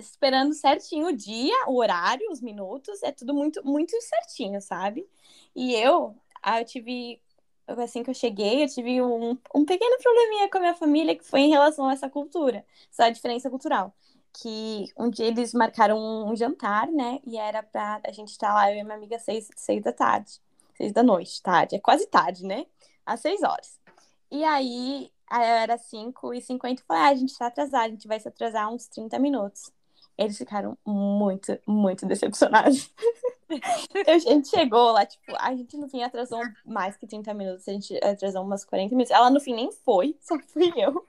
esperando 0.00 0.54
certinho 0.54 1.08
o 1.08 1.12
dia, 1.12 1.54
o 1.66 1.76
horário, 1.76 2.30
os 2.30 2.40
minutos, 2.40 3.02
é 3.02 3.10
tudo 3.12 3.34
muito, 3.34 3.64
muito 3.64 4.00
certinho, 4.00 4.60
sabe? 4.60 5.08
E 5.54 5.74
eu, 5.74 6.16
ah, 6.42 6.60
eu 6.60 6.64
tive, 6.64 7.20
assim 7.66 8.02
que 8.02 8.10
eu 8.10 8.14
cheguei, 8.14 8.62
eu 8.62 8.68
tive 8.68 9.02
um, 9.02 9.36
um 9.54 9.64
pequeno 9.64 9.98
probleminha 10.02 10.48
com 10.50 10.58
a 10.58 10.60
minha 10.60 10.74
família 10.74 11.16
que 11.16 11.24
foi 11.24 11.40
em 11.40 11.50
relação 11.50 11.88
a 11.88 11.92
essa 11.92 12.08
cultura, 12.08 12.64
essa 12.92 13.10
diferença 13.10 13.50
cultural. 13.50 13.94
Que 14.32 14.86
um 14.96 15.10
dia 15.10 15.26
eles 15.26 15.52
marcaram 15.54 15.98
um, 15.98 16.36
jantar, 16.36 16.86
né? 16.88 17.18
E 17.26 17.36
era 17.36 17.62
pra 17.62 18.00
a 18.06 18.12
gente 18.12 18.30
estar 18.30 18.54
lá, 18.54 18.70
eu 18.72 18.78
e 18.78 18.84
minha 18.84 18.96
amiga, 18.96 19.18
seis, 19.18 19.48
seis 19.56 19.82
da 19.82 19.92
tarde. 19.92 20.40
Seis 20.76 20.92
da 20.92 21.02
noite, 21.02 21.42
tarde. 21.42 21.76
É 21.76 21.80
quase 21.80 22.06
tarde, 22.06 22.44
né? 22.44 22.66
Às 23.04 23.20
seis 23.20 23.42
horas. 23.42 23.80
E 24.30 24.44
aí, 24.44 25.10
era 25.30 25.76
5 25.78 26.34
e 26.34 26.40
50 26.40 26.82
e 26.82 26.84
falei, 26.84 27.02
ah, 27.02 27.08
a 27.08 27.14
gente 27.14 27.36
tá 27.36 27.46
atrasado, 27.46 27.86
a 27.86 27.88
gente 27.88 28.08
vai 28.08 28.20
se 28.20 28.28
atrasar 28.28 28.72
uns 28.72 28.86
30 28.88 29.18
minutos. 29.18 29.72
Eles 30.18 30.36
ficaram 30.36 30.76
muito, 30.84 31.56
muito 31.66 32.04
decepcionados. 32.04 32.90
a 34.06 34.18
gente 34.18 34.48
chegou 34.48 34.90
lá, 34.92 35.06
tipo, 35.06 35.34
a 35.38 35.54
gente 35.54 35.76
no 35.76 35.88
fim 35.88 36.02
atrasou 36.02 36.40
mais 36.66 36.96
que 36.96 37.06
30 37.06 37.32
minutos, 37.32 37.68
a 37.68 37.72
gente 37.72 37.96
atrasou 38.04 38.42
umas 38.42 38.64
40 38.64 38.94
minutos. 38.94 39.12
Ela 39.12 39.30
no 39.30 39.40
fim 39.40 39.54
nem 39.54 39.70
foi, 39.70 40.16
só 40.20 40.36
fui 40.40 40.72
eu. 40.76 41.06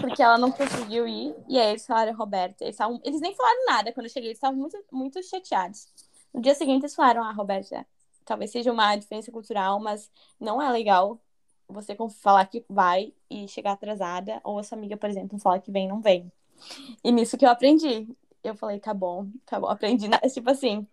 Porque 0.00 0.22
ela 0.22 0.38
não 0.38 0.52
conseguiu 0.52 1.06
ir. 1.06 1.34
E 1.48 1.58
aí 1.58 1.70
eles 1.70 1.84
falaram, 1.84 2.14
Roberta, 2.14 2.64
eles, 2.64 2.76
tavam... 2.76 3.00
eles 3.04 3.20
nem 3.20 3.34
falaram 3.34 3.66
nada 3.66 3.92
quando 3.92 4.06
eu 4.06 4.12
cheguei, 4.12 4.28
eles 4.28 4.38
estavam 4.38 4.58
muito, 4.58 4.78
muito 4.90 5.22
chateados. 5.22 5.88
No 6.32 6.40
dia 6.40 6.54
seguinte 6.54 6.82
eles 6.82 6.94
falaram, 6.94 7.24
ah, 7.24 7.32
Roberta, 7.32 7.84
talvez 8.24 8.50
seja 8.52 8.72
uma 8.72 8.96
diferença 8.96 9.30
cultural, 9.32 9.80
mas 9.80 10.10
não 10.40 10.62
é 10.62 10.70
legal 10.70 11.20
você 11.68 11.96
falar 12.20 12.46
que 12.46 12.64
vai 12.68 13.12
e 13.30 13.48
chegar 13.48 13.72
atrasada, 13.72 14.40
ou 14.44 14.58
a 14.58 14.62
sua 14.62 14.78
amiga, 14.78 14.96
por 14.96 15.08
exemplo, 15.08 15.38
falar 15.38 15.60
que 15.60 15.70
vem 15.72 15.88
não 15.88 16.00
vem. 16.00 16.30
E 17.02 17.10
nisso 17.10 17.36
que 17.36 17.44
eu 17.44 17.50
aprendi. 17.50 18.08
Eu 18.42 18.54
falei, 18.54 18.80
tá 18.80 18.92
bom, 18.92 19.28
tá 19.46 19.58
bom, 19.60 19.68
aprendi. 19.68 20.08
Tipo 20.32 20.50
assim, 20.50 20.86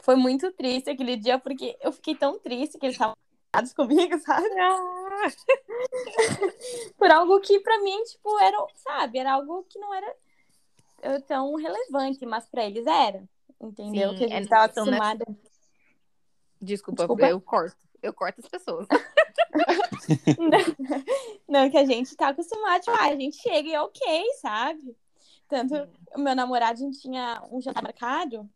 foi 0.00 0.16
muito 0.16 0.52
triste 0.52 0.90
aquele 0.90 1.16
dia, 1.16 1.38
porque 1.38 1.76
eu 1.80 1.92
fiquei 1.92 2.14
tão 2.14 2.38
triste 2.38 2.78
que 2.78 2.86
eles 2.86 2.94
estavam 2.94 3.16
comigo, 3.74 4.18
sabe? 4.20 4.48
Ah. 4.60 5.28
Por 6.96 7.10
algo 7.10 7.40
que 7.40 7.58
pra 7.60 7.80
mim, 7.80 8.02
tipo, 8.04 8.38
era, 8.38 8.56
sabe, 8.76 9.18
era 9.18 9.32
algo 9.32 9.64
que 9.68 9.78
não 9.78 9.92
era 9.94 10.16
tão 11.26 11.54
relevante, 11.54 12.24
mas 12.24 12.46
pra 12.46 12.64
eles 12.64 12.86
era. 12.86 13.22
Entendeu? 13.60 14.10
Sim, 14.10 14.16
que 14.16 14.24
a 14.24 14.28
gente 14.28 14.42
estava 14.44 14.64
acostumada. 14.66 15.24
Desculpa, 16.60 17.02
Desculpa, 17.02 17.28
eu 17.28 17.40
corto. 17.40 17.76
Eu 18.02 18.12
corto 18.12 18.40
as 18.40 18.48
pessoas. 18.48 18.86
não, 21.48 21.70
que 21.70 21.78
a 21.78 21.84
gente 21.84 22.16
tá 22.16 22.28
acostumado, 22.28 22.82
tipo, 22.82 22.96
ah, 22.98 23.06
a 23.06 23.16
gente 23.16 23.36
chega 23.36 23.68
e 23.68 23.74
é 23.74 23.80
ok, 23.80 24.24
sabe? 24.40 24.96
Tanto 25.48 25.74
o 26.14 26.20
meu 26.20 26.34
namorado, 26.34 26.74
a 26.74 26.86
gente 26.86 27.00
tinha 27.00 27.42
um 27.50 27.60
jantar 27.60 27.82
marcado, 27.82 28.48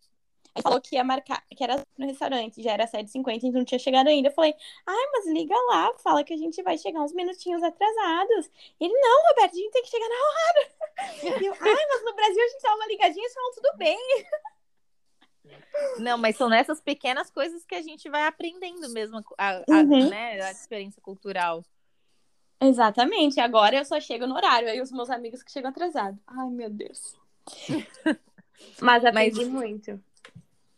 aí 0.54 0.62
falou 0.62 0.80
que 0.80 0.96
ia 0.96 1.04
marcar, 1.04 1.44
que 1.56 1.62
era 1.62 1.82
no 1.96 2.06
restaurante, 2.06 2.62
já 2.62 2.72
era 2.72 2.86
7h50, 2.86 3.44
então 3.44 3.60
não 3.60 3.64
tinha 3.64 3.78
chegado 3.78 4.08
ainda. 4.08 4.28
Eu 4.28 4.32
falei, 4.32 4.54
ai, 4.86 5.06
mas 5.12 5.26
liga 5.26 5.54
lá, 5.68 5.92
fala 5.98 6.24
que 6.24 6.34
a 6.34 6.36
gente 6.36 6.62
vai 6.62 6.76
chegar 6.78 7.02
uns 7.02 7.12
minutinhos 7.12 7.62
atrasados. 7.62 8.50
Ele, 8.80 8.92
não, 8.94 9.28
Roberto, 9.28 9.52
a 9.54 9.56
gente 9.56 9.70
tem 9.72 9.82
que 9.82 9.90
chegar 9.90 10.08
na 10.08 10.16
hora. 10.16 10.80
E 11.22 11.46
eu, 11.46 11.54
ai, 11.54 11.86
mas 11.88 12.04
no 12.04 12.14
Brasil 12.14 12.44
a 12.44 12.48
gente 12.48 12.62
dá 12.62 12.74
uma 12.74 12.86
ligadinha 12.86 13.26
e 13.26 13.30
falam 13.30 13.52
tudo 13.52 13.76
bem. 13.78 13.98
Não, 15.98 16.16
mas 16.16 16.36
são 16.36 16.48
nessas 16.48 16.80
pequenas 16.80 17.30
coisas 17.30 17.64
que 17.64 17.74
a 17.74 17.82
gente 17.82 18.08
vai 18.08 18.26
aprendendo 18.26 18.88
mesmo 18.90 19.22
a, 19.38 19.50
a, 19.50 19.62
uhum. 19.68 20.08
né, 20.08 20.40
a 20.42 20.50
experiência 20.50 21.00
cultural. 21.00 21.64
Exatamente. 22.60 23.40
Agora 23.40 23.76
eu 23.76 23.84
só 23.84 23.98
chego 24.00 24.26
no 24.26 24.34
horário. 24.34 24.68
Aí 24.68 24.80
os 24.80 24.92
meus 24.92 25.08
amigos 25.08 25.42
que 25.42 25.50
chegam 25.50 25.70
atrasados. 25.70 26.20
Ai, 26.26 26.50
meu 26.50 26.68
Deus. 26.68 27.16
mas 28.80 29.04
aprendi 29.04 29.44
mas... 29.46 29.48
muito. 29.48 30.02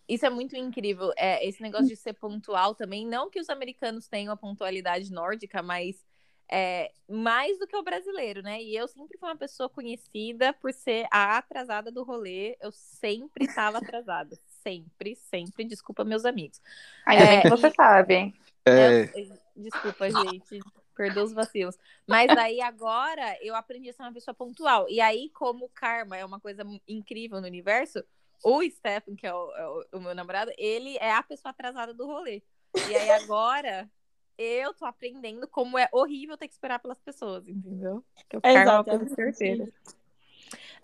Isso 0.08 0.24
é 0.24 0.30
muito 0.30 0.56
incrível. 0.56 1.12
É, 1.16 1.46
esse 1.46 1.60
negócio 1.60 1.88
de 1.88 1.96
ser 1.96 2.12
pontual 2.12 2.74
também. 2.74 3.06
Não 3.06 3.30
que 3.30 3.40
os 3.40 3.48
americanos 3.48 4.06
tenham 4.06 4.32
a 4.32 4.36
pontualidade 4.36 5.10
nórdica, 5.10 5.62
mas 5.62 6.04
é, 6.50 6.92
mais 7.08 7.58
do 7.58 7.66
que 7.66 7.76
o 7.76 7.82
brasileiro, 7.82 8.42
né? 8.42 8.62
E 8.62 8.76
eu 8.76 8.86
sempre 8.86 9.18
fui 9.18 9.28
uma 9.28 9.36
pessoa 9.36 9.68
conhecida 9.68 10.52
por 10.52 10.72
ser 10.72 11.06
a 11.10 11.38
atrasada 11.38 11.90
do 11.90 12.04
rolê. 12.04 12.56
Eu 12.60 12.70
sempre 12.70 13.46
estava 13.46 13.78
atrasada. 13.78 14.38
Sempre, 14.62 15.16
sempre. 15.16 15.64
Desculpa, 15.64 16.04
meus 16.04 16.24
amigos. 16.24 16.60
Ainda 17.06 17.24
é, 17.24 17.28
bem 17.28 17.42
que 17.42 17.48
você 17.50 17.68
e... 17.68 17.74
sabe. 17.74 18.34
É... 18.64 19.06
Desculpa, 19.56 20.08
gente. 20.10 20.60
Perdoa 20.94 21.24
os 21.24 21.32
vacilos. 21.32 21.78
Mas 22.06 22.28
aí 22.30 22.60
agora 22.60 23.36
eu 23.40 23.54
aprendi 23.54 23.88
a 23.88 23.92
ser 23.92 24.02
uma 24.02 24.12
pessoa 24.12 24.34
pontual. 24.34 24.86
E 24.88 25.00
aí, 25.00 25.30
como 25.30 25.68
karma 25.70 26.16
é 26.16 26.24
uma 26.24 26.38
coisa 26.38 26.62
incrível 26.86 27.40
no 27.40 27.46
universo, 27.46 28.04
o 28.44 28.62
Stephen, 28.62 29.16
que 29.16 29.26
é 29.26 29.34
o, 29.34 29.52
é 29.52 29.68
o, 29.68 29.98
o 29.98 30.00
meu 30.00 30.14
namorado, 30.14 30.52
ele 30.58 30.96
é 30.98 31.12
a 31.12 31.22
pessoa 31.22 31.50
atrasada 31.50 31.94
do 31.94 32.06
rolê. 32.06 32.42
E 32.88 32.96
aí 32.96 33.10
agora 33.10 33.88
eu 34.36 34.74
tô 34.74 34.84
aprendendo 34.84 35.46
como 35.46 35.78
é 35.78 35.88
horrível 35.92 36.36
ter 36.36 36.48
que 36.48 36.54
esperar 36.54 36.78
pelas 36.78 36.98
pessoas, 37.00 37.46
entendeu? 37.46 38.04
Que 38.28 38.36
o 38.36 38.40
karma 38.40 38.84
é 38.86 39.08
certeza. 39.08 39.72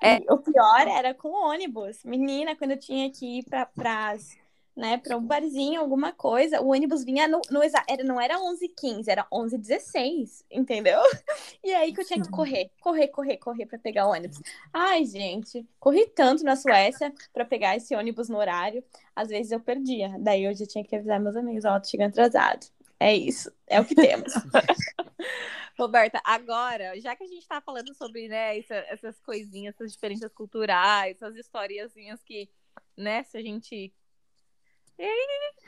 É, 0.00 0.16
o 0.32 0.38
pior 0.38 0.86
era 0.86 1.14
com 1.14 1.30
ônibus. 1.30 2.04
Menina, 2.04 2.56
quando 2.56 2.72
eu 2.72 2.78
tinha 2.78 3.10
que 3.10 3.38
ir 3.38 3.44
para 3.44 3.66
pras 3.66 4.36
né, 4.78 4.96
para 4.96 5.16
um 5.16 5.26
barzinho, 5.26 5.80
alguma 5.80 6.12
coisa, 6.12 6.60
o 6.60 6.68
ônibus 6.68 7.02
vinha 7.04 7.26
no, 7.26 7.42
no 7.50 7.60
era, 7.62 8.04
não 8.04 8.20
era 8.20 8.38
11h15, 8.38 9.08
era 9.08 9.26
11h16, 9.30 10.44
entendeu? 10.50 11.00
E 11.64 11.74
aí 11.74 11.92
que 11.92 12.00
eu 12.00 12.06
tinha 12.06 12.22
que 12.22 12.30
correr, 12.30 12.70
correr, 12.80 13.08
correr, 13.08 13.36
correr 13.36 13.66
para 13.66 13.78
pegar 13.78 14.06
o 14.06 14.10
ônibus. 14.10 14.40
Ai, 14.72 15.04
gente, 15.04 15.66
corri 15.80 16.06
tanto 16.06 16.44
na 16.44 16.54
Suécia 16.54 17.12
para 17.32 17.44
pegar 17.44 17.76
esse 17.76 17.94
ônibus 17.94 18.28
no 18.28 18.38
horário, 18.38 18.82
às 19.14 19.28
vezes 19.28 19.50
eu 19.50 19.58
perdia. 19.58 20.14
Daí 20.20 20.44
eu 20.44 20.54
já 20.54 20.64
tinha 20.64 20.84
que 20.84 20.94
avisar 20.94 21.20
meus 21.20 21.36
amigos, 21.36 21.64
ó, 21.64 21.74
oh, 21.74 21.80
tô 21.80 21.88
chegando 21.88 22.10
atrasado. 22.10 22.66
É 23.00 23.14
isso, 23.14 23.52
é 23.66 23.80
o 23.80 23.84
que 23.84 23.94
temos. 23.94 24.32
Roberta, 25.78 26.20
agora, 26.24 26.98
já 27.00 27.14
que 27.14 27.22
a 27.22 27.26
gente 27.26 27.42
está 27.42 27.60
falando 27.60 27.94
sobre 27.94 28.26
né, 28.26 28.58
essa, 28.58 28.74
essas 28.74 29.20
coisinhas, 29.20 29.74
essas 29.74 29.92
diferenças 29.92 30.32
culturais, 30.32 31.16
essas 31.16 31.36
historiazinhas 31.36 32.20
que, 32.24 32.48
né, 32.96 33.22
se 33.22 33.38
a 33.38 33.42
gente 33.42 33.92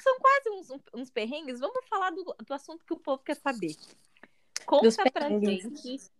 são 0.00 0.18
quase 0.18 0.50
uns, 0.50 0.82
uns 0.92 1.10
perrengues. 1.10 1.60
Vamos 1.60 1.86
falar 1.88 2.10
do, 2.10 2.24
do 2.44 2.54
assunto 2.54 2.84
que 2.84 2.92
o 2.92 2.98
povo 2.98 3.22
quer 3.22 3.36
saber. 3.36 3.76
Conta 4.66 5.10
pra 5.10 5.28
gente 5.28 6.10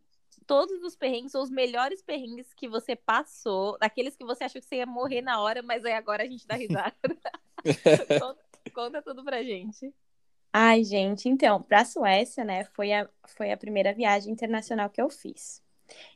todos 0.47 0.83
os 0.83 0.97
perrengues 0.97 1.35
ou 1.35 1.43
os 1.43 1.51
melhores 1.51 2.03
perrengues 2.03 2.53
que 2.55 2.69
você 2.69 2.97
passou, 2.97 3.79
daqueles 3.79 4.17
que 4.17 4.25
você 4.25 4.45
achou 4.45 4.61
que 4.61 4.67
você 4.67 4.77
ia 4.77 4.87
morrer 4.87 5.23
na 5.23 5.41
hora, 5.41 5.63
mas 5.63 5.85
aí 5.85 5.93
agora 5.93 6.25
a 6.25 6.27
gente 6.27 6.47
dá 6.47 6.57
risada. 6.57 6.97
conta, 8.21 8.39
conta 8.75 9.03
tudo 9.03 9.23
pra 9.23 9.43
gente. 9.43 9.93
Ai, 10.53 10.83
gente, 10.85 11.29
então, 11.29 11.63
pra 11.63 11.85
Suécia, 11.85 12.45
né, 12.45 12.65
foi 12.65 12.93
a, 12.93 13.09
foi 13.29 13.53
a 13.53 13.57
primeira 13.57 13.95
viagem 13.95 14.33
internacional 14.33 14.91
que 14.91 15.01
eu 15.01 15.09
fiz. 15.09 15.63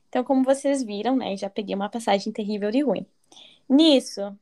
Então, 0.09 0.25
como 0.25 0.45
vocês 0.45 0.83
viram, 0.83 1.17
né, 1.17 1.37
já 1.37 1.51
peguei 1.51 1.75
uma 1.75 1.91
passagem 1.91 2.33
terrível 2.33 2.71
de 2.71 2.83
ruim. 2.83 3.07
Nisso, 3.69 4.37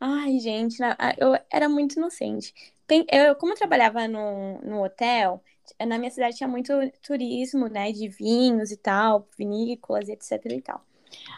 Ai, 0.00 0.38
gente, 0.40 0.78
eu 1.18 1.32
era 1.50 1.68
muito 1.68 1.94
inocente. 1.96 2.54
Eu, 3.10 3.36
como 3.36 3.52
eu 3.52 3.56
trabalhava 3.56 4.08
no, 4.08 4.60
no 4.62 4.84
hotel, 4.84 5.42
na 5.86 5.98
minha 5.98 6.10
cidade 6.10 6.36
tinha 6.36 6.48
muito 6.48 6.72
turismo, 7.02 7.68
né, 7.68 7.92
de 7.92 8.08
vinhos 8.08 8.70
e 8.72 8.76
tal, 8.76 9.28
vinícolas, 9.38 10.08
etc 10.08 10.44
e 10.46 10.60
tal. 10.62 10.84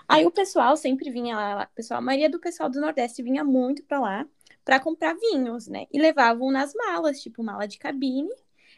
Aí 0.09 0.27
o 0.27 0.31
pessoal 0.31 0.77
sempre 0.77 1.11
vinha 1.11 1.37
lá, 1.37 1.67
pessoal, 1.75 1.99
a 1.99 2.03
maioria 2.03 2.31
do 2.31 2.41
pessoal 2.41 2.71
do 2.71 2.81
Nordeste 2.81 3.23
vinha 3.23 3.45
muito 3.45 3.83
para 3.85 4.01
lá 4.01 4.27
para 4.65 4.81
comprar 4.81 5.15
vinhos, 5.15 5.69
né? 5.69 5.87
E 5.93 5.99
levavam 5.99 6.51
nas 6.51 6.75
malas, 6.75 7.21
tipo 7.21 7.43
mala 7.43 7.67
de 7.67 7.79
cabine. 7.79 8.31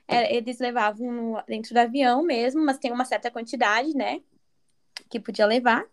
É, 0.08 0.36
eles 0.36 0.58
levavam 0.58 1.42
dentro 1.46 1.74
do 1.74 1.78
avião 1.78 2.22
mesmo, 2.22 2.64
mas 2.64 2.78
tem 2.78 2.92
uma 2.92 3.04
certa 3.04 3.30
quantidade, 3.30 3.94
né? 3.94 4.20
Que 5.08 5.20
podia 5.20 5.46
levar. 5.46 5.84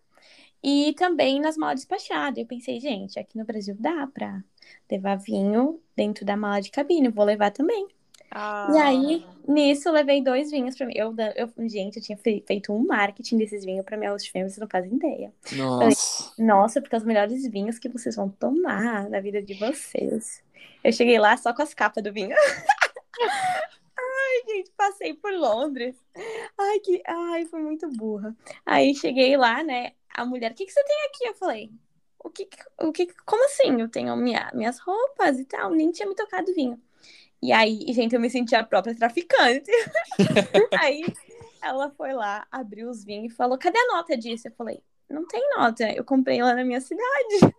E 0.63 0.93
também 0.93 1.39
nas 1.41 1.57
malas 1.57 1.81
despachadas. 1.81 2.37
Eu 2.37 2.45
pensei, 2.45 2.79
gente, 2.79 3.19
aqui 3.19 3.37
no 3.37 3.45
Brasil 3.45 3.75
dá 3.77 4.07
pra 4.07 4.43
levar 4.89 5.17
vinho 5.17 5.81
dentro 5.95 6.25
da 6.25 6.37
mala 6.37 6.61
de 6.61 6.71
cabine, 6.71 7.09
vou 7.09 7.25
levar 7.25 7.51
também. 7.51 7.87
Ah. 8.35 8.67
E 8.73 8.77
aí, 8.77 9.25
nisso, 9.47 9.87
eu 9.87 9.93
levei 9.93 10.21
dois 10.23 10.49
vinhos 10.49 10.75
pra 10.75 10.87
mim. 10.87 10.93
Eu, 10.95 11.13
eu, 11.35 11.51
gente, 11.69 11.97
eu 11.97 12.03
tinha 12.03 12.17
fe- 12.17 12.43
feito 12.47 12.73
um 12.73 12.83
marketing 12.85 13.37
desses 13.37 13.63
vinhos 13.63 13.85
pra 13.85 13.95
minha 13.95 14.11
host 14.11 14.31
family, 14.31 14.49
vocês 14.49 14.59
não 14.59 14.67
fazem 14.67 14.95
ideia. 14.95 15.31
Nossa. 15.51 16.33
Nossa, 16.39 16.81
porque 16.81 16.95
é 16.95 16.97
os 16.97 17.03
melhores 17.03 17.45
vinhos 17.47 17.77
que 17.77 17.87
vocês 17.89 18.15
vão 18.15 18.29
tomar 18.29 19.09
na 19.09 19.19
vida 19.19 19.41
de 19.41 19.53
vocês. 19.53 20.41
Eu 20.83 20.91
cheguei 20.91 21.19
lá 21.19 21.37
só 21.37 21.53
com 21.53 21.61
as 21.61 21.73
capas 21.73 22.03
do 22.03 22.11
vinho. 22.11 22.35
Ai, 23.97 24.43
gente, 24.55 24.71
passei 24.75 25.13
por 25.13 25.31
Londres. 25.31 25.95
Ai, 26.57 26.79
que. 26.79 27.01
Ai, 27.05 27.45
foi 27.45 27.61
muito 27.61 27.87
burra. 27.89 28.35
Aí 28.65 28.95
cheguei 28.95 29.37
lá, 29.37 29.63
né? 29.63 29.91
A 30.13 30.25
mulher, 30.25 30.51
o 30.51 30.55
que, 30.55 30.65
que 30.65 30.71
você 30.71 30.83
tem 30.83 30.97
aqui? 31.05 31.27
Eu 31.27 31.33
falei, 31.35 31.71
o 32.23 32.29
que, 32.29 32.45
que- 32.45 32.63
o 32.81 32.91
que, 32.91 33.07
como 33.25 33.45
assim? 33.45 33.79
Eu 33.79 33.89
tenho 33.89 34.15
minha, 34.15 34.51
minhas 34.53 34.79
roupas 34.79 35.39
e 35.39 35.45
tal, 35.45 35.71
nem 35.71 35.91
tinha 35.91 36.07
me 36.07 36.15
tocado 36.15 36.53
vinho. 36.53 36.79
E 37.43 37.51
aí, 37.51 37.85
gente, 37.89 38.15
eu 38.15 38.21
me 38.21 38.29
senti 38.29 38.55
a 38.55 38.63
própria 38.63 38.95
traficante. 38.95 39.69
aí 40.79 41.03
ela 41.61 41.91
foi 41.91 42.13
lá, 42.13 42.47
abriu 42.49 42.89
os 42.89 43.03
vinhos 43.03 43.33
e 43.33 43.35
falou: 43.35 43.57
cadê 43.57 43.77
a 43.77 43.97
nota 43.97 44.15
disso? 44.15 44.47
Eu 44.47 44.53
falei, 44.53 44.81
não 45.09 45.27
tem 45.27 45.45
nota, 45.57 45.91
eu 45.91 46.05
comprei 46.05 46.41
lá 46.41 46.55
na 46.55 46.63
minha 46.63 46.79
cidade. 46.79 47.53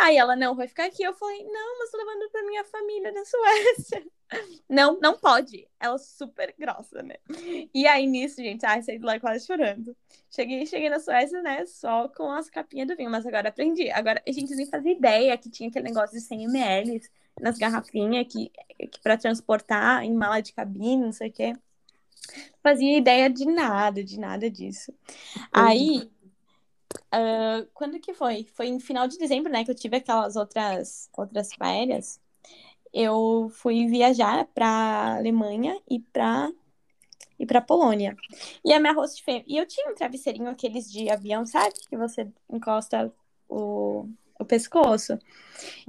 Aí 0.00 0.16
ela, 0.16 0.34
não, 0.34 0.54
vai 0.56 0.66
ficar 0.66 0.86
aqui. 0.86 1.02
Eu 1.02 1.12
falei, 1.12 1.44
não, 1.44 1.78
mas 1.78 1.90
tô 1.90 1.98
levando 1.98 2.30
pra 2.30 2.42
minha 2.44 2.64
família 2.64 3.12
na 3.12 3.22
Suécia. 3.24 4.02
Não, 4.68 4.96
não 5.00 5.18
pode. 5.18 5.66
Ela 5.80 5.98
super 5.98 6.54
grossa, 6.56 7.02
né? 7.02 7.16
E 7.74 7.84
aí 7.88 8.06
nisso, 8.06 8.36
gente, 8.36 8.64
ai, 8.64 8.80
saí 8.80 8.96
de 8.96 9.04
lá 9.04 9.18
quase 9.18 9.44
chorando. 9.44 9.96
Cheguei, 10.30 10.64
cheguei 10.66 10.88
na 10.88 11.00
Suécia, 11.00 11.42
né, 11.42 11.66
só 11.66 12.06
com 12.06 12.30
as 12.30 12.48
capinhas 12.48 12.86
do 12.86 12.96
vinho, 12.96 13.10
mas 13.10 13.26
agora 13.26 13.48
aprendi. 13.48 13.90
Agora, 13.90 14.22
a 14.24 14.30
gente 14.30 14.54
nem 14.54 14.66
fazia 14.66 14.92
ideia 14.92 15.36
que 15.36 15.50
tinha 15.50 15.68
aquele 15.68 15.86
negócio 15.86 16.16
de 16.16 16.22
100 16.22 16.44
ml 16.44 17.00
nas 17.40 17.58
garrafinhas 17.58 18.24
que, 18.32 18.52
que 18.86 19.00
para 19.02 19.16
transportar 19.16 20.04
em 20.04 20.14
mala 20.14 20.40
de 20.40 20.52
cabine, 20.52 21.06
não 21.06 21.12
sei 21.12 21.28
o 21.28 21.32
quê. 21.32 21.52
Fazia 22.62 22.96
ideia 22.96 23.28
de 23.28 23.46
nada, 23.46 24.04
de 24.04 24.20
nada 24.20 24.48
disso. 24.48 24.94
Aí, 25.52 26.08
ah, 27.12 27.66
quando 27.74 28.00
que 28.00 28.14
foi? 28.14 28.44
Foi 28.54 28.66
em 28.68 28.80
final 28.80 29.08
de 29.08 29.18
dezembro, 29.18 29.52
né, 29.52 29.64
que 29.64 29.70
eu 29.70 29.74
tive 29.74 29.96
aquelas 29.98 30.36
outras 30.36 31.08
outras 31.16 31.52
férias. 31.54 32.20
Eu 32.92 33.50
fui 33.50 33.86
viajar 33.88 34.46
para 34.54 35.16
Alemanha 35.18 35.80
e 35.90 36.00
para 36.00 36.50
e 37.38 37.46
para 37.46 37.60
Polônia. 37.60 38.16
E 38.64 38.72
a 38.72 38.80
minha 38.80 38.92
host 38.92 39.22
fêmea, 39.24 39.44
e 39.46 39.56
eu 39.58 39.66
tinha 39.66 39.90
um 39.90 39.94
travesseirinho 39.94 40.48
aqueles 40.50 40.90
de 40.90 41.08
avião, 41.10 41.46
sabe? 41.46 41.74
Que 41.88 41.96
você 41.96 42.28
encosta 42.50 43.12
o, 43.48 44.08
o 44.38 44.44
pescoço. 44.44 45.18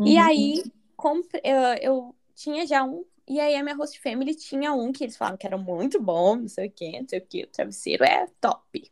E 0.03 0.17
Uhum. 0.17 0.19
aí 0.19 0.63
compre- 0.95 1.41
eu, 1.43 1.57
eu 1.81 2.15
tinha 2.35 2.65
já 2.65 2.83
um 2.83 3.05
e 3.27 3.39
aí 3.39 3.55
a 3.55 3.63
minha 3.63 3.75
host 3.75 3.99
family 4.01 4.35
tinha 4.35 4.73
um 4.73 4.91
que 4.91 5.03
eles 5.05 5.15
falavam 5.15 5.37
que 5.37 5.47
era 5.47 5.57
muito 5.57 6.01
bom, 6.01 6.35
não 6.35 6.47
sei 6.49 6.67
o 6.67 6.71
quê, 6.71 6.99
não 7.01 7.07
sei 7.07 7.19
o 7.19 7.25
quê, 7.25 7.43
o 7.43 7.47
travesseiro 7.47 8.03
é 8.03 8.27
top. 8.41 8.91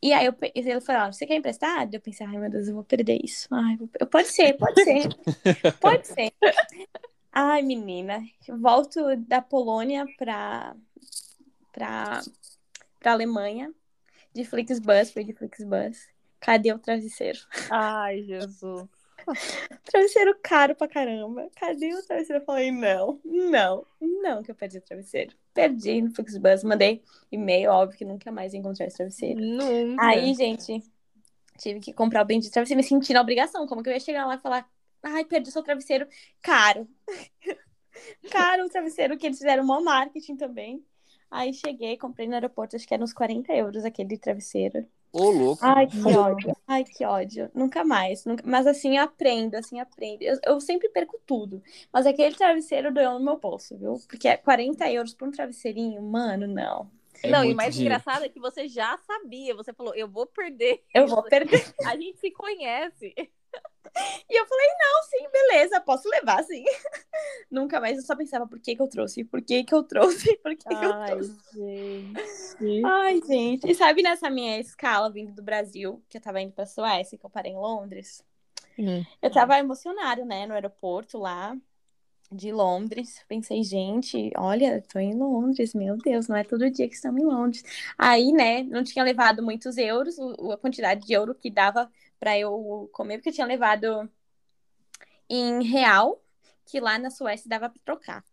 E 0.00 0.12
aí 0.12 0.26
eu, 0.26 0.34
ele 0.54 0.80
falou, 0.80 1.12
você 1.12 1.26
quer 1.26 1.34
emprestado? 1.36 1.92
Eu 1.94 2.00
pensei, 2.00 2.24
ai 2.26 2.36
meu 2.38 2.48
Deus, 2.50 2.68
eu 2.68 2.74
vou 2.74 2.84
perder 2.84 3.18
isso. 3.24 3.48
Ai, 3.50 3.76
vou- 3.76 3.90
eu- 3.98 4.06
pode 4.06 4.28
ser, 4.28 4.56
pode 4.56 4.82
ser. 4.84 5.08
pode 5.80 6.06
ser. 6.06 6.32
Ai, 7.32 7.62
menina, 7.62 8.22
volto 8.60 9.16
da 9.16 9.42
Polônia 9.42 10.06
pra, 10.16 10.74
pra, 11.72 12.20
pra 13.00 13.12
Alemanha, 13.12 13.72
de 14.34 14.44
Flixbus, 14.44 15.10
foi 15.10 15.24
de 15.24 15.32
Flixbus. 15.32 16.08
Cadê 16.40 16.72
o 16.72 16.78
travesseiro? 16.78 17.38
Ai, 17.70 18.22
Jesus. 18.22 18.88
Travesseiro 19.84 20.38
caro 20.42 20.74
pra 20.76 20.86
caramba. 20.88 21.48
Cadê 21.56 21.92
o 21.92 22.02
travesseiro? 22.06 22.40
Eu 22.40 22.46
falei, 22.46 22.70
não, 22.70 23.20
não, 23.24 23.84
não 24.00 24.42
que 24.42 24.50
eu 24.50 24.54
perdi 24.54 24.78
o 24.78 24.82
travesseiro. 24.82 25.34
Perdi 25.58 26.02
no 26.02 26.14
Flixbus, 26.14 26.62
mandei 26.62 27.02
e-mail, 27.32 27.72
óbvio 27.72 27.98
que 27.98 28.04
nunca 28.04 28.30
mais 28.30 28.54
encontrei 28.54 28.86
esse 28.86 28.96
travesseiro. 28.96 29.40
Nunca. 29.40 30.06
Aí, 30.06 30.32
gente, 30.32 30.80
tive 31.58 31.80
que 31.80 31.92
comprar 31.92 32.22
o 32.22 32.24
bendito 32.24 32.52
travesseiro, 32.52 32.80
me 32.80 32.86
senti 32.86 33.12
na 33.12 33.20
obrigação. 33.20 33.66
Como 33.66 33.82
que 33.82 33.88
eu 33.88 33.92
ia 33.92 33.98
chegar 33.98 34.24
lá 34.24 34.36
e 34.36 34.38
falar, 34.38 34.70
ai, 35.02 35.24
perdi 35.24 35.50
seu 35.50 35.64
travesseiro 35.64 36.06
caro. 36.40 36.88
caro 38.30 38.66
o 38.66 38.68
travesseiro, 38.68 39.18
que 39.18 39.26
eles 39.26 39.38
fizeram 39.38 39.66
mó 39.66 39.80
marketing 39.80 40.36
também. 40.36 40.86
Aí 41.28 41.52
cheguei, 41.52 41.96
comprei 41.96 42.28
no 42.28 42.34
aeroporto, 42.34 42.76
acho 42.76 42.86
que 42.86 42.94
era 42.94 43.02
uns 43.02 43.12
40 43.12 43.52
euros 43.52 43.84
aquele 43.84 44.16
travesseiro. 44.16 44.86
Ô, 45.12 45.30
louco. 45.30 45.64
Ai, 45.64 45.86
que 45.86 46.16
ódio. 46.16 46.56
Ai, 46.66 46.84
que 46.84 47.04
ódio. 47.04 47.50
Nunca 47.54 47.84
mais. 47.84 48.24
Nunca... 48.24 48.42
Mas 48.46 48.66
assim, 48.66 48.98
eu 48.98 49.04
aprendo, 49.04 49.54
assim, 49.54 49.80
aprendo. 49.80 50.22
Eu, 50.22 50.38
eu 50.44 50.60
sempre 50.60 50.88
perco 50.88 51.18
tudo. 51.26 51.62
Mas 51.92 52.06
aquele 52.06 52.34
travesseiro 52.34 52.92
doeu 52.92 53.12
no 53.12 53.24
meu 53.24 53.38
bolso, 53.38 53.76
viu? 53.76 54.00
Porque 54.06 54.28
é 54.28 54.36
40 54.36 54.90
euros 54.90 55.14
por 55.14 55.28
um 55.28 55.30
travesseirinho, 55.30 56.02
mano, 56.02 56.46
não. 56.46 56.90
É 57.22 57.30
não, 57.30 57.40
e 57.40 57.46
muito 57.46 57.56
mais 57.56 57.74
dinheiro. 57.74 57.94
engraçado 57.94 58.24
é 58.24 58.28
que 58.28 58.38
você 58.38 58.68
já 58.68 58.96
sabia. 58.98 59.54
Você 59.54 59.72
falou, 59.72 59.94
eu 59.94 60.08
vou 60.08 60.26
perder. 60.26 60.84
Eu 60.94 61.08
vou 61.08 61.22
perder. 61.22 61.64
A 61.86 61.96
gente 61.96 62.18
se 62.18 62.30
conhece. 62.30 63.14
E 64.30 64.38
eu 64.38 64.46
falei, 64.46 64.66
não, 64.78 65.02
sim, 65.04 65.28
beleza, 65.32 65.80
posso 65.80 66.08
levar, 66.08 66.44
sim. 66.44 66.64
Nunca 67.50 67.80
mais. 67.80 67.96
Eu 67.96 68.04
só 68.04 68.14
pensava, 68.14 68.46
por 68.46 68.60
que 68.60 68.76
que 68.76 68.82
eu 68.82 68.88
trouxe? 68.88 69.24
Por 69.24 69.42
que 69.42 69.64
que 69.64 69.74
eu 69.74 69.82
trouxe? 69.82 70.36
Por 70.42 70.54
que 70.54 70.68
que 70.68 70.74
eu 70.74 70.92
Ai, 70.92 71.06
trouxe? 71.06 71.32
gente. 71.54 72.84
Ai, 72.84 73.20
gente. 73.26 73.70
E 73.70 73.74
sabe 73.74 74.02
nessa 74.02 74.28
minha 74.28 74.58
escala 74.58 75.10
vindo 75.10 75.32
do 75.32 75.42
Brasil, 75.42 76.02
que 76.08 76.18
eu 76.18 76.20
tava 76.20 76.40
indo 76.40 76.52
pra 76.52 76.66
Suécia, 76.66 77.16
que 77.16 77.24
eu 77.24 77.30
parei 77.30 77.52
em 77.52 77.56
Londres? 77.56 78.22
Hum. 78.78 79.04
Eu 79.20 79.30
tava 79.30 79.58
emocionada, 79.58 80.24
né, 80.24 80.46
no 80.46 80.54
aeroporto 80.54 81.18
lá 81.18 81.56
de 82.30 82.52
Londres. 82.52 83.24
Pensei, 83.26 83.62
gente, 83.62 84.30
olha, 84.36 84.82
tô 84.82 84.98
em 84.98 85.14
Londres, 85.14 85.74
meu 85.74 85.96
Deus, 85.96 86.28
não 86.28 86.36
é 86.36 86.44
todo 86.44 86.70
dia 86.70 86.88
que 86.88 86.94
estamos 86.94 87.20
em 87.20 87.24
Londres. 87.24 87.64
Aí, 87.96 88.32
né, 88.32 88.62
não 88.64 88.84
tinha 88.84 89.04
levado 89.04 89.42
muitos 89.42 89.76
euros, 89.76 90.16
a 90.18 90.56
quantidade 90.56 91.06
de 91.06 91.12
euro 91.12 91.34
que 91.34 91.50
dava 91.50 91.90
pra 92.20 92.38
eu 92.38 92.88
comer, 92.92 93.18
porque 93.18 93.30
eu 93.30 93.34
tinha 93.34 93.46
levado 93.46 94.08
em 95.28 95.62
real, 95.62 96.22
que 96.68 96.80
lá 96.80 96.98
na 96.98 97.10
Suécia 97.10 97.48
dava 97.48 97.68
pra 97.68 97.80
trocar. 97.84 98.24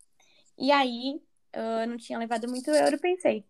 E 0.58 0.72
aí, 0.72 1.22
eu 1.54 1.88
não 1.88 1.98
tinha 1.98 2.20
levado 2.20 2.48
muito 2.48 2.70
euro, 2.72 3.00
pensei, 3.00 3.46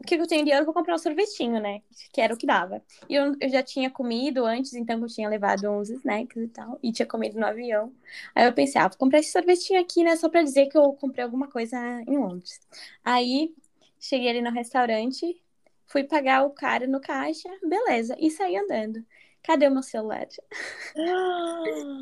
o 0.00 0.02
que 0.02 0.14
eu 0.14 0.26
tenho 0.26 0.44
de 0.44 0.50
euro? 0.50 0.62
Eu 0.62 0.64
Vou 0.64 0.74
comprar 0.74 0.94
um 0.94 0.98
sorvetinho, 0.98 1.60
né? 1.60 1.82
Que 2.12 2.22
era 2.22 2.32
o 2.32 2.36
que 2.36 2.46
dava. 2.46 2.82
E 3.08 3.14
eu, 3.14 3.36
eu 3.38 3.48
já 3.50 3.62
tinha 3.62 3.90
comido 3.90 4.46
antes, 4.46 4.72
então 4.74 4.98
eu 4.98 5.06
tinha 5.06 5.28
levado 5.28 5.70
uns 5.70 5.90
snacks 5.90 6.42
e 6.42 6.48
tal. 6.48 6.78
E 6.82 6.90
tinha 6.90 7.06
comido 7.06 7.38
no 7.38 7.46
avião. 7.46 7.92
Aí 8.34 8.46
eu 8.46 8.52
pensei, 8.54 8.80
ah, 8.80 8.88
vou 8.88 8.96
comprar 8.96 9.18
esse 9.18 9.30
sorvetinho 9.30 9.78
aqui, 9.80 10.02
né? 10.02 10.16
Só 10.16 10.28
pra 10.30 10.42
dizer 10.42 10.66
que 10.68 10.78
eu 10.78 10.92
comprei 10.94 11.22
alguma 11.22 11.48
coisa 11.48 11.76
em 12.08 12.16
Londres. 12.16 12.60
Aí 13.04 13.54
cheguei 14.00 14.30
ali 14.30 14.40
no 14.40 14.50
restaurante, 14.50 15.38
fui 15.86 16.04
pagar 16.04 16.44
o 16.44 16.50
cara 16.50 16.86
no 16.86 17.00
caixa, 17.00 17.48
beleza. 17.62 18.16
E 18.18 18.30
saí 18.30 18.56
andando. 18.56 19.04
Cadê 19.42 19.68
o 19.68 19.70
meu 19.70 19.82
celular? 19.82 20.26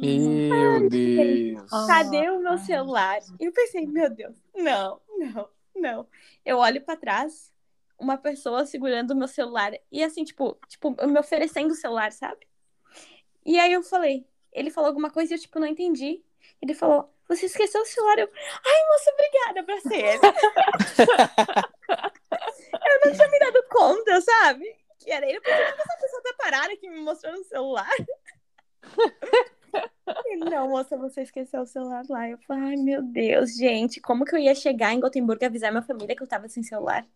Meu 0.01 0.89
Deus. 0.89 1.71
Cadê 1.87 2.31
o 2.31 2.41
meu 2.41 2.59
celular? 2.59 3.19
E 3.39 3.45
eu 3.45 3.53
pensei, 3.53 3.87
meu 3.87 4.11
Deus, 4.11 4.37
não, 4.55 5.01
não, 5.17 5.49
não. 5.75 6.09
Eu 6.45 6.59
olho 6.59 6.81
pra 6.83 6.97
trás, 6.97 7.53
uma 7.99 8.17
pessoa 8.17 8.67
segurando 8.67 9.13
o 9.13 9.17
meu 9.17 9.29
celular 9.29 9.73
e 9.91 10.03
assim, 10.03 10.25
tipo, 10.25 10.59
tipo, 10.69 10.91
me 11.07 11.19
oferecendo 11.19 11.73
o 11.73 11.77
celular, 11.77 12.13
sabe? 12.13 12.47
E 13.45 13.59
aí 13.59 13.73
eu 13.73 13.83
falei, 13.83 14.27
ele 14.53 14.71
falou 14.71 14.89
alguma 14.89 15.11
coisa 15.11 15.33
e 15.33 15.37
eu, 15.37 15.41
tipo, 15.41 15.59
não 15.59 15.67
entendi. 15.67 16.23
Ele 16.61 16.75
falou, 16.75 17.13
você 17.29 17.47
esqueceu 17.47 17.81
o 17.83 17.87
celular? 17.87 18.19
Eu, 18.19 18.29
ai, 18.35 18.87
moça, 18.89 19.11
obrigada, 19.13 19.61
abracei 19.61 20.03
ele. 20.03 20.21
eu 22.73 23.01
não 23.05 23.13
tinha 23.15 23.29
me 23.29 23.39
dado 23.39 23.65
conta, 23.71 24.21
sabe? 24.21 24.77
Que 24.99 25.11
era 25.11 25.27
ele. 25.27 25.41
"Por 25.41 25.45
que 25.47 25.51
essa 25.63 25.97
pessoa 26.01 26.23
tá 26.23 26.35
parada 26.39 26.73
aqui 26.73 26.89
me 26.89 27.01
mostrando 27.01 27.41
o 27.41 27.45
celular? 27.45 27.89
Ele, 30.25 30.45
não, 30.47 30.69
moça, 30.69 30.97
você 30.97 31.23
esqueceu 31.23 31.61
o 31.63 31.67
celular 31.67 32.03
lá. 32.09 32.29
Eu 32.29 32.39
falei, 32.39 32.71
ai, 32.71 32.77
meu 32.77 33.03
Deus, 33.03 33.55
gente, 33.57 34.01
como 34.01 34.25
que 34.25 34.35
eu 34.35 34.39
ia 34.39 34.55
chegar 34.55 34.93
em 34.93 35.01
Gotemburgo 35.01 35.43
e 35.43 35.47
avisar 35.47 35.71
minha 35.71 35.83
família 35.83 36.17
que 36.17 36.23
eu 36.23 36.27
tava 36.27 36.49
sem 36.49 36.63
celular? 36.63 37.07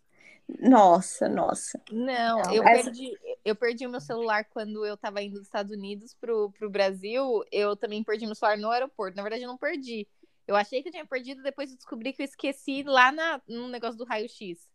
Nossa, 0.60 1.28
nossa. 1.28 1.80
Não, 1.90 2.52
eu, 2.54 2.62
essa- 2.62 2.84
perdi, 2.84 3.18
eu 3.44 3.56
perdi 3.56 3.86
o 3.86 3.90
meu 3.90 4.00
celular 4.00 4.44
quando 4.44 4.84
eu 4.84 4.96
tava 4.96 5.22
indo 5.22 5.34
dos 5.38 5.44
Estados 5.46 5.72
Unidos 5.72 6.14
pro, 6.20 6.50
pro 6.52 6.68
Brasil. 6.70 7.42
Eu 7.50 7.74
também 7.76 8.02
perdi 8.04 8.26
meu 8.26 8.34
celular 8.34 8.58
no 8.58 8.70
aeroporto. 8.70 9.16
Na 9.16 9.22
verdade, 9.22 9.42
eu 9.44 9.48
não 9.48 9.56
perdi. 9.58 10.06
Eu 10.46 10.56
achei 10.56 10.82
que 10.82 10.88
eu 10.88 10.92
tinha 10.92 11.06
perdido, 11.06 11.42
depois 11.42 11.70
eu 11.70 11.76
descobri 11.76 12.12
que 12.12 12.20
eu 12.22 12.26
esqueci 12.26 12.82
lá 12.82 13.10
na, 13.12 13.40
no 13.48 13.68
negócio 13.68 13.96
do 13.96 14.04
raio-x. 14.04 14.68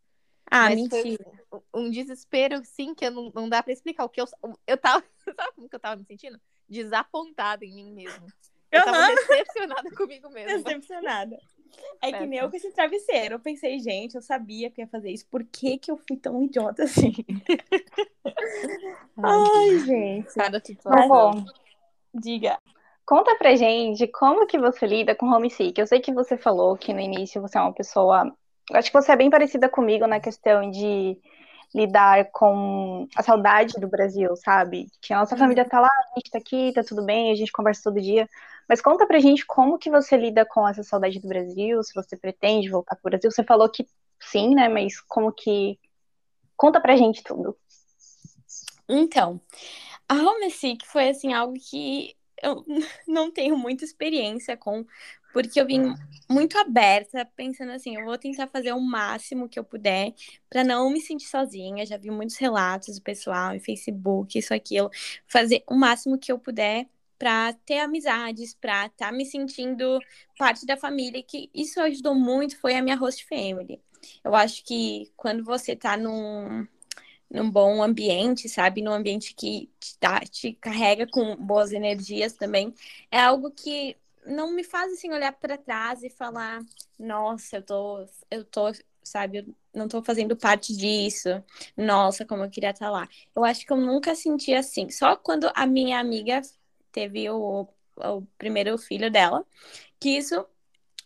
Ah, 0.49 0.69
Mas 0.69 0.81
mentira. 0.81 1.25
Um 1.73 1.89
desespero, 1.89 2.61
sim, 2.63 2.93
que 2.93 3.09
não, 3.09 3.31
não 3.33 3.49
dá 3.49 3.61
pra 3.61 3.73
explicar. 3.73 4.05
O 4.05 4.09
que 4.09 4.21
eu, 4.21 4.25
eu 4.65 4.77
tava. 4.77 5.03
Sabe 5.35 5.51
como 5.55 5.69
que 5.69 5.75
eu 5.75 5.79
tava 5.79 5.97
me 5.97 6.05
sentindo? 6.05 6.39
Desapontada 6.67 7.65
em 7.65 7.73
mim 7.73 7.91
mesmo. 7.91 8.27
Eu 8.71 8.83
tava 8.83 8.97
Aham. 8.97 9.07
decepcionada 9.07 9.91
comigo 9.95 10.29
mesma. 10.29 10.57
Decepcionada. 10.57 11.37
É 12.01 12.11
que 12.11 12.25
nem 12.25 12.39
eu 12.39 12.49
com 12.49 12.55
esse 12.55 12.71
travesseiro. 12.71 13.35
Eu 13.35 13.39
pensei, 13.39 13.79
gente, 13.79 14.15
eu 14.15 14.21
sabia 14.21 14.69
que 14.69 14.81
ia 14.81 14.87
fazer 14.87 15.11
isso. 15.11 15.25
Por 15.27 15.43
que 15.43 15.77
que 15.77 15.91
eu 15.91 15.97
fui 15.97 16.17
tão 16.17 16.43
idiota 16.43 16.83
assim? 16.83 17.13
Ai, 19.17 19.79
gente. 19.79 20.33
Cada 20.33 20.59
Vovó, 20.59 20.65
situação. 20.65 21.45
Diga. 22.13 22.59
Conta 23.05 23.35
pra 23.35 23.55
gente 23.55 24.05
como 24.07 24.45
que 24.45 24.59
você 24.59 24.85
lida 24.85 25.15
com 25.15 25.27
homesick. 25.27 25.79
Eu 25.79 25.87
sei 25.87 25.99
que 25.99 26.13
você 26.13 26.37
falou 26.37 26.77
que 26.77 26.93
no 26.93 26.99
início 26.99 27.41
você 27.41 27.57
é 27.57 27.61
uma 27.61 27.73
pessoa. 27.73 28.35
Acho 28.73 28.91
que 28.91 29.01
você 29.01 29.11
é 29.11 29.15
bem 29.15 29.29
parecida 29.29 29.69
comigo 29.69 30.05
na 30.07 30.19
questão 30.19 30.69
de 30.69 31.17
lidar 31.73 32.29
com 32.31 33.07
a 33.15 33.23
saudade 33.23 33.73
do 33.79 33.87
Brasil, 33.87 34.35
sabe? 34.37 34.87
Que 35.01 35.13
a 35.13 35.19
nossa 35.19 35.35
Uhum. 35.35 35.39
família 35.39 35.65
tá 35.65 35.79
lá, 35.79 35.87
a 35.87 36.19
gente 36.19 36.31
tá 36.31 36.37
aqui, 36.37 36.71
tá 36.73 36.83
tudo 36.83 37.03
bem, 37.05 37.31
a 37.31 37.35
gente 37.35 37.51
conversa 37.51 37.83
todo 37.83 38.01
dia. 38.01 38.27
Mas 38.67 38.81
conta 38.81 39.05
pra 39.05 39.19
gente 39.19 39.45
como 39.45 39.77
que 39.77 39.89
você 39.89 40.17
lida 40.17 40.45
com 40.45 40.67
essa 40.67 40.83
saudade 40.83 41.19
do 41.19 41.27
Brasil, 41.27 41.81
se 41.83 41.93
você 41.93 42.17
pretende 42.17 42.69
voltar 42.69 42.95
pro 42.95 43.09
Brasil. 43.09 43.31
Você 43.31 43.43
falou 43.43 43.69
que 43.69 43.85
sim, 44.19 44.55
né? 44.55 44.67
Mas 44.69 44.99
como 45.01 45.31
que. 45.31 45.79
Conta 46.55 46.81
pra 46.81 46.97
gente 46.97 47.23
tudo. 47.23 47.55
Então, 48.89 49.39
a 50.07 50.15
homesick 50.15 50.87
foi 50.87 51.09
assim 51.09 51.33
algo 51.33 51.53
que 51.53 52.15
eu 52.41 52.63
não 53.07 53.31
tenho 53.31 53.57
muita 53.57 53.83
experiência 53.83 54.55
com, 54.57 54.85
porque 55.37 55.61
eu 55.61 55.67
vim 55.67 55.93
muito 56.27 56.57
aberta, 56.57 57.23
pensando 57.35 57.71
assim, 57.71 57.95
eu 57.95 58.05
vou 58.05 58.17
tentar 58.17 58.47
fazer 58.47 58.73
o 58.73 58.81
máximo 58.81 59.47
que 59.47 59.59
eu 59.59 59.63
puder 59.63 60.15
para 60.49 60.63
não 60.63 60.89
me 60.89 60.99
sentir 60.99 61.27
sozinha. 61.27 61.85
Já 61.85 61.95
vi 61.95 62.09
muitos 62.09 62.37
relatos 62.37 62.95
do 62.95 63.03
pessoal 63.03 63.53
em 63.53 63.59
Facebook, 63.59 64.39
isso 64.39 64.51
aquilo, 64.51 64.89
fazer 65.27 65.63
o 65.67 65.75
máximo 65.75 66.17
que 66.17 66.31
eu 66.31 66.39
puder 66.39 66.87
para 67.19 67.53
ter 67.53 67.81
amizades, 67.81 68.55
para 68.55 68.87
estar 68.87 69.11
me 69.11 69.27
sentindo 69.27 69.99
parte 70.39 70.65
da 70.65 70.75
família, 70.75 71.21
que 71.21 71.51
isso 71.53 71.79
ajudou 71.81 72.15
muito 72.15 72.59
foi 72.59 72.75
a 72.75 72.81
minha 72.81 72.95
host 72.95 73.23
family. 73.27 73.79
Eu 74.23 74.33
acho 74.33 74.63
que 74.65 75.11
quando 75.15 75.43
você 75.43 75.75
tá 75.75 75.95
num 75.95 76.65
num 77.29 77.51
bom 77.51 77.83
ambiente, 77.83 78.47
sabe? 78.49 78.81
Num 78.81 78.93
ambiente 78.93 79.35
que 79.35 79.69
te, 79.79 79.97
dá, 79.99 80.19
te 80.21 80.53
carrega 80.53 81.05
com 81.05 81.35
boas 81.35 81.73
energias 81.73 82.33
também. 82.33 82.73
É 83.11 83.19
algo 83.19 83.51
que 83.51 83.97
não 84.27 84.51
me 84.51 84.63
faz 84.63 84.93
assim 84.93 85.11
olhar 85.11 85.31
para 85.33 85.57
trás 85.57 86.03
e 86.03 86.09
falar, 86.09 86.61
nossa, 86.99 87.57
eu 87.57 87.61
tô, 87.63 88.05
eu 88.29 88.43
tô, 88.45 88.71
sabe, 89.03 89.39
eu 89.39 89.55
não 89.73 89.87
tô 89.87 90.03
fazendo 90.03 90.35
parte 90.35 90.75
disso. 90.75 91.29
Nossa, 91.75 92.25
como 92.25 92.43
eu 92.43 92.49
queria 92.49 92.71
estar 92.71 92.89
lá. 92.89 93.07
Eu 93.35 93.43
acho 93.45 93.65
que 93.65 93.71
eu 93.73 93.77
nunca 93.77 94.15
senti 94.15 94.53
assim. 94.53 94.89
Só 94.89 95.15
quando 95.15 95.49
a 95.55 95.65
minha 95.65 95.99
amiga 95.99 96.41
teve 96.91 97.29
o, 97.29 97.67
o 97.97 98.21
primeiro 98.37 98.77
filho 98.77 99.11
dela, 99.11 99.45
que 99.99 100.09
isso 100.17 100.45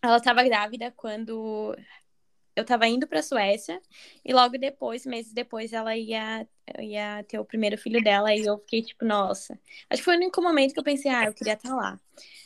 ela 0.01 0.17
estava 0.17 0.43
grávida 0.43 0.91
quando 0.91 1.75
eu 2.55 2.65
tava 2.65 2.87
indo 2.87 3.07
pra 3.07 3.23
Suécia 3.23 3.81
e 4.25 4.33
logo 4.33 4.57
depois, 4.57 5.05
meses 5.05 5.33
depois, 5.33 5.73
ela 5.73 5.95
ia, 5.95 6.47
ia 6.79 7.23
ter 7.27 7.39
o 7.39 7.45
primeiro 7.45 7.77
filho 7.77 8.03
dela 8.03 8.33
e 8.33 8.45
eu 8.45 8.57
fiquei 8.59 8.81
tipo, 8.83 9.05
nossa. 9.05 9.59
Acho 9.89 10.01
que 10.01 10.05
foi 10.05 10.15
o 10.15 10.17
único 10.17 10.41
momento 10.41 10.73
que 10.73 10.79
eu 10.79 10.83
pensei, 10.83 11.11
ah, 11.11 11.25
eu 11.25 11.33
queria 11.33 11.53
estar 11.53 11.73
lá. 11.75 11.99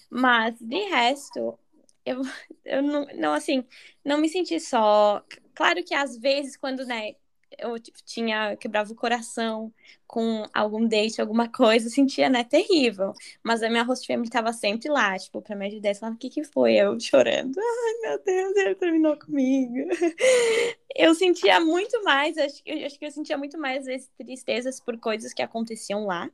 Mas, 0.10 0.56
de 0.60 0.80
resto, 0.90 1.58
eu, 2.06 2.22
eu 2.66 2.82
não, 2.82 3.06
não, 3.16 3.34
assim, 3.34 3.66
não 4.04 4.18
me 4.20 4.30
senti 4.30 4.60
só. 4.60 5.24
Claro 5.56 5.84
que 5.84 5.94
às 5.94 6.18
vezes, 6.18 6.56
quando, 6.58 6.86
né, 6.86 7.16
eu 7.58 7.80
tipo, 7.80 7.98
tinha, 8.06 8.56
quebrava 8.58 8.92
o 8.92 8.96
coração 8.96 9.74
com 10.08 10.44
algum 10.54 10.88
date, 10.88 11.22
alguma 11.22 11.48
coisa, 11.50 11.90
sentia, 11.90 12.30
né, 12.30 12.44
terrível. 12.44 13.14
Mas 13.44 13.64
a 13.64 13.70
minha 13.70 13.84
host 13.84 14.06
family 14.08 14.30
tava 14.30 14.54
sempre 14.54 14.90
lá, 14.90 15.18
tipo, 15.18 15.42
pra 15.42 15.56
me 15.56 15.68
ajudar. 15.68 15.96
Falando, 15.96 16.16
o 16.16 16.18
que 16.20 16.30
que 16.30 16.44
foi? 16.44 16.76
Eu 16.76 17.00
chorando. 17.00 17.58
Ai, 17.60 18.10
meu 18.10 18.24
Deus, 18.24 18.56
ele 18.58 18.76
terminou 18.76 19.18
comigo. 19.18 19.90
Eu 20.98 21.14
sentia 21.14 21.60
muito 21.60 22.02
mais, 22.04 22.38
acho, 22.38 22.62
eu 22.66 22.86
acho 22.86 22.98
que 22.98 23.06
eu 23.06 23.12
sentia 23.12 23.38
muito 23.38 23.58
mais, 23.60 23.86
vezes, 23.86 24.10
tristezas 24.18 24.80
por 24.80 24.98
coisas 24.98 25.34
que 25.34 25.42
aconteciam 25.42 26.06
lá, 26.06 26.32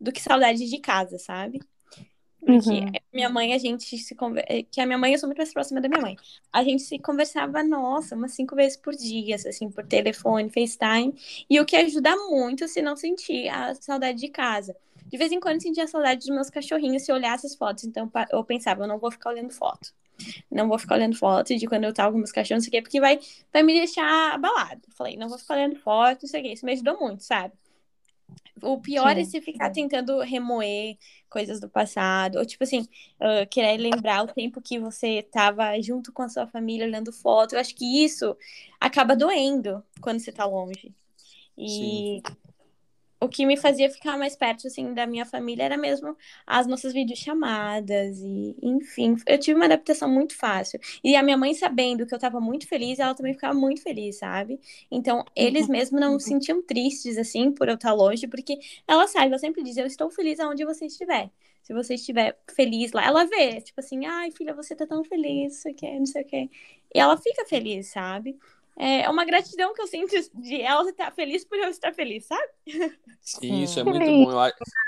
do 0.00 0.12
que 0.12 0.22
saudade 0.22 0.70
de 0.70 0.78
casa, 0.78 1.18
sabe? 1.18 1.60
Porque 2.44 2.70
Uhum. 2.70 2.92
minha 3.12 3.28
mãe, 3.28 3.54
a 3.54 3.58
gente 3.58 3.96
se 3.98 4.14
conver... 4.14 4.44
que 4.70 4.80
a 4.80 4.86
minha 4.86 4.98
mãe, 4.98 5.12
eu 5.12 5.18
sou 5.18 5.28
muito 5.28 5.38
mais 5.38 5.52
próxima 5.52 5.80
da 5.80 5.88
minha 5.88 6.00
mãe. 6.00 6.16
A 6.52 6.62
gente 6.62 6.82
se 6.82 6.98
conversava, 6.98 7.62
nossa, 7.62 8.14
umas 8.14 8.32
cinco 8.32 8.54
vezes 8.54 8.76
por 8.76 8.94
dia, 8.94 9.36
assim, 9.36 9.70
por 9.70 9.86
telefone, 9.86 10.50
FaceTime. 10.50 11.14
E 11.48 11.58
o 11.60 11.64
que 11.64 11.76
ajuda 11.76 12.14
muito 12.28 12.68
se 12.68 12.82
não 12.82 12.96
sentir 12.96 13.48
a 13.48 13.74
saudade 13.74 14.18
de 14.20 14.28
casa. 14.28 14.76
De 15.06 15.16
vez 15.16 15.32
em 15.32 15.40
quando 15.40 15.56
eu 15.56 15.60
sentia 15.60 15.84
a 15.84 15.86
saudade 15.88 16.20
dos 16.20 16.34
meus 16.34 16.50
cachorrinhos 16.50 17.02
se 17.02 17.12
eu 17.12 17.16
olhasse 17.16 17.46
as 17.46 17.54
fotos. 17.54 17.84
Então 17.84 18.10
eu 18.30 18.44
pensava, 18.44 18.84
eu 18.84 18.88
não 18.88 18.98
vou 18.98 19.10
ficar 19.10 19.30
olhando 19.30 19.52
foto. 19.52 19.94
Não 20.50 20.68
vou 20.68 20.78
ficar 20.78 20.96
olhando 20.96 21.16
foto 21.16 21.56
de 21.56 21.66
quando 21.66 21.84
eu 21.84 21.92
tava 21.92 22.12
com 22.12 22.18
meus 22.18 22.32
cachorros, 22.32 22.64
não 22.64 22.70
sei 22.70 22.78
o 22.78 22.82
quê, 22.82 22.82
porque 22.82 23.00
vai, 23.00 23.18
vai 23.52 23.62
me 23.62 23.74
deixar 23.74 24.34
abalado. 24.34 24.82
Falei, 24.96 25.16
não 25.16 25.28
vou 25.28 25.38
ficar 25.38 25.54
olhando 25.54 25.76
foto, 25.76 26.22
não 26.22 26.28
sei 26.28 26.40
o 26.40 26.44
quê. 26.44 26.52
Isso 26.52 26.64
me 26.64 26.72
ajudou 26.72 26.98
muito, 26.98 27.24
sabe? 27.24 27.52
O 28.62 28.80
pior 28.80 29.14
Sim, 29.14 29.20
é 29.20 29.24
se 29.24 29.40
ficar 29.40 29.70
tentando 29.70 30.20
remoer 30.20 30.96
coisas 31.34 31.58
do 31.58 31.68
passado, 31.68 32.38
ou 32.38 32.46
tipo 32.46 32.62
assim, 32.62 32.82
uh, 33.18 33.44
querer 33.50 33.76
lembrar 33.76 34.22
o 34.22 34.28
tempo 34.28 34.62
que 34.62 34.78
você 34.78 35.20
tava 35.20 35.80
junto 35.82 36.12
com 36.12 36.22
a 36.22 36.28
sua 36.28 36.46
família 36.46 36.86
olhando 36.86 37.12
foto. 37.12 37.56
Eu 37.56 37.58
acho 37.58 37.74
que 37.74 38.04
isso 38.04 38.36
acaba 38.78 39.16
doendo 39.16 39.82
quando 40.00 40.20
você 40.20 40.30
tá 40.30 40.44
longe. 40.44 40.94
E 41.58 42.22
Sim. 42.22 42.22
O 43.20 43.28
que 43.28 43.46
me 43.46 43.56
fazia 43.56 43.88
ficar 43.90 44.18
mais 44.18 44.36
perto 44.36 44.66
assim 44.66 44.92
da 44.92 45.06
minha 45.06 45.24
família 45.24 45.64
era 45.64 45.76
mesmo 45.76 46.16
as 46.46 46.66
nossas 46.66 46.92
videochamadas 46.92 48.18
e 48.20 48.56
enfim, 48.62 49.16
eu 49.26 49.38
tive 49.38 49.56
uma 49.56 49.66
adaptação 49.66 50.08
muito 50.08 50.36
fácil. 50.36 50.78
E 51.02 51.16
a 51.16 51.22
minha 51.22 51.36
mãe 51.36 51.54
sabendo 51.54 52.06
que 52.06 52.14
eu 52.14 52.18
tava 52.18 52.40
muito 52.40 52.66
feliz, 52.68 52.98
ela 52.98 53.14
também 53.14 53.32
ficava 53.34 53.54
muito 53.54 53.82
feliz, 53.82 54.18
sabe? 54.18 54.60
Então, 54.90 55.24
eles 55.34 55.68
mesmo 55.68 55.98
não 55.98 56.18
se 56.18 56.28
sentiam 56.28 56.62
tristes 56.62 57.16
assim 57.18 57.52
por 57.52 57.68
eu 57.68 57.74
estar 57.76 57.92
longe, 57.92 58.26
porque 58.26 58.58
ela 58.86 59.06
sabe, 59.06 59.26
ela 59.26 59.38
sempre 59.38 59.62
diz, 59.62 59.76
eu 59.76 59.86
estou 59.86 60.10
feliz 60.10 60.40
aonde 60.40 60.64
você 60.64 60.86
estiver. 60.86 61.30
Se 61.62 61.72
você 61.72 61.94
estiver 61.94 62.38
feliz 62.54 62.92
lá, 62.92 63.06
ela 63.06 63.24
vê, 63.24 63.60
tipo 63.60 63.80
assim, 63.80 64.04
ai, 64.04 64.30
filha, 64.30 64.52
você 64.54 64.76
tá 64.76 64.86
tão 64.86 65.02
feliz, 65.02 65.54
não 65.54 65.60
sei 65.62 65.72
o 65.72 65.74
que, 65.74 65.98
não 65.98 66.06
sei 66.06 66.22
o 66.22 66.26
que. 66.26 66.50
E 66.94 66.98
ela 67.00 67.16
fica 67.16 67.44
feliz, 67.46 67.88
sabe? 67.88 68.38
É 68.76 69.08
uma 69.08 69.24
gratidão 69.24 69.72
que 69.72 69.80
eu 69.82 69.86
sinto 69.86 70.14
de 70.34 70.60
ela 70.60 70.88
estar 70.90 71.12
feliz 71.12 71.44
por 71.44 71.58
eu 71.58 71.68
estar 71.68 71.92
feliz, 71.94 72.26
sabe? 72.26 72.48
Sim, 73.20 73.62
isso 73.62 73.80
é 73.80 73.84
muito 73.84 74.12
bom. 74.12 74.30
Eu, 74.30 74.38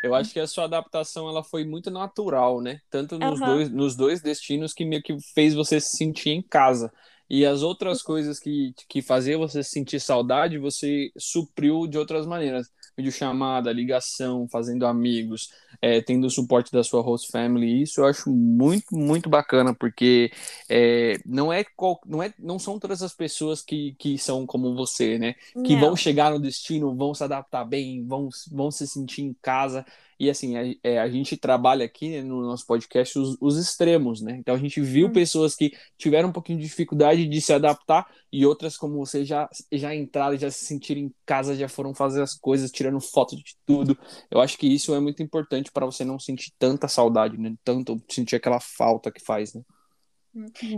eu 0.02 0.14
acho 0.14 0.32
que 0.32 0.40
a 0.40 0.46
sua 0.46 0.64
adaptação 0.64 1.28
ela 1.28 1.42
foi 1.42 1.64
muito 1.64 1.90
natural, 1.90 2.60
né? 2.60 2.80
Tanto 2.90 3.18
nos, 3.18 3.40
Aham. 3.40 3.42
dois, 3.42 3.70
nos 3.70 3.96
dois 3.96 4.20
destinos 4.20 4.72
que 4.74 4.84
meio 4.84 5.02
que 5.02 5.16
fez 5.34 5.54
você 5.54 5.80
se 5.80 5.96
sentir 5.96 6.30
em 6.30 6.42
casa. 6.42 6.92
E 7.28 7.44
as 7.44 7.62
outras 7.62 8.02
coisas 8.02 8.38
que, 8.38 8.72
que 8.88 9.02
faziam 9.02 9.40
você 9.40 9.62
sentir 9.62 9.98
saudade, 10.00 10.58
você 10.58 11.10
supriu 11.18 11.86
de 11.86 11.98
outras 11.98 12.26
maneiras. 12.26 12.68
Videochamada, 12.96 13.72
ligação, 13.72 14.46
fazendo 14.50 14.86
amigos, 14.86 15.48
é, 15.80 16.00
tendo 16.00 16.26
o 16.26 16.30
suporte 16.30 16.72
da 16.72 16.82
sua 16.82 17.02
host 17.02 17.30
family. 17.30 17.82
Isso 17.82 18.00
eu 18.00 18.06
acho 18.06 18.30
muito, 18.30 18.96
muito 18.96 19.28
bacana, 19.28 19.74
porque 19.74 20.30
é, 20.68 21.18
não, 21.24 21.52
é 21.52 21.64
qual, 21.64 22.00
não, 22.06 22.22
é, 22.22 22.32
não 22.38 22.58
são 22.58 22.78
todas 22.78 23.02
as 23.02 23.14
pessoas 23.14 23.62
que, 23.62 23.94
que 23.98 24.18
são 24.18 24.46
como 24.46 24.74
você, 24.74 25.18
né? 25.18 25.34
que 25.64 25.74
Não. 25.74 25.80
vão 25.80 25.96
chegar 25.96 26.30
no 26.30 26.40
destino, 26.40 26.94
vão 26.94 27.14
se 27.14 27.24
adaptar 27.24 27.64
bem, 27.64 28.04
vão, 28.06 28.28
vão 28.50 28.70
se 28.70 28.86
sentir 28.86 29.22
em 29.22 29.34
casa. 29.40 29.84
E 30.18 30.30
assim, 30.30 30.56
a, 30.56 30.62
é, 30.82 30.98
a 30.98 31.08
gente 31.08 31.36
trabalha 31.36 31.84
aqui 31.84 32.10
né, 32.10 32.22
no 32.22 32.42
nosso 32.42 32.66
podcast 32.66 33.18
os, 33.18 33.36
os 33.40 33.58
extremos, 33.58 34.20
né? 34.22 34.36
Então 34.38 34.54
a 34.54 34.58
gente 34.58 34.80
viu 34.80 35.08
Hum. 35.08 35.12
pessoas 35.12 35.54
que 35.54 35.72
tiveram 35.98 36.28
um 36.30 36.32
pouquinho 36.32 36.58
de 36.58 36.64
dificuldade 36.64 37.26
de 37.26 37.40
se 37.40 37.52
adaptar 37.52 38.06
e 38.32 38.44
outras 38.46 38.76
como 38.76 38.96
você 38.96 39.24
já, 39.24 39.48
já 39.72 39.94
entraram, 39.94 40.36
já 40.36 40.50
se 40.50 40.64
sentiram 40.64 41.00
em 41.02 41.14
casa, 41.24 41.54
já 41.56 41.68
foram 41.68 41.94
fazer 41.94 42.22
as 42.22 42.34
coisas, 42.34 42.70
tirando 42.70 43.00
foto 43.00 43.36
de 43.36 43.56
tudo. 43.64 43.96
Eu 44.30 44.40
acho 44.40 44.58
que 44.58 44.66
isso 44.66 44.94
é 44.94 45.00
muito 45.00 45.22
importante 45.22 45.70
para 45.72 45.86
você 45.86 46.04
não 46.04 46.18
sentir 46.18 46.52
tanta 46.58 46.88
saudade, 46.88 47.38
né? 47.38 47.54
Tanto 47.64 48.02
sentir 48.10 48.36
aquela 48.36 48.60
falta 48.60 49.10
que 49.10 49.20
faz, 49.24 49.54
né? 49.54 49.62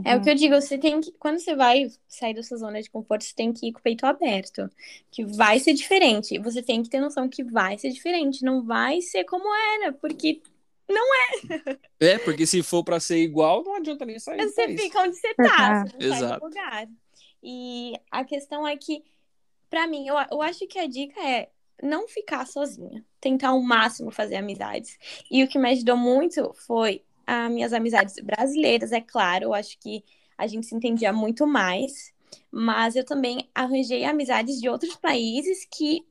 É 0.05 0.17
o 0.17 0.23
que 0.23 0.31
eu 0.31 0.35
digo, 0.35 0.55
você 0.55 0.79
tem 0.79 1.01
que, 1.01 1.13
quando 1.13 1.39
você 1.39 1.55
vai 1.55 1.91
sair 2.07 2.35
da 2.35 2.43
sua 2.43 2.59
zona 2.59 2.81
de 2.83 2.91
conforto, 2.91 3.25
você 3.25 3.35
tem 3.35 3.53
que 3.53 3.69
ir 3.69 3.73
com 3.73 3.81
o 3.81 3.83
peito 3.83 4.05
aberto, 4.07 4.71
que 5.11 5.25
vai 5.25 5.59
ser 5.59 5.75
diferente. 5.75 6.39
Você 6.39 6.63
tem 6.63 6.83
que 6.83 6.89
ter 6.89 7.01
noção 7.01 7.29
que 7.29 7.43
vai 7.45 7.79
ser 7.79 7.91
diferente, 7.91 8.45
não 8.45 8.65
vai 8.65 9.01
ser 9.01 9.25
como 9.25 9.45
era, 9.75 9.93
porque 9.93 10.41
É, 12.01 12.19
porque 12.19 12.47
se 12.47 12.63
for 12.63 12.85
para 12.85 13.01
ser 13.01 13.19
igual, 13.19 13.63
não 13.65 13.75
adianta 13.77 14.05
nem 14.05 14.19
sair 14.19 14.41
você 14.41 14.67
país. 14.67 14.81
fica 14.81 15.03
onde 15.03 15.17
você 15.17 15.35
tá, 15.35 15.45
Exato. 15.45 15.91
você 15.91 15.97
não 15.97 16.09
sai 16.09 16.19
Exato. 16.19 16.41
do 16.41 16.47
lugar. 16.47 16.89
E 17.43 17.93
a 18.11 18.25
questão 18.25 18.67
é 18.67 18.77
que, 18.77 19.03
pra 19.69 19.87
mim, 19.87 20.07
eu, 20.07 20.17
eu 20.31 20.43
acho 20.43 20.67
que 20.67 20.79
a 20.79 20.87
dica 20.87 21.21
é 21.21 21.49
não 21.83 22.09
ficar 22.09 22.47
sozinha, 22.47 23.05
tentar 23.21 23.49
ao 23.51 23.61
máximo 23.63 24.11
fazer 24.11 24.37
amizades. 24.37 24.99
E 25.31 25.43
o 25.45 25.49
que 25.49 25.59
me 25.59 25.71
ajudou 25.71 25.97
muito 25.97 26.53
foi 26.67 27.05
as 27.29 27.51
minhas 27.53 27.73
amizades 27.75 28.15
brasileiras, 28.23 28.91
é 28.91 29.01
claro, 29.01 29.47
eu 29.47 29.55
acho 29.55 29.79
que 29.79 30.03
a 30.37 30.47
gente 30.47 30.67
se 30.67 30.75
entendia 30.75 31.13
muito 31.13 31.47
mais, 31.47 32.13
mas 32.51 32.97
eu 32.97 33.05
também 33.05 33.49
arranjei 33.55 34.05
amizades 34.05 34.59
de 34.61 34.69
outros 34.69 34.97
países 34.97 35.67
que 35.71 36.07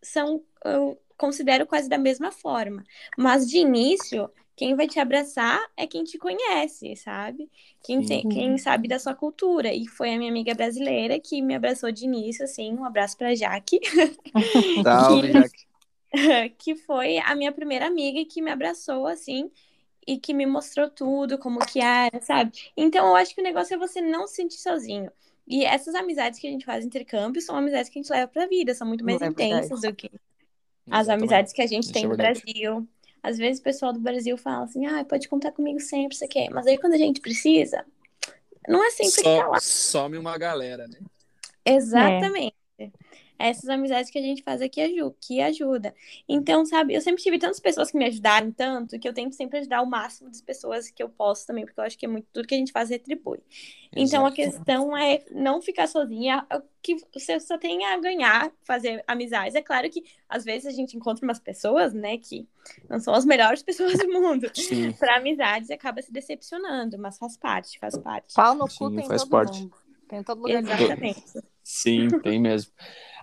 são, 0.00 0.42
eu 0.64 0.96
considero 1.16 1.66
quase 1.66 1.88
da 1.88 1.98
mesma 1.98 2.30
forma. 2.30 2.84
Mas 3.18 3.48
de 3.48 3.58
início, 3.58 4.30
quem 4.54 4.76
vai 4.76 4.86
te 4.86 5.00
abraçar 5.00 5.60
é 5.76 5.86
quem 5.86 6.04
te 6.04 6.18
conhece, 6.18 6.94
sabe? 6.94 7.50
Quem, 7.82 8.02
tem, 8.02 8.28
quem 8.28 8.56
sabe 8.56 8.86
da 8.86 8.98
sua 8.98 9.14
cultura. 9.14 9.72
E 9.74 9.88
foi 9.88 10.14
a 10.14 10.18
minha 10.18 10.30
amiga 10.30 10.54
brasileira 10.54 11.18
que 11.18 11.42
me 11.42 11.54
abraçou 11.54 11.90
de 11.90 12.04
início, 12.04 12.44
assim. 12.44 12.74
Um 12.74 12.84
abraço 12.84 13.16
pra 13.16 13.34
Jaque. 13.34 13.80
Salve, 14.84 15.32
Jack. 15.32 15.66
que 16.58 16.76
foi 16.76 17.18
a 17.18 17.34
minha 17.34 17.52
primeira 17.52 17.86
amiga 17.86 18.24
que 18.24 18.42
me 18.42 18.50
abraçou, 18.50 19.06
assim. 19.06 19.50
E 20.06 20.18
que 20.18 20.32
me 20.34 20.46
mostrou 20.46 20.88
tudo, 20.90 21.38
como 21.38 21.58
que 21.60 21.80
era, 21.80 22.20
sabe? 22.20 22.52
Então 22.76 23.08
eu 23.08 23.16
acho 23.16 23.34
que 23.34 23.40
o 23.40 23.44
negócio 23.44 23.74
é 23.74 23.78
você 23.78 24.00
não 24.00 24.26
se 24.26 24.36
sentir 24.36 24.58
sozinho. 24.58 25.10
E 25.46 25.64
essas 25.64 25.94
amizades 25.94 26.38
que 26.38 26.46
a 26.46 26.50
gente 26.50 26.64
faz 26.64 26.84
intercâmbio 26.84 27.40
são 27.42 27.56
amizades 27.56 27.90
que 27.90 27.98
a 27.98 28.02
gente 28.02 28.10
leva 28.12 28.28
pra 28.28 28.46
vida, 28.46 28.74
são 28.74 28.86
muito 28.86 29.04
mais 29.04 29.20
É 29.20 29.26
intensas 29.26 29.80
do 29.80 29.94
que 29.94 30.10
as 30.90 31.06
Exatamente. 31.06 31.10
amizades 31.10 31.52
que 31.52 31.62
a 31.62 31.66
gente 31.66 31.84
Isso 31.84 31.92
tem 31.92 32.04
é 32.04 32.08
no. 32.08 32.16
Brasil. 32.16 32.88
Às 33.22 33.36
vezes 33.38 33.60
o 33.60 33.64
pessoal 33.64 33.92
do 33.92 34.00
Brasil 34.00 34.36
fala 34.36 34.64
assim, 34.64 34.86
ah, 34.86 35.04
pode 35.04 35.28
contar 35.28 35.52
comigo 35.52 35.80
sempre, 35.80 36.16
você 36.16 36.26
quer. 36.28 36.50
Mas 36.50 36.66
aí 36.66 36.78
quando 36.78 36.94
a 36.94 36.98
gente 36.98 37.20
precisa, 37.20 37.84
não 38.68 38.84
é 38.84 38.90
sempre 38.90 39.22
que 39.22 39.30
tá 39.34 39.46
lá. 39.46 39.60
Só, 39.60 40.02
some 40.02 40.16
uma 40.18 40.38
galera, 40.38 40.86
né? 40.88 40.98
Exatamente. 41.64 42.54
Essas 43.40 43.70
amizades 43.70 44.10
que 44.10 44.18
a 44.18 44.22
gente 44.22 44.42
faz 44.42 44.60
aqui 44.60 44.82
aju 44.82 45.14
que 45.18 45.40
ajuda. 45.40 45.94
Então, 46.28 46.66
sabe, 46.66 46.94
eu 46.94 47.00
sempre 47.00 47.22
tive 47.22 47.38
tantas 47.38 47.58
pessoas 47.58 47.90
que 47.90 47.96
me 47.96 48.04
ajudaram 48.04 48.52
tanto 48.52 48.98
que 48.98 49.08
eu 49.08 49.14
tento 49.14 49.34
sempre 49.34 49.58
ajudar 49.60 49.80
o 49.80 49.86
máximo 49.86 50.28
das 50.28 50.42
pessoas 50.42 50.90
que 50.90 51.02
eu 51.02 51.08
posso 51.08 51.46
também, 51.46 51.64
porque 51.64 51.80
eu 51.80 51.84
acho 51.84 51.96
que 51.96 52.04
é 52.04 52.08
muito 52.08 52.26
tudo 52.32 52.46
que 52.46 52.54
a 52.54 52.58
gente 52.58 52.70
faz 52.70 52.90
retribui. 52.90 53.40
Então, 53.96 54.26
a 54.26 54.28
Exato. 54.28 54.36
questão 54.36 54.96
é 54.96 55.24
não 55.30 55.60
ficar 55.62 55.86
sozinha, 55.86 56.46
o 56.52 56.62
que 56.82 56.96
você 57.12 57.40
só 57.40 57.58
tem 57.58 57.84
a 57.86 57.98
ganhar 57.98 58.52
fazer 58.62 59.02
amizades. 59.06 59.54
É 59.54 59.62
claro 59.62 59.88
que 59.90 60.04
às 60.28 60.44
vezes 60.44 60.66
a 60.66 60.70
gente 60.70 60.96
encontra 60.96 61.24
umas 61.24 61.38
pessoas, 61.38 61.92
né, 61.92 62.18
que 62.18 62.46
não 62.88 63.00
são 63.00 63.14
as 63.14 63.24
melhores 63.24 63.62
pessoas 63.64 63.98
do 63.98 64.08
mundo. 64.12 64.50
Para 64.98 65.16
amizades 65.16 65.70
acaba 65.70 66.02
se 66.02 66.12
decepcionando, 66.12 66.98
mas 66.98 67.18
faz 67.18 67.36
parte, 67.36 67.78
faz 67.78 67.96
parte. 67.96 68.34
Pau 68.34 68.54
no 68.54 68.66
cu 68.66 68.90
Sim, 68.90 68.96
tem 68.96 69.06
faz 69.06 69.22
todo 69.22 69.30
parte. 69.30 69.60
mundo. 69.62 69.74
Tem 70.08 70.18
em 70.18 70.22
todo 70.24 70.42
lugar. 70.42 70.62
Exatamente. 70.62 71.24
Sim, 71.72 72.10
tem 72.20 72.40
mesmo. 72.40 72.72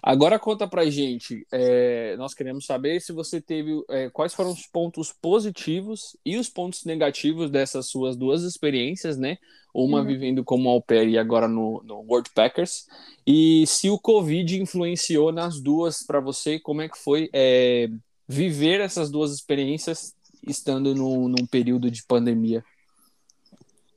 Agora 0.01 0.39
conta 0.39 0.65
pra 0.65 0.89
gente, 0.89 1.45
é, 1.51 2.15
nós 2.17 2.33
queremos 2.33 2.65
saber 2.65 3.01
se 3.01 3.11
você 3.11 3.41
teve, 3.41 3.83
é, 3.89 4.09
quais 4.09 4.33
foram 4.33 4.51
os 4.51 4.65
pontos 4.65 5.11
positivos 5.11 6.15
e 6.25 6.37
os 6.37 6.47
pontos 6.47 6.85
negativos 6.85 7.51
dessas 7.51 7.87
suas 7.87 8.15
duas 8.15 8.43
experiências, 8.43 9.17
né? 9.17 9.37
Uma 9.73 9.99
Uhum. 9.99 10.05
vivendo 10.07 10.45
como 10.45 10.69
au 10.69 10.81
pair 10.81 11.09
e 11.09 11.17
agora 11.17 11.47
no, 11.47 11.83
no 11.83 12.05
World 12.07 12.29
Packers. 12.33 12.87
E 13.25 13.65
se 13.67 13.89
o 13.89 13.99
Covid 13.99 14.61
influenciou 14.61 15.33
nas 15.33 15.59
duas 15.59 16.05
pra 16.05 16.21
você, 16.21 16.57
como 16.57 16.81
é 16.81 16.87
que 16.87 16.97
foi 16.97 17.29
é, 17.33 17.89
viver 18.25 18.79
essas 18.79 19.11
duas 19.11 19.33
experiências 19.33 20.15
estando 20.47 20.95
num, 20.95 21.27
num 21.27 21.45
período 21.45 21.91
de 21.91 22.01
pandemia? 22.05 22.63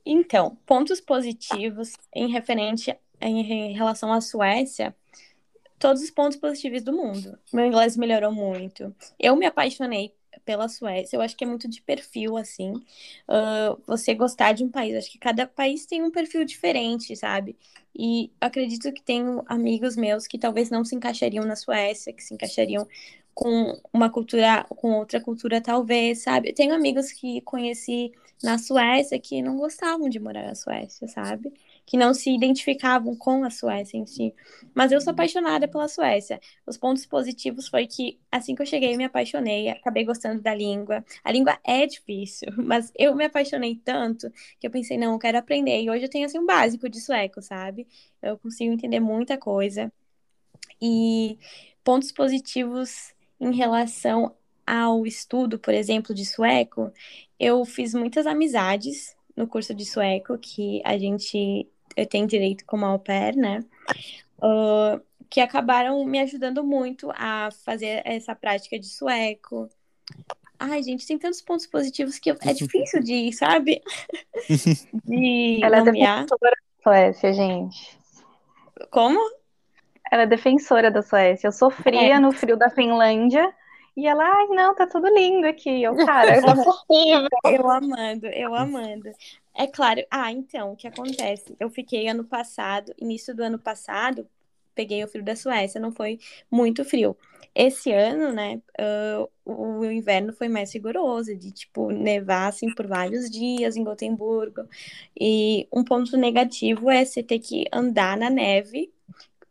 Então, 0.05 0.57
pontos 0.65 0.99
positivos 0.99 1.93
em 2.13 2.27
referente 2.27 2.93
em 3.21 3.73
relação 3.73 4.11
à 4.11 4.19
Suécia, 4.21 4.95
todos 5.79 6.01
os 6.01 6.11
pontos 6.11 6.37
positivos 6.37 6.83
do 6.83 6.93
mundo. 6.93 7.37
Meu 7.51 7.65
inglês 7.65 7.97
melhorou 7.97 8.31
muito. 8.31 8.95
Eu 9.19 9.35
me 9.35 9.45
apaixonei 9.45 10.13
pela 10.45 10.67
Suécia. 10.67 11.17
Eu 11.17 11.21
acho 11.21 11.35
que 11.35 11.43
é 11.43 11.47
muito 11.47 11.67
de 11.67 11.81
perfil, 11.81 12.37
assim. 12.37 12.73
Uh, 13.27 13.81
você 13.85 14.13
gostar 14.13 14.53
de 14.53 14.63
um 14.63 14.69
país. 14.69 14.95
Acho 14.95 15.11
que 15.11 15.17
cada 15.17 15.47
país 15.47 15.85
tem 15.85 16.03
um 16.03 16.11
perfil 16.11 16.45
diferente, 16.45 17.15
sabe? 17.15 17.55
E 17.95 18.31
acredito 18.39 18.91
que 18.93 19.01
tenho 19.01 19.43
amigos 19.47 19.95
meus 19.95 20.27
que 20.27 20.37
talvez 20.37 20.69
não 20.69 20.85
se 20.85 20.95
encaixariam 20.95 21.45
na 21.45 21.55
Suécia, 21.55 22.13
que 22.13 22.23
se 22.23 22.33
encaixariam 22.33 22.87
com 23.33 23.79
uma 23.93 24.09
cultura, 24.09 24.65
com 24.69 24.93
outra 24.93 25.19
cultura, 25.19 25.61
talvez, 25.61 26.19
sabe? 26.23 26.49
Eu 26.49 26.55
tenho 26.55 26.73
amigos 26.73 27.11
que 27.11 27.41
conheci 27.41 28.11
na 28.43 28.57
Suécia 28.57 29.19
que 29.19 29.41
não 29.41 29.57
gostavam 29.57 30.09
de 30.09 30.19
morar 30.19 30.45
na 30.45 30.55
Suécia, 30.55 31.07
sabe? 31.07 31.53
Que 31.85 31.97
não 31.97 32.13
se 32.13 32.33
identificavam 32.33 33.15
com 33.15 33.43
a 33.43 33.49
Suécia 33.49 33.97
em 33.97 34.05
si. 34.05 34.33
Mas 34.73 34.91
eu 34.91 35.01
sou 35.01 35.11
apaixonada 35.11 35.67
pela 35.67 35.87
Suécia. 35.87 36.39
Os 36.65 36.77
pontos 36.77 37.05
positivos 37.05 37.67
foi 37.67 37.87
que 37.87 38.19
assim 38.31 38.55
que 38.55 38.61
eu 38.61 38.65
cheguei, 38.65 38.93
eu 38.93 38.97
me 38.97 39.03
apaixonei, 39.03 39.69
acabei 39.69 40.05
gostando 40.05 40.41
da 40.41 40.53
língua. 40.53 41.03
A 41.23 41.31
língua 41.31 41.59
é 41.63 41.85
difícil, 41.85 42.49
mas 42.57 42.91
eu 42.97 43.15
me 43.15 43.25
apaixonei 43.25 43.75
tanto 43.83 44.31
que 44.59 44.67
eu 44.67 44.71
pensei, 44.71 44.97
não, 44.97 45.13
eu 45.13 45.19
quero 45.19 45.37
aprender. 45.37 45.81
E 45.81 45.89
hoje 45.89 46.05
eu 46.05 46.09
tenho 46.09 46.25
assim 46.25 46.39
um 46.39 46.45
básico 46.45 46.87
de 46.89 47.01
sueco, 47.01 47.41
sabe? 47.41 47.87
Eu 48.21 48.37
consigo 48.37 48.71
entender 48.71 48.99
muita 48.99 49.37
coisa. 49.37 49.91
E 50.81 51.37
pontos 51.83 52.11
positivos 52.11 53.13
em 53.39 53.55
relação 53.55 54.35
ao 54.65 55.05
estudo, 55.05 55.59
por 55.59 55.73
exemplo, 55.73 56.13
de 56.13 56.25
sueco, 56.25 56.91
eu 57.39 57.65
fiz 57.65 57.93
muitas 57.93 58.25
amizades 58.25 59.15
no 59.35 59.47
curso 59.47 59.73
de 59.73 59.85
sueco 59.85 60.37
que 60.37 60.81
a 60.85 60.97
gente 60.97 61.67
eu 61.95 62.05
tenho 62.05 62.25
direito 62.27 62.65
como 62.65 62.85
au 62.85 62.97
pair, 62.99 63.35
né? 63.35 63.63
Uh, 64.37 65.01
que 65.29 65.39
acabaram 65.41 66.03
me 66.05 66.19
ajudando 66.19 66.63
muito 66.63 67.11
a 67.15 67.49
fazer 67.65 68.01
essa 68.05 68.33
prática 68.35 68.79
de 68.79 68.87
sueco. 68.87 69.69
Ai, 70.59 70.83
gente, 70.83 71.07
tem 71.07 71.17
tantos 71.17 71.41
pontos 71.41 71.65
positivos 71.65 72.19
que 72.19 72.29
é 72.29 72.53
difícil 72.53 73.01
de, 73.01 73.31
sabe? 73.33 73.81
De 75.05 75.59
Ela 75.63 75.77
é 75.77 75.83
nomear. 75.83 76.23
defensora 76.25 76.51
da 76.51 76.83
Suécia, 76.83 77.33
gente. 77.33 77.97
Como? 78.89 79.19
Ela 80.11 80.23
é 80.23 80.27
defensora 80.27 80.91
da 80.91 81.01
Suécia. 81.01 81.47
Eu 81.47 81.51
sofria 81.51 82.15
É. 82.15 82.19
no 82.19 82.31
frio 82.31 82.57
da 82.57 82.69
Finlândia 82.69 83.51
e 83.95 84.07
ela, 84.07 84.23
ai, 84.23 84.47
não, 84.47 84.73
tá 84.75 84.87
tudo 84.87 85.07
lindo 85.13 85.45
aqui. 85.47 85.83
Eu, 85.83 85.95
cara, 85.95 86.37
eu. 86.37 86.43
Eu 87.43 87.69
amando, 87.69 88.27
eu 88.27 88.55
amando. 88.55 89.09
É 89.53 89.67
claro. 89.67 90.01
Ah, 90.09 90.31
então, 90.31 90.71
o 90.73 90.75
que 90.75 90.87
acontece? 90.87 91.55
Eu 91.59 91.69
fiquei 91.69 92.07
ano 92.07 92.23
passado, 92.23 92.93
início 92.97 93.35
do 93.35 93.43
ano 93.43 93.59
passado, 93.59 94.27
peguei 94.73 95.03
o 95.03 95.07
frio 95.07 95.23
da 95.23 95.35
Suécia, 95.35 95.79
não 95.81 95.91
foi 95.91 96.19
muito 96.49 96.85
frio. 96.85 97.17
Esse 97.53 97.91
ano, 97.91 98.31
né, 98.31 98.61
ah, 98.79 99.27
o 99.45 99.83
inverno 99.85 100.33
foi 100.33 100.47
mais 100.47 100.73
rigoroso, 100.73 101.35
de 101.35 101.51
tipo 101.51 101.91
nevar 101.91 102.47
assim 102.49 102.73
por 102.73 102.87
vários 102.87 103.29
dias 103.29 103.75
em 103.75 103.83
Gotemburgo. 103.83 104.63
E 105.19 105.67
um 105.71 105.83
ponto 105.83 106.15
negativo 106.17 106.89
é 106.89 107.03
você 107.03 107.21
ter 107.23 107.39
que 107.39 107.65
andar 107.73 108.17
na 108.17 108.29
neve 108.29 108.91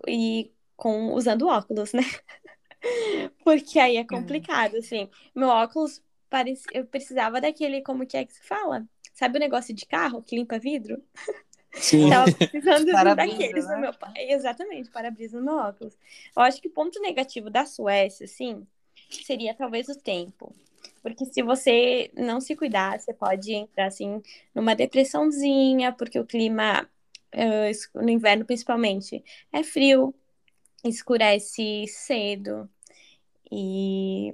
e 0.09 0.51
com 0.76 1.12
usando 1.14 1.47
óculos, 1.47 1.93
né? 1.93 2.03
Porque 3.45 3.78
aí 3.78 3.97
é 3.97 4.05
complicado, 4.05 4.76
assim. 4.76 5.09
Meu 5.35 5.49
óculos 5.49 6.03
parece, 6.28 6.64
eu 6.72 6.87
precisava 6.87 7.41
daquele, 7.41 7.83
como 7.83 8.07
que 8.07 8.16
é 8.16 8.24
que 8.24 8.33
se 8.35 8.43
fala? 8.43 8.87
Sabe 9.12 9.37
o 9.39 9.41
negócio 9.41 9.74
de 9.74 9.85
carro 9.87 10.22
que 10.22 10.37
limpa 10.37 10.59
vidro? 10.59 11.03
Sim. 11.74 12.09
Tava 12.09 12.28
precisando 12.51 13.14
daqueles 13.14 13.68
no 13.68 13.76
né? 13.76 13.81
meu. 13.81 13.93
pa- 13.95 14.12
Exatamente, 14.16 14.91
para-brisa 14.91 15.39
no 15.39 15.45
meu 15.45 15.55
óculos. 15.57 15.97
Eu 16.37 16.43
acho 16.43 16.61
que 16.61 16.68
o 16.68 16.70
ponto 16.72 17.01
negativo 17.01 17.51
da 17.51 17.64
Suécia, 17.66 18.24
assim, 18.24 18.66
seria 19.11 19.55
talvez 19.55 19.89
o 19.89 19.97
tempo. 19.99 20.55
Porque 21.03 21.24
se 21.26 21.43
você 21.43 22.11
não 22.16 22.41
se 22.41 22.55
cuidar, 22.57 22.99
você 23.01 23.14
pode 23.14 23.53
entrar, 23.55 23.87
assim, 23.87 24.20
numa 24.55 24.74
depressãozinha, 24.74 25.93
porque 25.93 26.18
o 26.18 26.26
clima, 26.26 26.89
eh, 27.33 27.70
no 27.95 28.11
inverno 28.11 28.45
principalmente, 28.45 29.22
é 29.53 29.62
frio, 29.62 30.14
escurece 30.85 31.87
cedo. 31.89 32.68
E 33.51 34.33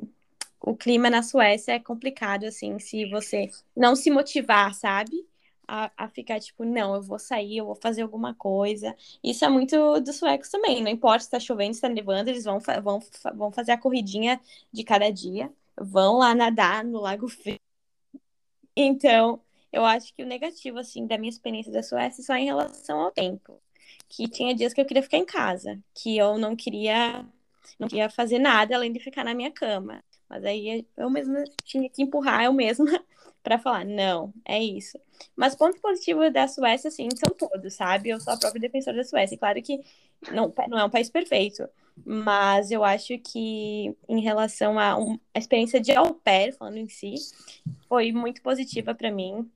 o 0.61 0.77
clima 0.77 1.11
na 1.11 1.23
Suécia 1.23 1.73
é 1.73 1.81
complicado, 1.81 2.45
assim, 2.45 2.79
se 2.79 3.07
você 3.07 3.51
não 3.77 3.97
se 3.97 4.11
motivar, 4.11 4.75
sabe? 4.75 5.27
A, 5.69 5.91
a 5.97 6.09
ficar 6.09 6.41
tipo, 6.41 6.65
não, 6.65 6.95
eu 6.95 7.03
vou 7.03 7.19
sair, 7.19 7.59
eu 7.59 7.67
vou 7.67 7.75
fazer 7.77 8.03
alguma 8.03 8.35
coisa. 8.35 8.95
Isso 9.23 9.45
é 9.45 9.49
muito 9.49 10.01
dos 10.01 10.17
suecos 10.17 10.49
também. 10.51 10.83
Não 10.83 10.91
importa 10.91 11.25
se 11.25 11.31
tá 11.31 11.41
chovendo, 11.41 11.75
se 11.75 11.81
tá 11.81 11.89
nevando, 11.89 12.31
eles 12.31 12.45
vão, 12.45 12.61
vão, 12.83 13.01
vão 13.35 13.53
fazer 13.53 13.73
a 13.73 13.79
corridinha 13.79 14.41
de 14.73 14.85
cada 14.85 15.11
dia, 15.11 15.53
vão 15.77 16.19
lá 16.19 16.35
nadar 16.35 16.85
no 16.85 17.01
Lago 17.01 17.29
Frio. 17.29 17.59
Então, 18.77 19.41
eu 19.73 19.85
acho 19.85 20.15
que 20.15 20.23
o 20.23 20.27
negativo, 20.27 20.79
assim, 20.79 21.07
da 21.07 21.19
minha 21.19 21.31
experiência 21.31 21.73
da 21.73 21.83
Suécia 21.83 22.23
é 22.23 22.25
só 22.25 22.35
em 22.37 22.45
relação 22.47 23.01
ao 23.01 23.11
tempo. 23.11 23.61
Que 24.09 24.29
tinha 24.29 24.55
dias 24.55 24.73
que 24.73 24.81
eu 24.81 24.85
queria 24.85 25.03
ficar 25.03 25.19
em 25.19 25.25
casa, 25.25 25.79
que 25.95 26.17
eu 26.17 26.39
não 26.39 26.55
queria, 26.55 27.25
não 27.79 27.89
queria 27.89 28.09
fazer 28.09 28.39
nada 28.39 28.75
além 28.77 28.93
de 28.93 29.01
ficar 29.01 29.25
na 29.25 29.35
minha 29.35 29.51
cama. 29.51 30.03
Mas 30.29 30.45
aí 30.45 30.87
eu 30.97 31.11
mesma 31.11 31.45
tinha 31.65 31.89
que 31.89 32.03
empurrar 32.03 32.45
eu 32.45 32.53
mesma 32.53 32.87
para 33.43 33.59
falar, 33.59 33.85
não, 33.85 34.33
é 34.45 34.63
isso. 34.63 34.99
Mas 35.37 35.55
ponto 35.55 35.81
positivo 35.81 36.31
da 36.31 36.49
Suécia, 36.49 36.89
assim, 36.89 37.09
são 37.15 37.35
todos, 37.35 37.75
sabe? 37.75 38.11
Eu 38.11 38.21
sou 38.21 38.33
a 38.33 38.37
própria 38.37 38.61
defensora 38.61 38.97
da 38.97 39.05
Suécia. 39.05 39.39
Claro 39.39 39.63
que 39.63 39.81
não, 40.33 40.53
não 40.69 40.79
é 40.79 40.85
um 40.85 40.91
país 40.91 41.09
perfeito, 41.09 41.69
mas 42.05 42.71
eu 42.71 42.85
acho 42.85 43.19
que 43.19 43.95
em 44.09 44.21
relação 44.21 44.79
a, 44.79 44.99
um, 44.99 45.19
experiência 45.35 45.81
de 45.81 45.93
au 45.93 46.15
pair, 46.15 46.53
falando 46.55 46.77
em 46.77 46.89
si, 46.89 47.15
foi 47.89 48.13
muito 48.13 48.43
positiva 48.43 48.95
para 48.95 49.11
mim. 49.11 49.49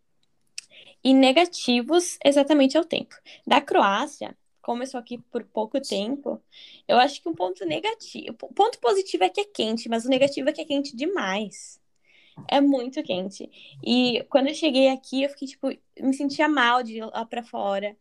E 1.03 1.14
negativos, 1.14 2.18
exatamente 2.24 2.76
ao 2.76 2.84
tempo. 2.84 3.14
Da 3.46 3.61
Croácia, 3.61 4.36
como 4.61 4.82
eu 4.82 4.84
estou 4.84 5.01
aqui 5.01 5.18
por 5.18 5.44
pouco 5.44 5.80
tempo, 5.80 6.40
eu 6.86 6.98
acho 6.98 7.22
que 7.22 7.28
um 7.28 7.34
ponto 7.34 7.64
negativo. 7.64 8.36
O 8.42 8.55
ponto 8.55 8.78
positivo 8.78 9.24
é 9.24 9.28
que 9.28 9.40
é 9.40 9.44
quente, 9.44 9.88
mas 9.88 10.05
o 10.05 10.09
negativo 10.09 10.48
é 10.48 10.53
que 10.53 10.61
é 10.61 10.64
quente 10.64 10.94
demais. 10.94 11.80
É 12.48 12.61
muito 12.61 13.03
quente. 13.03 13.51
E 13.82 14.24
quando 14.30 14.48
eu 14.48 14.55
cheguei 14.55 14.88
aqui, 14.88 15.22
eu 15.22 15.30
fiquei, 15.30 15.48
tipo, 15.48 15.68
me 16.01 16.14
sentia 16.14 16.48
mal 16.48 16.82
de 16.82 16.98
ir 16.98 17.05
lá 17.05 17.24
pra 17.24 17.42
fora. 17.42 17.96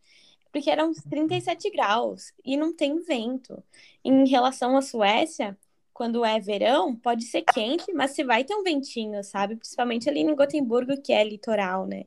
Porque 0.52 0.70
eram 0.70 0.90
uns 0.90 1.02
37 1.04 1.70
graus 1.70 2.32
e 2.44 2.56
não 2.56 2.74
tem 2.74 3.00
vento. 3.02 3.62
Em 4.04 4.26
relação 4.28 4.76
à 4.76 4.82
Suécia, 4.82 5.56
quando 5.92 6.24
é 6.24 6.40
verão, 6.40 6.96
pode 6.96 7.24
ser 7.24 7.42
quente, 7.42 7.92
mas 7.92 8.12
se 8.12 8.24
vai 8.24 8.44
ter 8.44 8.54
um 8.54 8.62
ventinho, 8.62 9.22
sabe? 9.22 9.56
Principalmente 9.56 10.08
ali 10.08 10.20
em 10.20 10.34
Gotemburgo, 10.34 11.00
que 11.00 11.12
é 11.12 11.22
litoral, 11.22 11.86
né? 11.86 12.04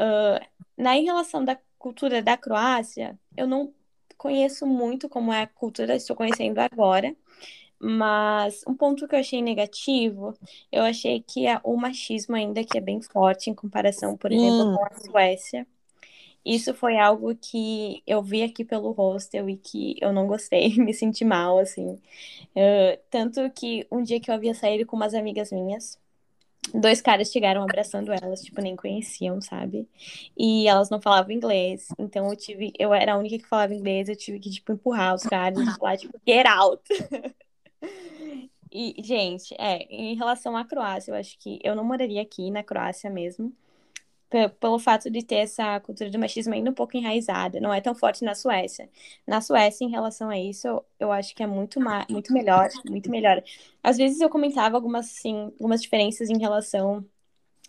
Uh, 0.00 0.64
na 0.76 0.96
em 0.96 1.04
relação 1.04 1.44
da 1.44 1.58
cultura 1.78 2.22
da 2.22 2.36
Croácia, 2.36 3.18
eu 3.36 3.46
não 3.46 3.74
conheço 4.16 4.66
muito 4.66 5.08
como 5.08 5.32
é 5.32 5.42
a 5.42 5.46
cultura, 5.46 5.94
estou 5.94 6.16
conhecendo 6.16 6.58
agora. 6.58 7.14
Mas 7.82 8.62
um 8.68 8.74
ponto 8.74 9.08
que 9.08 9.14
eu 9.14 9.20
achei 9.20 9.40
negativo, 9.40 10.34
eu 10.70 10.82
achei 10.82 11.22
que 11.22 11.46
é 11.46 11.58
o 11.64 11.76
machismo 11.76 12.36
ainda 12.36 12.62
que 12.62 12.76
é 12.76 12.80
bem 12.80 13.00
forte 13.00 13.48
em 13.48 13.54
comparação, 13.54 14.18
por 14.18 14.30
exemplo, 14.30 14.76
com 14.76 14.84
a 14.84 14.90
Suécia. 15.00 15.66
Isso 16.44 16.74
foi 16.74 16.98
algo 16.98 17.34
que 17.34 18.02
eu 18.06 18.22
vi 18.22 18.42
aqui 18.42 18.64
pelo 18.64 18.92
hostel 18.92 19.48
e 19.48 19.56
que 19.56 19.96
eu 20.00 20.12
não 20.12 20.26
gostei, 20.26 20.74
me 20.76 20.92
senti 20.92 21.24
mal, 21.24 21.58
assim. 21.58 21.98
Uh, 22.54 22.98
tanto 23.10 23.50
que 23.50 23.86
um 23.90 24.02
dia 24.02 24.20
que 24.20 24.30
eu 24.30 24.34
havia 24.34 24.54
saído 24.54 24.86
com 24.86 24.96
umas 24.96 25.14
amigas 25.14 25.50
minhas, 25.52 25.98
dois 26.74 27.00
caras 27.00 27.30
chegaram 27.30 27.62
abraçando 27.62 28.12
elas, 28.12 28.42
tipo, 28.42 28.60
nem 28.60 28.76
conheciam, 28.76 29.40
sabe? 29.40 29.88
E 30.36 30.68
elas 30.68 30.90
não 30.90 31.00
falavam 31.00 31.32
inglês, 31.32 31.88
então 31.98 32.28
eu 32.28 32.36
tive, 32.36 32.72
eu 32.78 32.92
era 32.94 33.14
a 33.14 33.18
única 33.18 33.38
que 33.38 33.46
falava 33.46 33.74
inglês, 33.74 34.08
eu 34.08 34.16
tive 34.16 34.38
que, 34.38 34.50
tipo, 34.50 34.72
empurrar 34.72 35.14
os 35.14 35.22
caras 35.22 35.58
e 35.58 35.78
falar, 35.78 35.96
tipo, 35.96 36.20
get 36.26 36.46
out! 36.46 36.82
E, 38.72 38.94
gente, 39.02 39.52
é, 39.58 39.82
em 39.90 40.14
relação 40.14 40.56
à 40.56 40.64
Croácia, 40.64 41.10
eu 41.10 41.16
acho 41.16 41.36
que 41.40 41.58
eu 41.60 41.74
não 41.74 41.82
moraria 41.82 42.22
aqui 42.22 42.52
na 42.52 42.62
Croácia 42.62 43.10
mesmo 43.10 43.52
pelo 44.60 44.78
fato 44.78 45.10
de 45.10 45.24
ter 45.24 45.36
essa 45.36 45.80
cultura 45.80 46.10
do 46.10 46.18
machismo 46.18 46.54
ainda 46.54 46.70
um 46.70 46.74
pouco 46.74 46.96
enraizada, 46.96 47.60
não 47.60 47.72
é 47.72 47.80
tão 47.80 47.94
forte 47.94 48.24
na 48.24 48.34
Suécia. 48.34 48.88
Na 49.26 49.40
Suécia, 49.40 49.84
em 49.84 49.90
relação 49.90 50.30
a 50.30 50.38
isso, 50.38 50.82
eu 50.98 51.10
acho 51.12 51.34
que 51.34 51.42
é 51.42 51.46
muito, 51.46 51.80
muito 52.08 52.32
melhor, 52.32 52.68
muito 52.88 53.10
melhor. 53.10 53.42
Às 53.82 53.96
vezes 53.96 54.20
eu 54.20 54.30
comentava 54.30 54.76
algumas, 54.76 55.06
assim, 55.06 55.44
algumas 55.58 55.82
diferenças 55.82 56.30
em 56.30 56.38
relação 56.38 57.04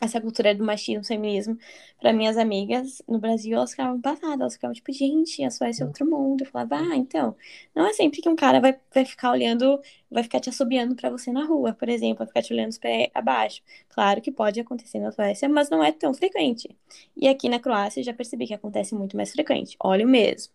essa 0.02 0.20
cultura 0.20 0.56
do 0.56 0.64
machismo, 0.64 1.06
feminismo, 1.06 1.58
para 2.00 2.12
minhas 2.12 2.36
amigas 2.36 3.04
no 3.08 3.20
Brasil, 3.20 3.56
elas 3.56 3.72
ficavam 3.72 4.02
passadas, 4.02 4.40
elas 4.40 4.54
ficavam 4.56 4.74
tipo, 4.74 4.92
gente, 4.92 5.44
a 5.44 5.52
Suécia 5.52 5.84
é 5.84 5.88
outro 5.88 6.10
mundo. 6.10 6.42
Eu 6.42 6.48
falava, 6.48 6.76
ah, 6.78 6.96
então, 6.96 7.36
não 7.76 7.86
é 7.86 7.94
sempre 7.94 8.20
que 8.20 8.28
um 8.28 8.36
cara 8.36 8.60
vai, 8.60 8.78
vai 8.94 9.06
ficar 9.06 9.32
olhando, 9.32 9.80
vai 10.10 10.24
ficar 10.24 10.40
te 10.40 10.50
assobiando 10.50 10.96
para 10.96 11.12
você 11.12 11.32
na 11.32 11.46
rua, 11.46 11.74
por 11.74 11.88
exemplo, 11.88 12.18
vai 12.18 12.28
ficar 12.28 12.42
te 12.42 12.52
olhando 12.52 12.72
os 12.72 12.80
pés 12.80 13.10
abaixo. 13.14 13.62
Claro 13.90 14.22
que 14.22 14.32
pode 14.32 14.60
acontecer 14.60 15.00
na 15.00 15.12
Suécia, 15.12 15.48
mas 15.48 15.70
não 15.70 15.84
é 15.84 15.92
tão 15.92 16.14
frequente. 16.14 16.68
E 17.16 17.28
aqui 17.28 17.48
na 17.48 17.60
Croácia 17.60 18.00
eu 18.00 18.04
já 18.04 18.14
percebi 18.14 18.48
que 18.48 18.54
acontece 18.56 18.96
muito 18.96 19.16
mais 19.16 19.32
frequente. 19.32 19.78
Olha 19.80 20.06
o 20.06 20.10
mesmo, 20.10 20.52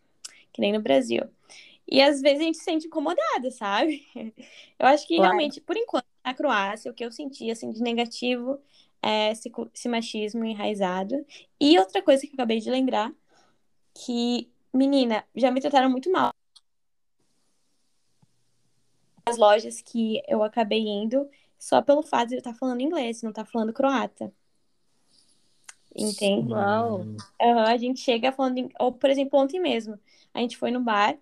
que 0.52 0.60
nem 0.60 0.72
no 0.72 0.80
Brasil. 0.82 1.22
E 1.88 2.02
às 2.02 2.20
vezes 2.20 2.40
a 2.40 2.44
gente 2.44 2.58
se 2.58 2.64
sente 2.64 2.86
incomodada, 2.88 3.50
sabe? 3.52 4.04
Eu 4.78 4.86
acho 4.86 5.06
que 5.06 5.16
claro. 5.16 5.30
realmente, 5.30 5.60
por 5.60 5.76
enquanto, 5.76 6.04
na 6.24 6.34
Croácia, 6.34 6.90
o 6.90 6.94
que 6.94 7.04
eu 7.04 7.12
senti 7.12 7.48
assim 7.52 7.70
de 7.70 7.80
negativo 7.80 8.58
é, 9.06 9.30
esse, 9.30 9.52
esse 9.72 9.88
machismo 9.88 10.44
enraizado. 10.44 11.24
E 11.60 11.78
outra 11.78 12.02
coisa 12.02 12.22
que 12.22 12.28
eu 12.28 12.34
acabei 12.34 12.58
de 12.58 12.68
lembrar, 12.68 13.12
que, 13.94 14.50
menina, 14.74 15.24
já 15.32 15.48
me 15.48 15.60
trataram 15.60 15.88
muito 15.88 16.10
mal. 16.10 16.32
As 19.24 19.36
lojas 19.36 19.80
que 19.80 20.20
eu 20.26 20.42
acabei 20.42 20.80
indo 20.80 21.28
só 21.56 21.80
pelo 21.80 22.02
fato 22.02 22.30
de 22.30 22.34
eu 22.34 22.38
estar 22.38 22.54
falando 22.54 22.80
inglês, 22.80 23.22
não 23.22 23.30
estar 23.30 23.44
falando 23.44 23.72
croata. 23.72 24.32
Entende? 25.94 26.52
Uau. 26.52 26.98
Uhum, 27.00 27.16
a 27.40 27.76
gente 27.76 28.00
chega 28.00 28.32
falando. 28.32 28.68
Ou, 28.80 28.92
por 28.92 29.08
exemplo, 29.08 29.38
ontem 29.38 29.60
mesmo, 29.60 29.98
a 30.34 30.40
gente 30.40 30.56
foi 30.56 30.72
no 30.72 30.80
bar, 30.80 31.16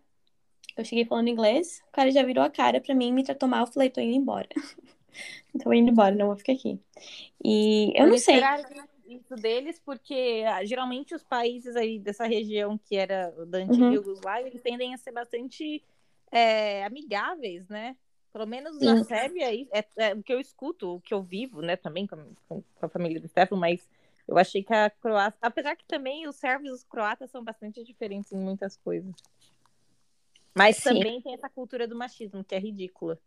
eu 0.76 0.84
cheguei 0.84 1.04
falando 1.04 1.28
inglês, 1.28 1.82
o 1.88 1.92
cara 1.92 2.10
já 2.10 2.22
virou 2.22 2.42
a 2.42 2.50
cara 2.50 2.80
pra 2.80 2.94
mim, 2.94 3.12
me 3.12 3.22
tratou 3.22 3.48
mal, 3.48 3.60
eu 3.60 3.72
falei, 3.72 3.90
tô 3.90 4.00
indo 4.00 4.16
embora. 4.16 4.48
Tô 5.62 5.72
indo 5.72 5.90
embora, 5.90 6.14
não 6.14 6.26
vou 6.26 6.36
ficar 6.36 6.52
aqui. 6.52 6.80
E 7.42 7.92
eu, 7.94 8.06
não 8.06 8.18
sei. 8.18 8.40
Isso 9.06 9.34
deles, 9.36 9.78
porque 9.84 10.42
ah, 10.46 10.64
geralmente 10.64 11.14
os 11.14 11.22
países 11.22 11.76
aí 11.76 11.98
dessa 11.98 12.26
região 12.26 12.78
que 12.78 12.96
era 12.96 13.30
da 13.46 13.58
antiga 13.58 13.84
uhum. 13.84 13.92
Yugoslávia, 13.92 14.48
eles 14.48 14.62
tendem 14.62 14.94
a 14.94 14.96
ser 14.98 15.12
bastante 15.12 15.84
é, 16.30 16.84
amigáveis, 16.84 17.68
né? 17.68 17.96
Pelo 18.32 18.46
menos 18.46 18.78
Sim. 18.78 18.86
na 18.86 19.04
Sérvia, 19.04 19.54
é, 19.72 19.84
é, 19.96 20.14
o 20.14 20.22
que 20.22 20.32
eu 20.32 20.40
escuto, 20.40 20.96
o 20.96 21.00
que 21.00 21.14
eu 21.14 21.22
vivo, 21.22 21.60
né, 21.60 21.76
também 21.76 22.06
com, 22.06 22.16
com, 22.48 22.62
com 22.62 22.86
a 22.86 22.88
família 22.88 23.20
do 23.20 23.28
Stefano, 23.28 23.60
mas 23.60 23.88
eu 24.26 24.36
achei 24.36 24.62
que 24.62 24.72
a 24.72 24.90
Croácia, 24.90 25.38
apesar 25.40 25.76
que 25.76 25.84
também 25.84 26.26
os 26.26 26.34
sérvios 26.36 26.70
e 26.70 26.74
os 26.74 26.82
croatas 26.82 27.30
são 27.30 27.44
bastante 27.44 27.84
diferentes 27.84 28.32
em 28.32 28.38
muitas 28.38 28.76
coisas. 28.76 29.14
Mas 30.54 30.76
Sim. 30.76 30.94
também 30.94 31.20
tem 31.20 31.34
essa 31.34 31.48
cultura 31.48 31.86
do 31.86 31.96
machismo, 31.96 32.42
que 32.42 32.54
é 32.54 32.58
ridícula. 32.58 33.20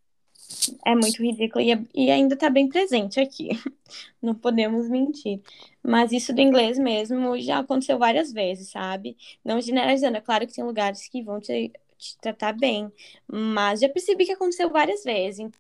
É 0.85 0.95
muito 0.95 1.21
ridículo 1.21 1.63
e, 1.63 1.71
é, 1.71 1.79
e 1.93 2.11
ainda 2.11 2.33
está 2.33 2.49
bem 2.49 2.67
presente 2.67 3.19
aqui. 3.19 3.49
Não 4.21 4.33
podemos 4.33 4.89
mentir. 4.89 5.41
Mas 5.83 6.11
isso 6.11 6.33
do 6.33 6.41
inglês 6.41 6.77
mesmo 6.77 7.39
já 7.39 7.59
aconteceu 7.59 7.97
várias 7.97 8.31
vezes, 8.31 8.69
sabe? 8.71 9.17
Não 9.43 9.61
generalizando, 9.61 10.17
é 10.17 10.21
claro 10.21 10.47
que 10.47 10.53
tem 10.53 10.63
lugares 10.63 11.07
que 11.07 11.21
vão 11.21 11.39
te, 11.39 11.71
te 11.97 12.17
tratar 12.19 12.53
bem, 12.53 12.91
mas 13.27 13.79
já 13.79 13.89
percebi 13.89 14.25
que 14.25 14.31
aconteceu 14.31 14.69
várias 14.69 15.03
vezes. 15.03 15.39
Então, 15.39 15.59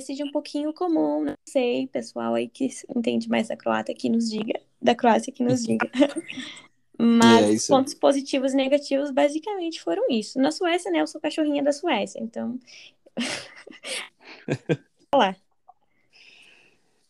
seja 0.00 0.24
um 0.24 0.30
pouquinho 0.30 0.72
comum, 0.72 1.24
não 1.24 1.34
sei, 1.46 1.86
pessoal 1.86 2.34
aí 2.34 2.48
que 2.48 2.68
entende 2.96 3.28
mais 3.28 3.48
da 3.48 3.56
Croácia 3.56 3.94
que 3.94 4.08
nos 4.08 4.30
diga, 4.30 4.60
da 4.80 4.94
Croácia 4.94 5.32
que 5.32 5.42
nos 5.42 5.62
diga. 5.62 5.90
Mas 6.98 7.68
é 7.68 7.72
pontos 7.72 7.94
positivos 7.94 8.52
e 8.52 8.56
negativos 8.56 9.10
basicamente 9.10 9.80
foram 9.80 10.04
isso. 10.08 10.38
Na 10.38 10.52
Suécia, 10.52 10.90
né, 10.90 11.00
eu 11.00 11.06
sou 11.06 11.20
cachorrinha 11.20 11.62
da 11.62 11.72
Suécia, 11.72 12.20
então 12.20 12.58
Olá. 15.14 15.36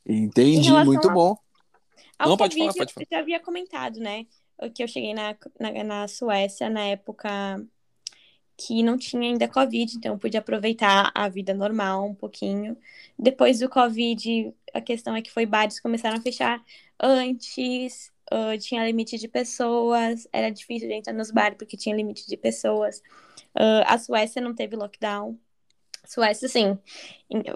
Entendi, 0.06 0.70
muito 0.84 1.10
bom. 1.10 1.36
Não, 2.18 2.36
pode 2.36 2.56
falar, 2.56 2.74
pode 2.74 2.92
falar. 2.92 3.06
Eu 3.10 3.16
já 3.16 3.18
havia 3.20 3.40
comentado, 3.40 3.98
né? 3.98 4.26
Que 4.74 4.82
eu 4.82 4.88
cheguei 4.88 5.14
na, 5.14 5.36
na, 5.58 5.84
na 5.84 6.08
Suécia 6.08 6.68
na 6.68 6.84
época 6.86 7.30
que 8.56 8.82
não 8.82 8.96
tinha 8.96 9.22
ainda 9.22 9.48
Covid, 9.48 9.96
então 9.96 10.18
pude 10.18 10.36
aproveitar 10.36 11.10
a 11.14 11.28
vida 11.28 11.52
normal 11.54 12.06
um 12.06 12.14
pouquinho. 12.14 12.76
Depois 13.18 13.58
do 13.58 13.68
Covid, 13.68 14.54
a 14.72 14.80
questão 14.80 15.16
é 15.16 15.22
que 15.22 15.30
foi 15.30 15.46
bares 15.46 15.80
começaram 15.80 16.16
a 16.18 16.20
fechar 16.20 16.62
antes, 17.00 18.12
uh, 18.32 18.56
tinha 18.58 18.84
limite 18.86 19.18
de 19.18 19.26
pessoas, 19.26 20.28
era 20.32 20.50
difícil 20.50 20.88
de 20.88 20.94
entrar 20.94 21.12
nos 21.12 21.30
bares 21.30 21.58
porque 21.58 21.76
tinha 21.76 21.96
limite 21.96 22.26
de 22.28 22.36
pessoas. 22.36 22.98
Uh, 23.56 23.82
a 23.86 23.98
Suécia 23.98 24.40
não 24.40 24.54
teve 24.54 24.76
lockdown, 24.76 25.38
Suécia, 26.04 26.48
sim, 26.48 26.78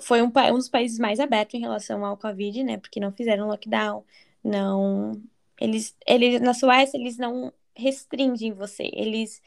foi 0.02 0.22
um, 0.22 0.26
um 0.52 0.54
dos 0.54 0.68
países 0.68 0.98
mais 0.98 1.20
abertos 1.20 1.54
em 1.54 1.60
relação 1.60 2.04
ao 2.04 2.16
Covid, 2.16 2.62
né? 2.64 2.78
Porque 2.78 3.00
não 3.00 3.12
fizeram 3.12 3.48
lockdown, 3.48 4.04
não. 4.42 5.12
Eles, 5.60 5.96
eles, 6.06 6.40
na 6.40 6.54
Suécia, 6.54 6.98
eles 6.98 7.16
não 7.18 7.52
restringem 7.74 8.52
você, 8.52 8.90
eles 8.92 9.42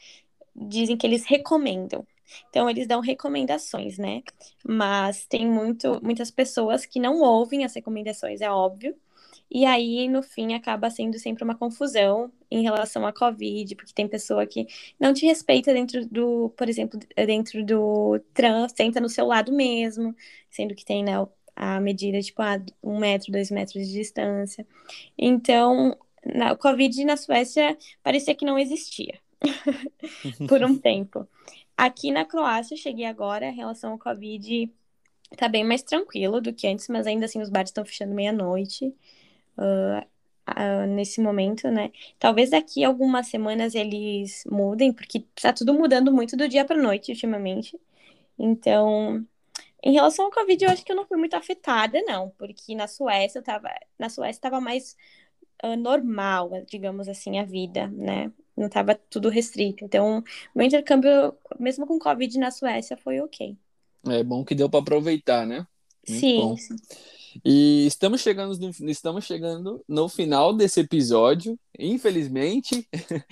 dizem 0.54 0.96
que 0.96 1.06
eles 1.06 1.24
recomendam. 1.26 2.06
Então, 2.48 2.70
eles 2.70 2.86
dão 2.86 3.00
recomendações, 3.00 3.98
né? 3.98 4.22
Mas 4.64 5.26
tem 5.26 5.46
muito, 5.48 6.00
muitas 6.02 6.30
pessoas 6.30 6.86
que 6.86 7.00
não 7.00 7.20
ouvem 7.20 7.64
as 7.64 7.74
recomendações, 7.74 8.40
é 8.40 8.50
óbvio. 8.50 8.96
E 9.50 9.64
aí, 9.66 10.08
no 10.08 10.22
fim, 10.22 10.54
acaba 10.54 10.90
sendo 10.90 11.18
sempre 11.18 11.42
uma 11.42 11.56
confusão 11.56 12.32
em 12.48 12.62
relação 12.62 13.04
à 13.04 13.12
Covid, 13.12 13.74
porque 13.74 13.92
tem 13.92 14.06
pessoa 14.06 14.46
que 14.46 14.66
não 14.98 15.12
te 15.12 15.26
respeita 15.26 15.72
dentro 15.72 16.06
do, 16.06 16.50
por 16.56 16.68
exemplo, 16.68 17.00
dentro 17.26 17.64
do 17.64 18.20
trans, 18.32 18.72
senta 18.76 19.00
no 19.00 19.08
seu 19.08 19.26
lado 19.26 19.52
mesmo, 19.52 20.14
sendo 20.48 20.74
que 20.74 20.84
tem, 20.84 21.02
né, 21.02 21.14
a 21.56 21.80
medida, 21.80 22.20
tipo, 22.20 22.40
a 22.42 22.60
um 22.82 22.98
metro, 22.98 23.32
dois 23.32 23.50
metros 23.50 23.86
de 23.88 23.92
distância. 23.92 24.64
Então, 25.18 25.96
na, 26.24 26.52
o 26.52 26.56
Covid 26.56 27.04
na 27.04 27.16
Suécia 27.16 27.76
parecia 28.04 28.34
que 28.36 28.44
não 28.44 28.58
existia 28.58 29.18
por 30.48 30.62
um 30.62 30.76
tempo. 30.78 31.28
Aqui 31.76 32.12
na 32.12 32.24
Croácia, 32.24 32.76
cheguei 32.76 33.04
agora, 33.04 33.48
em 33.48 33.54
relação 33.54 33.92
ao 33.92 33.98
Covid, 33.98 34.70
tá 35.36 35.48
bem 35.48 35.64
mais 35.64 35.82
tranquilo 35.82 36.40
do 36.40 36.52
que 36.52 36.68
antes, 36.68 36.86
mas 36.88 37.06
ainda 37.06 37.24
assim 37.24 37.40
os 37.42 37.50
bares 37.50 37.70
estão 37.70 37.84
fechando 37.84 38.14
meia-noite 38.14 38.94
uh, 39.58 40.06
uh, 40.50 40.86
nesse 40.86 41.20
momento, 41.20 41.68
né? 41.70 41.90
Talvez 42.18 42.50
daqui 42.50 42.84
algumas 42.84 43.28
semanas 43.28 43.74
eles 43.74 44.44
mudem, 44.50 44.92
porque 44.92 45.24
tá 45.40 45.52
tudo 45.52 45.74
mudando 45.74 46.12
muito 46.12 46.36
do 46.36 46.48
dia 46.48 46.64
para 46.64 46.80
noite 46.80 47.12
ultimamente. 47.12 47.78
Então, 48.38 49.24
em 49.82 49.92
relação 49.92 50.26
ao 50.26 50.30
Covid, 50.30 50.64
eu 50.64 50.70
acho 50.70 50.84
que 50.84 50.92
eu 50.92 50.96
não 50.96 51.06
fui 51.06 51.16
muito 51.16 51.34
afetada, 51.34 52.00
não, 52.02 52.30
porque 52.38 52.74
na 52.74 52.86
Suécia 52.86 53.38
eu 53.38 53.42
tava, 53.42 53.68
na 53.98 54.08
Suécia 54.08 54.38
estava 54.38 54.60
mais 54.60 54.96
uh, 55.64 55.76
normal, 55.76 56.50
digamos 56.66 57.08
assim, 57.08 57.38
a 57.38 57.44
vida, 57.44 57.88
né? 57.88 58.32
Não 58.56 58.66
estava 58.66 58.94
tudo 58.94 59.28
restrito. 59.28 59.84
Então, 59.84 60.22
meu 60.54 60.66
intercâmbio, 60.66 61.34
mesmo 61.58 61.86
com 61.86 61.98
Covid 61.98 62.38
na 62.38 62.50
Suécia, 62.50 62.96
foi 62.96 63.20
ok. 63.20 63.56
É 64.06 64.22
bom 64.22 64.44
que 64.44 64.54
deu 64.54 64.68
para 64.68 64.80
aproveitar, 64.80 65.46
né? 65.46 65.66
Muito 66.08 66.20
sim, 66.20 66.56
sim. 66.56 66.76
E 67.44 67.86
estamos 67.86 68.20
chegando 68.20 68.56
no, 68.58 68.90
estamos 68.90 69.24
chegando 69.24 69.82
no 69.88 70.08
final 70.08 70.52
desse 70.54 70.80
episódio. 70.80 71.58
Infelizmente, 71.78 72.86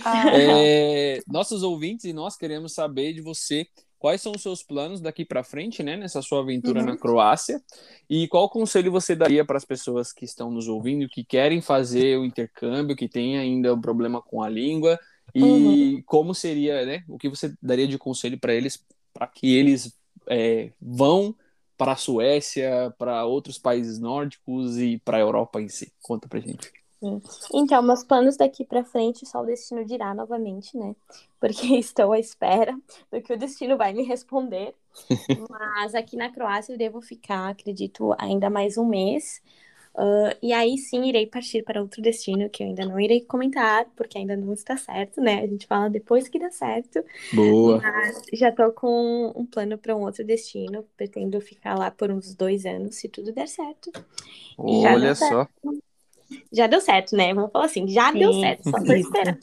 ah. 0.04 0.24
é, 0.34 1.20
nossos 1.26 1.62
ouvintes 1.62 2.04
e 2.04 2.12
nós 2.12 2.36
queremos 2.36 2.72
saber 2.72 3.12
de 3.12 3.20
você 3.20 3.66
quais 3.98 4.22
são 4.22 4.32
os 4.32 4.42
seus 4.42 4.62
planos 4.62 5.00
daqui 5.00 5.24
para 5.24 5.42
frente, 5.42 5.82
né, 5.82 5.96
nessa 5.96 6.22
sua 6.22 6.40
aventura 6.40 6.80
Uhum. 6.80 6.86
na 6.86 6.96
Croácia? 6.96 7.60
E 8.08 8.28
qual 8.28 8.48
conselho 8.48 8.92
você 8.92 9.14
daria 9.16 9.44
para 9.44 9.56
as 9.56 9.64
pessoas 9.64 10.12
que 10.12 10.24
estão 10.24 10.50
nos 10.52 10.68
ouvindo, 10.68 11.08
que 11.08 11.24
querem 11.24 11.60
fazer 11.60 12.16
o 12.16 12.24
intercâmbio, 12.24 12.94
que 12.96 13.08
têm 13.08 13.36
ainda 13.38 13.74
um 13.74 13.80
problema 13.80 14.22
com 14.22 14.40
a 14.42 14.48
língua? 14.48 14.98
E 15.34 15.42
Uhum. 15.42 16.02
como 16.06 16.34
seria, 16.34 16.86
né? 16.86 17.02
O 17.08 17.18
que 17.18 17.28
você 17.28 17.52
daria 17.60 17.88
de 17.88 17.98
conselho 17.98 18.38
para 18.38 18.54
eles, 18.54 18.82
para 19.12 19.26
que 19.26 19.54
eles 19.56 19.92
é, 20.28 20.70
vão 20.80 21.34
para 21.78 21.92
a 21.92 21.96
Suécia, 21.96 22.92
para 22.98 23.24
outros 23.24 23.56
países 23.56 23.98
nórdicos 24.00 24.76
e 24.76 24.98
para 24.98 25.16
a 25.16 25.20
Europa 25.20 25.62
em 25.62 25.68
si? 25.68 25.92
Conta 26.02 26.28
pra 26.28 26.40
gente. 26.40 26.72
Então, 27.54 27.80
meus 27.80 28.02
planos 28.02 28.36
daqui 28.36 28.64
pra 28.64 28.84
frente 28.84 29.24
só 29.24 29.40
o 29.40 29.46
destino 29.46 29.84
dirá 29.84 30.12
novamente, 30.12 30.76
né? 30.76 30.96
Porque 31.40 31.66
estou 31.78 32.12
à 32.12 32.18
espera 32.18 32.76
do 33.10 33.22
que 33.22 33.32
o 33.32 33.38
destino 33.38 33.76
vai 33.76 33.92
me 33.92 34.02
responder. 34.02 34.74
Mas 35.48 35.94
aqui 35.94 36.16
na 36.16 36.30
Croácia 36.30 36.72
eu 36.72 36.78
devo 36.78 37.00
ficar, 37.00 37.50
acredito, 37.50 38.12
ainda 38.18 38.50
mais 38.50 38.76
um 38.76 38.84
mês. 38.84 39.40
Ah, 40.00 40.36
e 40.42 40.52
aí 40.52 40.78
sim 40.78 41.04
irei 41.08 41.26
partir 41.26 41.64
para 41.64 41.82
outro 41.82 42.00
destino 42.00 42.48
que 42.50 42.62
eu 42.62 42.68
ainda 42.68 42.84
não 42.86 43.00
irei 43.00 43.20
comentar, 43.22 43.84
porque 43.96 44.16
ainda 44.18 44.36
não 44.36 44.52
está 44.52 44.76
certo, 44.76 45.20
né? 45.20 45.40
A 45.42 45.46
gente 45.46 45.66
fala 45.66 45.90
depois 45.90 46.28
que 46.28 46.38
dá 46.38 46.50
certo. 46.50 47.04
Boa. 47.32 47.82
Mas 47.82 48.22
já 48.32 48.52
tô 48.52 48.72
com 48.72 49.32
um 49.36 49.46
plano 49.46 49.78
para 49.78 49.96
um 49.96 50.02
outro 50.02 50.24
destino. 50.24 50.84
Pretendo 50.96 51.40
ficar 51.40 51.76
lá 51.78 51.90
por 51.90 52.10
uns 52.12 52.34
dois 52.34 52.66
anos, 52.66 52.96
se 52.96 53.08
tudo 53.08 53.32
der 53.32 53.48
certo. 53.48 53.92
Já 54.68 54.96
Olha 54.96 55.14
deu 55.14 55.14
só. 55.14 55.48
Já 56.52 56.66
deu 56.66 56.80
certo, 56.80 57.16
né? 57.16 57.32
Vamos 57.34 57.50
falar 57.52 57.64
assim, 57.66 57.88
já 57.88 58.10
deu 58.12 58.32
Sim, 58.32 58.34
certo, 58.34 58.64
só 58.64 58.80
tô 58.80 58.92
isso. 58.92 58.94
esperando. 58.94 59.38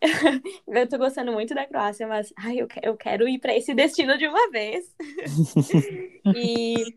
Eu 0.66 0.88
tô 0.88 0.98
gostando 0.98 1.32
muito 1.32 1.54
da 1.54 1.66
Croácia, 1.66 2.06
mas 2.06 2.32
ai, 2.36 2.60
eu, 2.60 2.66
que- 2.68 2.80
eu 2.82 2.96
quero 2.96 3.28
ir 3.28 3.38
para 3.38 3.56
esse 3.56 3.74
destino 3.74 4.16
de 4.18 4.26
uma 4.26 4.50
vez. 4.50 4.94
E 6.32 6.96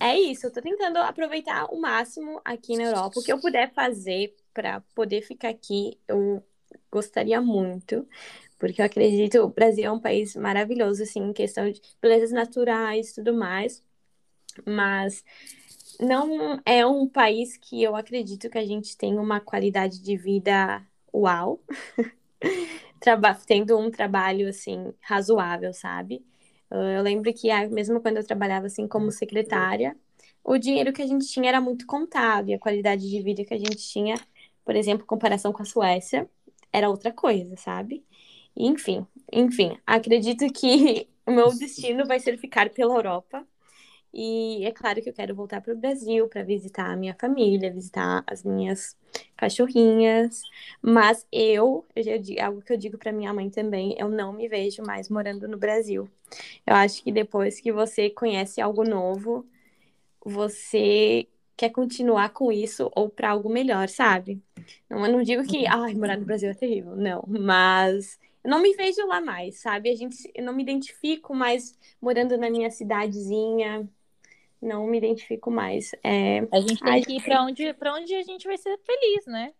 é 0.00 0.18
isso, 0.18 0.46
eu 0.46 0.52
tô 0.52 0.60
tentando 0.60 0.98
aproveitar 0.98 1.66
o 1.66 1.80
máximo 1.80 2.40
aqui 2.44 2.76
na 2.76 2.84
Europa. 2.84 3.20
O 3.20 3.22
que 3.22 3.32
eu 3.32 3.40
puder 3.40 3.72
fazer 3.72 4.34
para 4.52 4.80
poder 4.94 5.22
ficar 5.22 5.48
aqui, 5.48 5.98
eu 6.06 6.42
gostaria 6.90 7.40
muito, 7.40 8.06
porque 8.58 8.80
eu 8.80 8.86
acredito 8.86 9.38
o 9.40 9.48
Brasil 9.48 9.84
é 9.84 9.92
um 9.92 10.00
país 10.00 10.36
maravilhoso, 10.36 11.02
assim, 11.02 11.20
em 11.20 11.32
questão 11.32 11.70
de 11.70 11.80
belezas 12.00 12.32
naturais 12.32 13.10
e 13.10 13.14
tudo 13.16 13.34
mais, 13.34 13.82
mas 14.66 15.24
não 16.00 16.60
é 16.64 16.84
um 16.86 17.08
país 17.08 17.56
que 17.56 17.82
eu 17.82 17.96
acredito 17.96 18.50
que 18.50 18.58
a 18.58 18.66
gente 18.66 18.96
tem 18.96 19.18
uma 19.18 19.40
qualidade 19.40 20.00
de 20.00 20.16
vida 20.16 20.84
uau, 21.12 21.60
Traba 23.00 23.34
tendo 23.46 23.78
um 23.78 23.90
trabalho, 23.90 24.48
assim, 24.48 24.92
razoável, 25.00 25.72
sabe? 25.74 26.24
Eu 26.74 27.02
lembro 27.02 27.32
que 27.32 27.50
ah, 27.50 27.68
mesmo 27.68 28.00
quando 28.00 28.16
eu 28.18 28.26
trabalhava 28.26 28.66
assim 28.66 28.88
como 28.88 29.10
secretária, 29.12 29.96
o 30.42 30.58
dinheiro 30.58 30.92
que 30.92 31.02
a 31.02 31.06
gente 31.06 31.26
tinha 31.26 31.48
era 31.48 31.60
muito 31.60 31.86
contável, 31.86 32.52
e 32.52 32.54
a 32.54 32.58
qualidade 32.58 33.08
de 33.08 33.22
vida 33.22 33.44
que 33.44 33.54
a 33.54 33.58
gente 33.58 33.76
tinha, 33.78 34.16
por 34.64 34.74
exemplo, 34.76 35.04
em 35.04 35.06
comparação 35.06 35.52
com 35.52 35.62
a 35.62 35.64
Suécia, 35.64 36.28
era 36.72 36.88
outra 36.90 37.12
coisa, 37.12 37.56
sabe? 37.56 38.04
Enfim, 38.56 39.06
enfim, 39.32 39.78
acredito 39.86 40.46
que 40.52 41.08
o 41.26 41.32
meu 41.32 41.54
destino 41.56 42.06
vai 42.06 42.20
ser 42.20 42.38
ficar 42.38 42.70
pela 42.70 42.94
Europa. 42.94 43.46
E 44.16 44.64
é 44.64 44.70
claro 44.70 45.02
que 45.02 45.08
eu 45.08 45.12
quero 45.12 45.34
voltar 45.34 45.60
para 45.60 45.74
o 45.74 45.76
Brasil 45.76 46.28
para 46.28 46.44
visitar 46.44 46.86
a 46.86 46.96
minha 46.96 47.16
família, 47.20 47.72
visitar 47.72 48.22
as 48.28 48.44
minhas 48.44 48.96
cachorrinhas. 49.36 50.40
Mas 50.80 51.26
eu, 51.32 51.84
eu 51.96 52.02
já 52.04 52.16
digo, 52.16 52.40
algo 52.40 52.62
que 52.62 52.72
eu 52.72 52.76
digo 52.76 52.96
para 52.96 53.10
minha 53.10 53.34
mãe 53.34 53.50
também, 53.50 53.96
eu 53.98 54.08
não 54.08 54.32
me 54.32 54.46
vejo 54.46 54.84
mais 54.84 55.08
morando 55.08 55.48
no 55.48 55.58
Brasil. 55.58 56.08
Eu 56.64 56.76
acho 56.76 57.02
que 57.02 57.10
depois 57.10 57.60
que 57.60 57.72
você 57.72 58.08
conhece 58.08 58.60
algo 58.60 58.84
novo, 58.84 59.44
você 60.24 61.26
quer 61.56 61.70
continuar 61.70 62.30
com 62.30 62.52
isso 62.52 62.90
ou 62.94 63.08
para 63.08 63.30
algo 63.30 63.48
melhor, 63.48 63.88
sabe? 63.88 64.40
Não, 64.88 65.04
eu 65.04 65.12
não 65.12 65.22
digo 65.22 65.42
que, 65.44 65.66
ai, 65.66 65.92
morar 65.94 66.16
no 66.16 66.24
Brasil 66.24 66.50
é 66.50 66.54
terrível, 66.54 66.94
não, 66.94 67.24
mas 67.26 68.18
eu 68.44 68.50
não 68.50 68.60
me 68.62 68.74
vejo 68.74 69.04
lá 69.06 69.20
mais, 69.20 69.60
sabe? 69.60 69.90
A 69.90 69.96
gente, 69.96 70.30
eu 70.34 70.44
não 70.44 70.52
me 70.52 70.62
identifico 70.62 71.34
mais 71.34 71.76
morando 72.00 72.36
na 72.36 72.50
minha 72.50 72.70
cidadezinha, 72.70 73.88
não 74.64 74.86
me 74.86 74.98
identifico 74.98 75.50
mais. 75.50 75.92
É, 76.02 76.40
A 76.50 76.60
gente 76.60 76.80
tem 76.82 76.92
Ai, 76.92 77.02
que 77.02 77.16
ir 77.16 77.22
pra 77.22 77.42
onde, 77.42 77.72
pra 77.74 77.94
onde 77.94 78.14
a 78.14 78.22
gente 78.22 78.46
vai 78.46 78.56
ser 78.56 78.78
feliz, 78.78 79.26
né? 79.26 79.52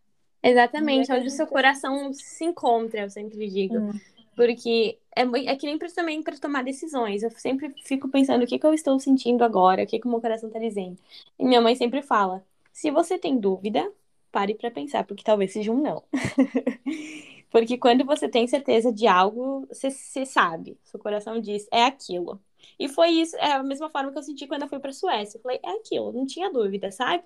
exatamente 0.43 1.11
Onde 1.11 1.23
é 1.23 1.25
a 1.25 1.27
o 1.27 1.31
seu 1.31 1.47
coração 1.47 2.13
se 2.13 2.45
encontra, 2.45 3.03
eu 3.03 3.11
sempre 3.11 3.49
digo. 3.49 3.77
Hum. 3.77 3.93
Porque 4.37 4.99
é, 5.17 5.23
é 5.23 5.57
que 5.57 5.67
nem 5.67 5.79
pra, 5.79 5.89
também 5.89 6.23
para 6.23 6.37
tomar 6.37 6.65
decisões. 6.65 7.23
Eu 7.23 7.31
sempre 7.31 7.73
fico 7.85 8.09
pensando 8.09 8.43
o 8.43 8.47
que, 8.47 8.59
que 8.59 8.67
eu 8.67 8.75
estou 8.75 8.99
sentindo 8.99 9.45
agora, 9.45 9.85
o 9.85 9.87
que, 9.87 9.99
que 10.01 10.07
o 10.07 10.11
meu 10.11 10.21
coração 10.21 10.49
está 10.49 10.59
dizendo. 10.59 10.99
E 11.39 11.45
minha 11.45 11.61
mãe 11.61 11.75
sempre 11.77 12.03
fala: 12.03 12.45
se 12.73 12.91
você 12.91 13.19
tem 13.19 13.39
dúvida, 13.39 13.91
pare 14.33 14.55
para 14.55 14.71
pensar, 14.71 15.05
porque 15.05 15.23
talvez 15.23 15.53
seja 15.53 15.71
um 15.73 15.81
não. 15.81 16.03
porque 17.55 17.79
quando 17.79 18.05
você 18.05 18.29
tem 18.29 18.49
certeza 18.49 18.93
de 18.93 19.07
algo, 19.07 19.65
você, 19.69 19.89
você 19.89 20.27
sabe, 20.27 20.77
seu 20.83 20.99
coração 20.99 21.41
diz: 21.41 21.69
é 21.71 21.85
aquilo. 21.85 22.43
E 22.77 22.89
foi 22.89 23.11
isso, 23.11 23.37
é 23.37 23.53
a 23.53 23.63
mesma 23.63 23.89
forma 23.89 24.11
que 24.11 24.19
eu 24.19 24.25
senti 24.25 24.49
quando 24.49 24.63
eu 24.63 24.69
fui 24.69 24.81
para 24.81 24.93
Suécia. 24.93 25.39
Eu 25.39 25.41
falei: 25.41 25.61
é 25.63 25.71
aquilo, 25.71 26.13
não 26.13 26.27
tinha 26.27 26.51
dúvida, 26.51 26.91
sabe? 26.91 27.23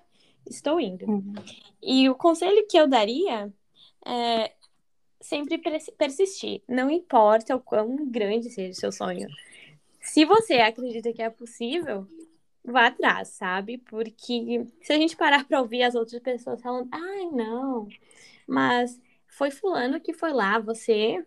Estou 0.47 0.79
indo. 0.79 1.09
Uhum. 1.09 1.33
E 1.81 2.07
o 2.07 2.13
conselho 2.13 2.63
que 2.67 2.77
eu 2.77 2.87
daria 2.87 3.51
é 4.05 4.51
sempre 5.19 5.57
pers- 5.57 5.89
persistir. 5.97 6.61
Não 6.67 6.91
importa 6.91 7.55
o 7.55 7.59
quão 7.59 8.05
grande 8.05 8.51
seja 8.51 8.69
o 8.69 8.75
seu 8.79 8.91
sonho. 8.91 9.27
Se 9.99 10.25
você 10.25 10.59
acredita 10.59 11.11
que 11.11 11.23
é 11.23 11.31
possível, 11.31 12.05
vá 12.63 12.85
atrás, 12.85 13.29
sabe? 13.29 13.79
Porque 13.79 14.63
se 14.83 14.93
a 14.93 14.95
gente 14.95 15.17
parar 15.17 15.43
para 15.47 15.59
ouvir 15.59 15.81
as 15.81 15.95
outras 15.95 16.21
pessoas 16.21 16.61
falando, 16.61 16.87
ai, 16.91 17.25
não, 17.31 17.87
mas 18.47 18.99
foi 19.39 19.51
fulano 19.51 20.01
que 20.01 20.11
foi 20.11 20.33
lá, 20.33 20.59
você 20.59 21.25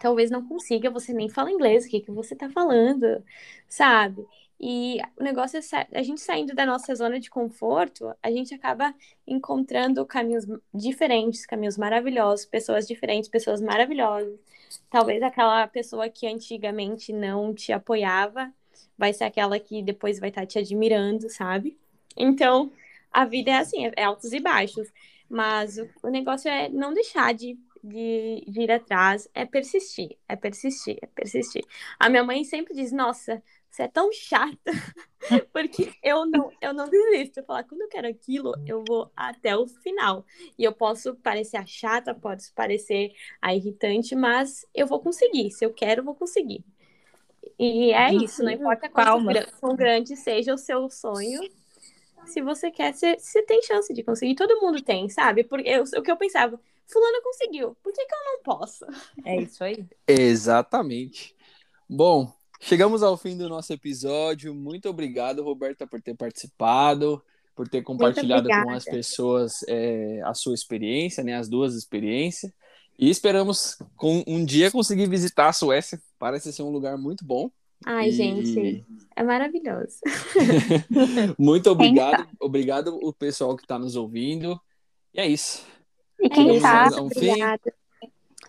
talvez 0.00 0.30
não 0.30 0.48
consiga, 0.48 0.90
você 0.90 1.12
nem 1.12 1.28
fala 1.28 1.52
inglês, 1.52 1.84
o 1.84 1.90
que 1.90 2.00
que 2.00 2.10
você 2.10 2.34
tá 2.34 2.48
falando, 2.48 3.22
sabe? 3.68 4.26
E 4.58 4.98
o 5.18 5.22
negócio 5.22 5.58
é 5.58 5.88
a 5.92 6.02
gente 6.02 6.22
saindo 6.22 6.54
da 6.54 6.64
nossa 6.64 6.94
zona 6.94 7.20
de 7.20 7.28
conforto, 7.28 8.14
a 8.22 8.30
gente 8.30 8.54
acaba 8.54 8.94
encontrando 9.26 10.06
caminhos 10.06 10.46
diferentes, 10.72 11.44
caminhos 11.44 11.76
maravilhosos, 11.76 12.46
pessoas 12.46 12.88
diferentes, 12.88 13.28
pessoas 13.28 13.60
maravilhosas. 13.60 14.40
Talvez 14.88 15.22
aquela 15.22 15.66
pessoa 15.68 16.08
que 16.08 16.26
antigamente 16.26 17.12
não 17.12 17.52
te 17.52 17.72
apoiava 17.72 18.50
vai 18.96 19.12
ser 19.12 19.24
aquela 19.24 19.60
que 19.60 19.82
depois 19.82 20.18
vai 20.18 20.30
estar 20.30 20.46
te 20.46 20.58
admirando, 20.58 21.28
sabe? 21.28 21.76
Então, 22.16 22.72
a 23.12 23.26
vida 23.26 23.50
é 23.50 23.58
assim, 23.58 23.86
é 23.94 24.02
altos 24.02 24.32
e 24.32 24.40
baixos. 24.40 24.88
Mas 25.34 25.78
o, 25.78 25.90
o 26.04 26.08
negócio 26.08 26.48
é 26.48 26.68
não 26.68 26.94
deixar 26.94 27.34
de, 27.34 27.58
de, 27.82 28.44
de 28.46 28.60
ir 28.60 28.70
atrás, 28.70 29.28
é 29.34 29.44
persistir, 29.44 30.16
é 30.28 30.36
persistir, 30.36 30.96
é 31.02 31.08
persistir. 31.08 31.64
A 31.98 32.08
minha 32.08 32.22
mãe 32.22 32.44
sempre 32.44 32.72
diz, 32.72 32.92
nossa, 32.92 33.42
você 33.68 33.82
é 33.82 33.88
tão 33.88 34.12
chata, 34.12 34.70
porque 35.52 35.92
eu 36.00 36.24
não, 36.24 36.52
eu 36.60 36.72
não 36.72 36.88
desisto. 36.88 37.40
Eu 37.40 37.44
falo, 37.44 37.66
quando 37.66 37.80
eu 37.80 37.88
quero 37.88 38.06
aquilo, 38.06 38.54
eu 38.64 38.84
vou 38.86 39.10
até 39.16 39.56
o 39.56 39.66
final. 39.66 40.24
E 40.56 40.62
eu 40.62 40.72
posso 40.72 41.16
parecer 41.16 41.56
a 41.56 41.66
chata, 41.66 42.14
posso 42.14 42.54
parecer 42.54 43.10
a 43.42 43.52
irritante, 43.52 44.14
mas 44.14 44.64
eu 44.72 44.86
vou 44.86 45.00
conseguir. 45.00 45.50
Se 45.50 45.66
eu 45.66 45.74
quero, 45.74 46.02
eu 46.02 46.04
vou 46.04 46.14
conseguir. 46.14 46.64
E 47.58 47.92
é 47.92 48.14
isso, 48.14 48.44
não 48.44 48.52
importa 48.52 48.88
quão 49.58 49.74
grande 49.74 50.16
seja 50.16 50.54
o 50.54 50.58
seu 50.58 50.88
sonho. 50.88 51.42
Se 52.26 52.40
você 52.42 52.70
quer, 52.70 52.94
você, 52.94 53.16
você 53.18 53.42
tem 53.42 53.62
chance 53.62 53.92
de 53.92 54.02
conseguir. 54.02 54.34
Todo 54.34 54.60
mundo 54.60 54.82
tem, 54.82 55.08
sabe? 55.08 55.44
Porque 55.44 55.68
eu- 55.68 55.82
o 55.82 56.02
que 56.02 56.10
eu 56.10 56.16
pensava, 56.16 56.58
fulano 56.86 57.22
conseguiu, 57.22 57.76
por 57.82 57.92
que, 57.92 58.04
que 58.04 58.14
eu 58.14 58.24
não 58.24 58.42
posso? 58.42 58.84
É 59.24 59.40
isso 59.40 59.62
aí. 59.64 59.84
Exatamente. 60.06 61.34
Bom, 61.88 62.32
chegamos 62.60 63.02
ao 63.02 63.16
fim 63.16 63.36
do 63.36 63.48
nosso 63.48 63.72
episódio. 63.72 64.54
Muito 64.54 64.88
obrigado, 64.88 65.42
Roberta, 65.42 65.86
por 65.86 66.00
ter 66.00 66.14
participado, 66.14 67.22
por 67.54 67.68
ter 67.68 67.82
compartilhado 67.82 68.48
com 68.48 68.70
as 68.70 68.84
pessoas 68.84 69.62
é, 69.68 70.20
a 70.24 70.34
sua 70.34 70.54
experiência, 70.54 71.22
né, 71.22 71.34
as 71.34 71.48
duas 71.48 71.74
experiências. 71.74 72.52
E 72.98 73.10
esperamos 73.10 73.76
com 73.96 74.22
um 74.26 74.44
dia 74.44 74.70
conseguir 74.70 75.08
visitar 75.08 75.48
a 75.48 75.52
Suécia. 75.52 76.00
Parece 76.18 76.52
ser 76.52 76.62
um 76.62 76.70
lugar 76.70 76.96
muito 76.96 77.24
bom. 77.24 77.50
Ai, 77.86 78.08
E- 78.08 78.12
gente, 78.12 78.84
é 79.14 79.22
maravilhoso. 79.22 79.98
Muito 81.38 81.70
obrigado, 81.70 82.26
obrigado 82.40 82.98
o 83.02 83.12
pessoal 83.12 83.56
que 83.56 83.62
está 83.64 83.78
nos 83.78 83.96
ouvindo. 83.96 84.60
E 85.12 85.20
é 85.20 85.26
isso. 85.26 85.66
E 86.20 86.28
quem 86.28 86.58
sabe, 86.60 86.94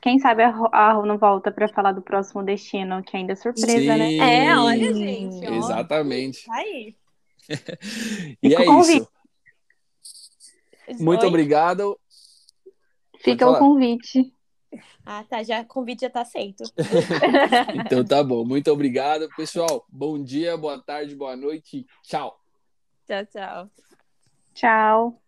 quem 0.01 0.19
sabe 0.19 0.43
a 0.43 0.49
a 0.71 1.05
não 1.05 1.17
volta 1.17 1.51
pra 1.51 1.67
falar 1.67 1.91
do 1.91 2.01
próximo 2.01 2.43
destino, 2.43 3.03
que 3.03 3.17
ainda 3.17 3.33
é 3.33 3.35
surpresa, 3.35 3.97
né? 3.97 4.07
Sim, 4.09 4.21
É, 4.21 4.57
olha, 4.57 4.93
gente, 4.93 5.47
ó. 5.47 5.53
Exatamente. 5.55 6.45
Tá 6.45 6.53
aí. 6.55 6.95
E 8.41 8.49
Fica 8.49 8.63
é 8.63 8.65
o 8.65 8.65
convite. 8.65 9.07
isso. 10.89 11.03
Muito 11.03 11.21
Oi? 11.23 11.27
obrigado. 11.27 11.99
Fica 13.19 13.49
o 13.49 13.57
convite. 13.57 14.31
Ah, 15.05 15.23
tá. 15.23 15.43
Já, 15.43 15.61
o 15.61 15.65
convite 15.65 16.01
já 16.01 16.09
tá 16.09 16.21
aceito. 16.21 16.63
então 17.85 18.03
tá 18.03 18.23
bom. 18.23 18.45
Muito 18.45 18.71
obrigado, 18.71 19.29
pessoal. 19.35 19.85
Bom 19.89 20.21
dia, 20.21 20.57
boa 20.57 20.81
tarde, 20.81 21.15
boa 21.15 21.35
noite. 21.35 21.85
Tchau. 22.03 22.39
Tchau, 23.05 23.25
tchau. 23.25 23.69
Tchau. 24.53 25.24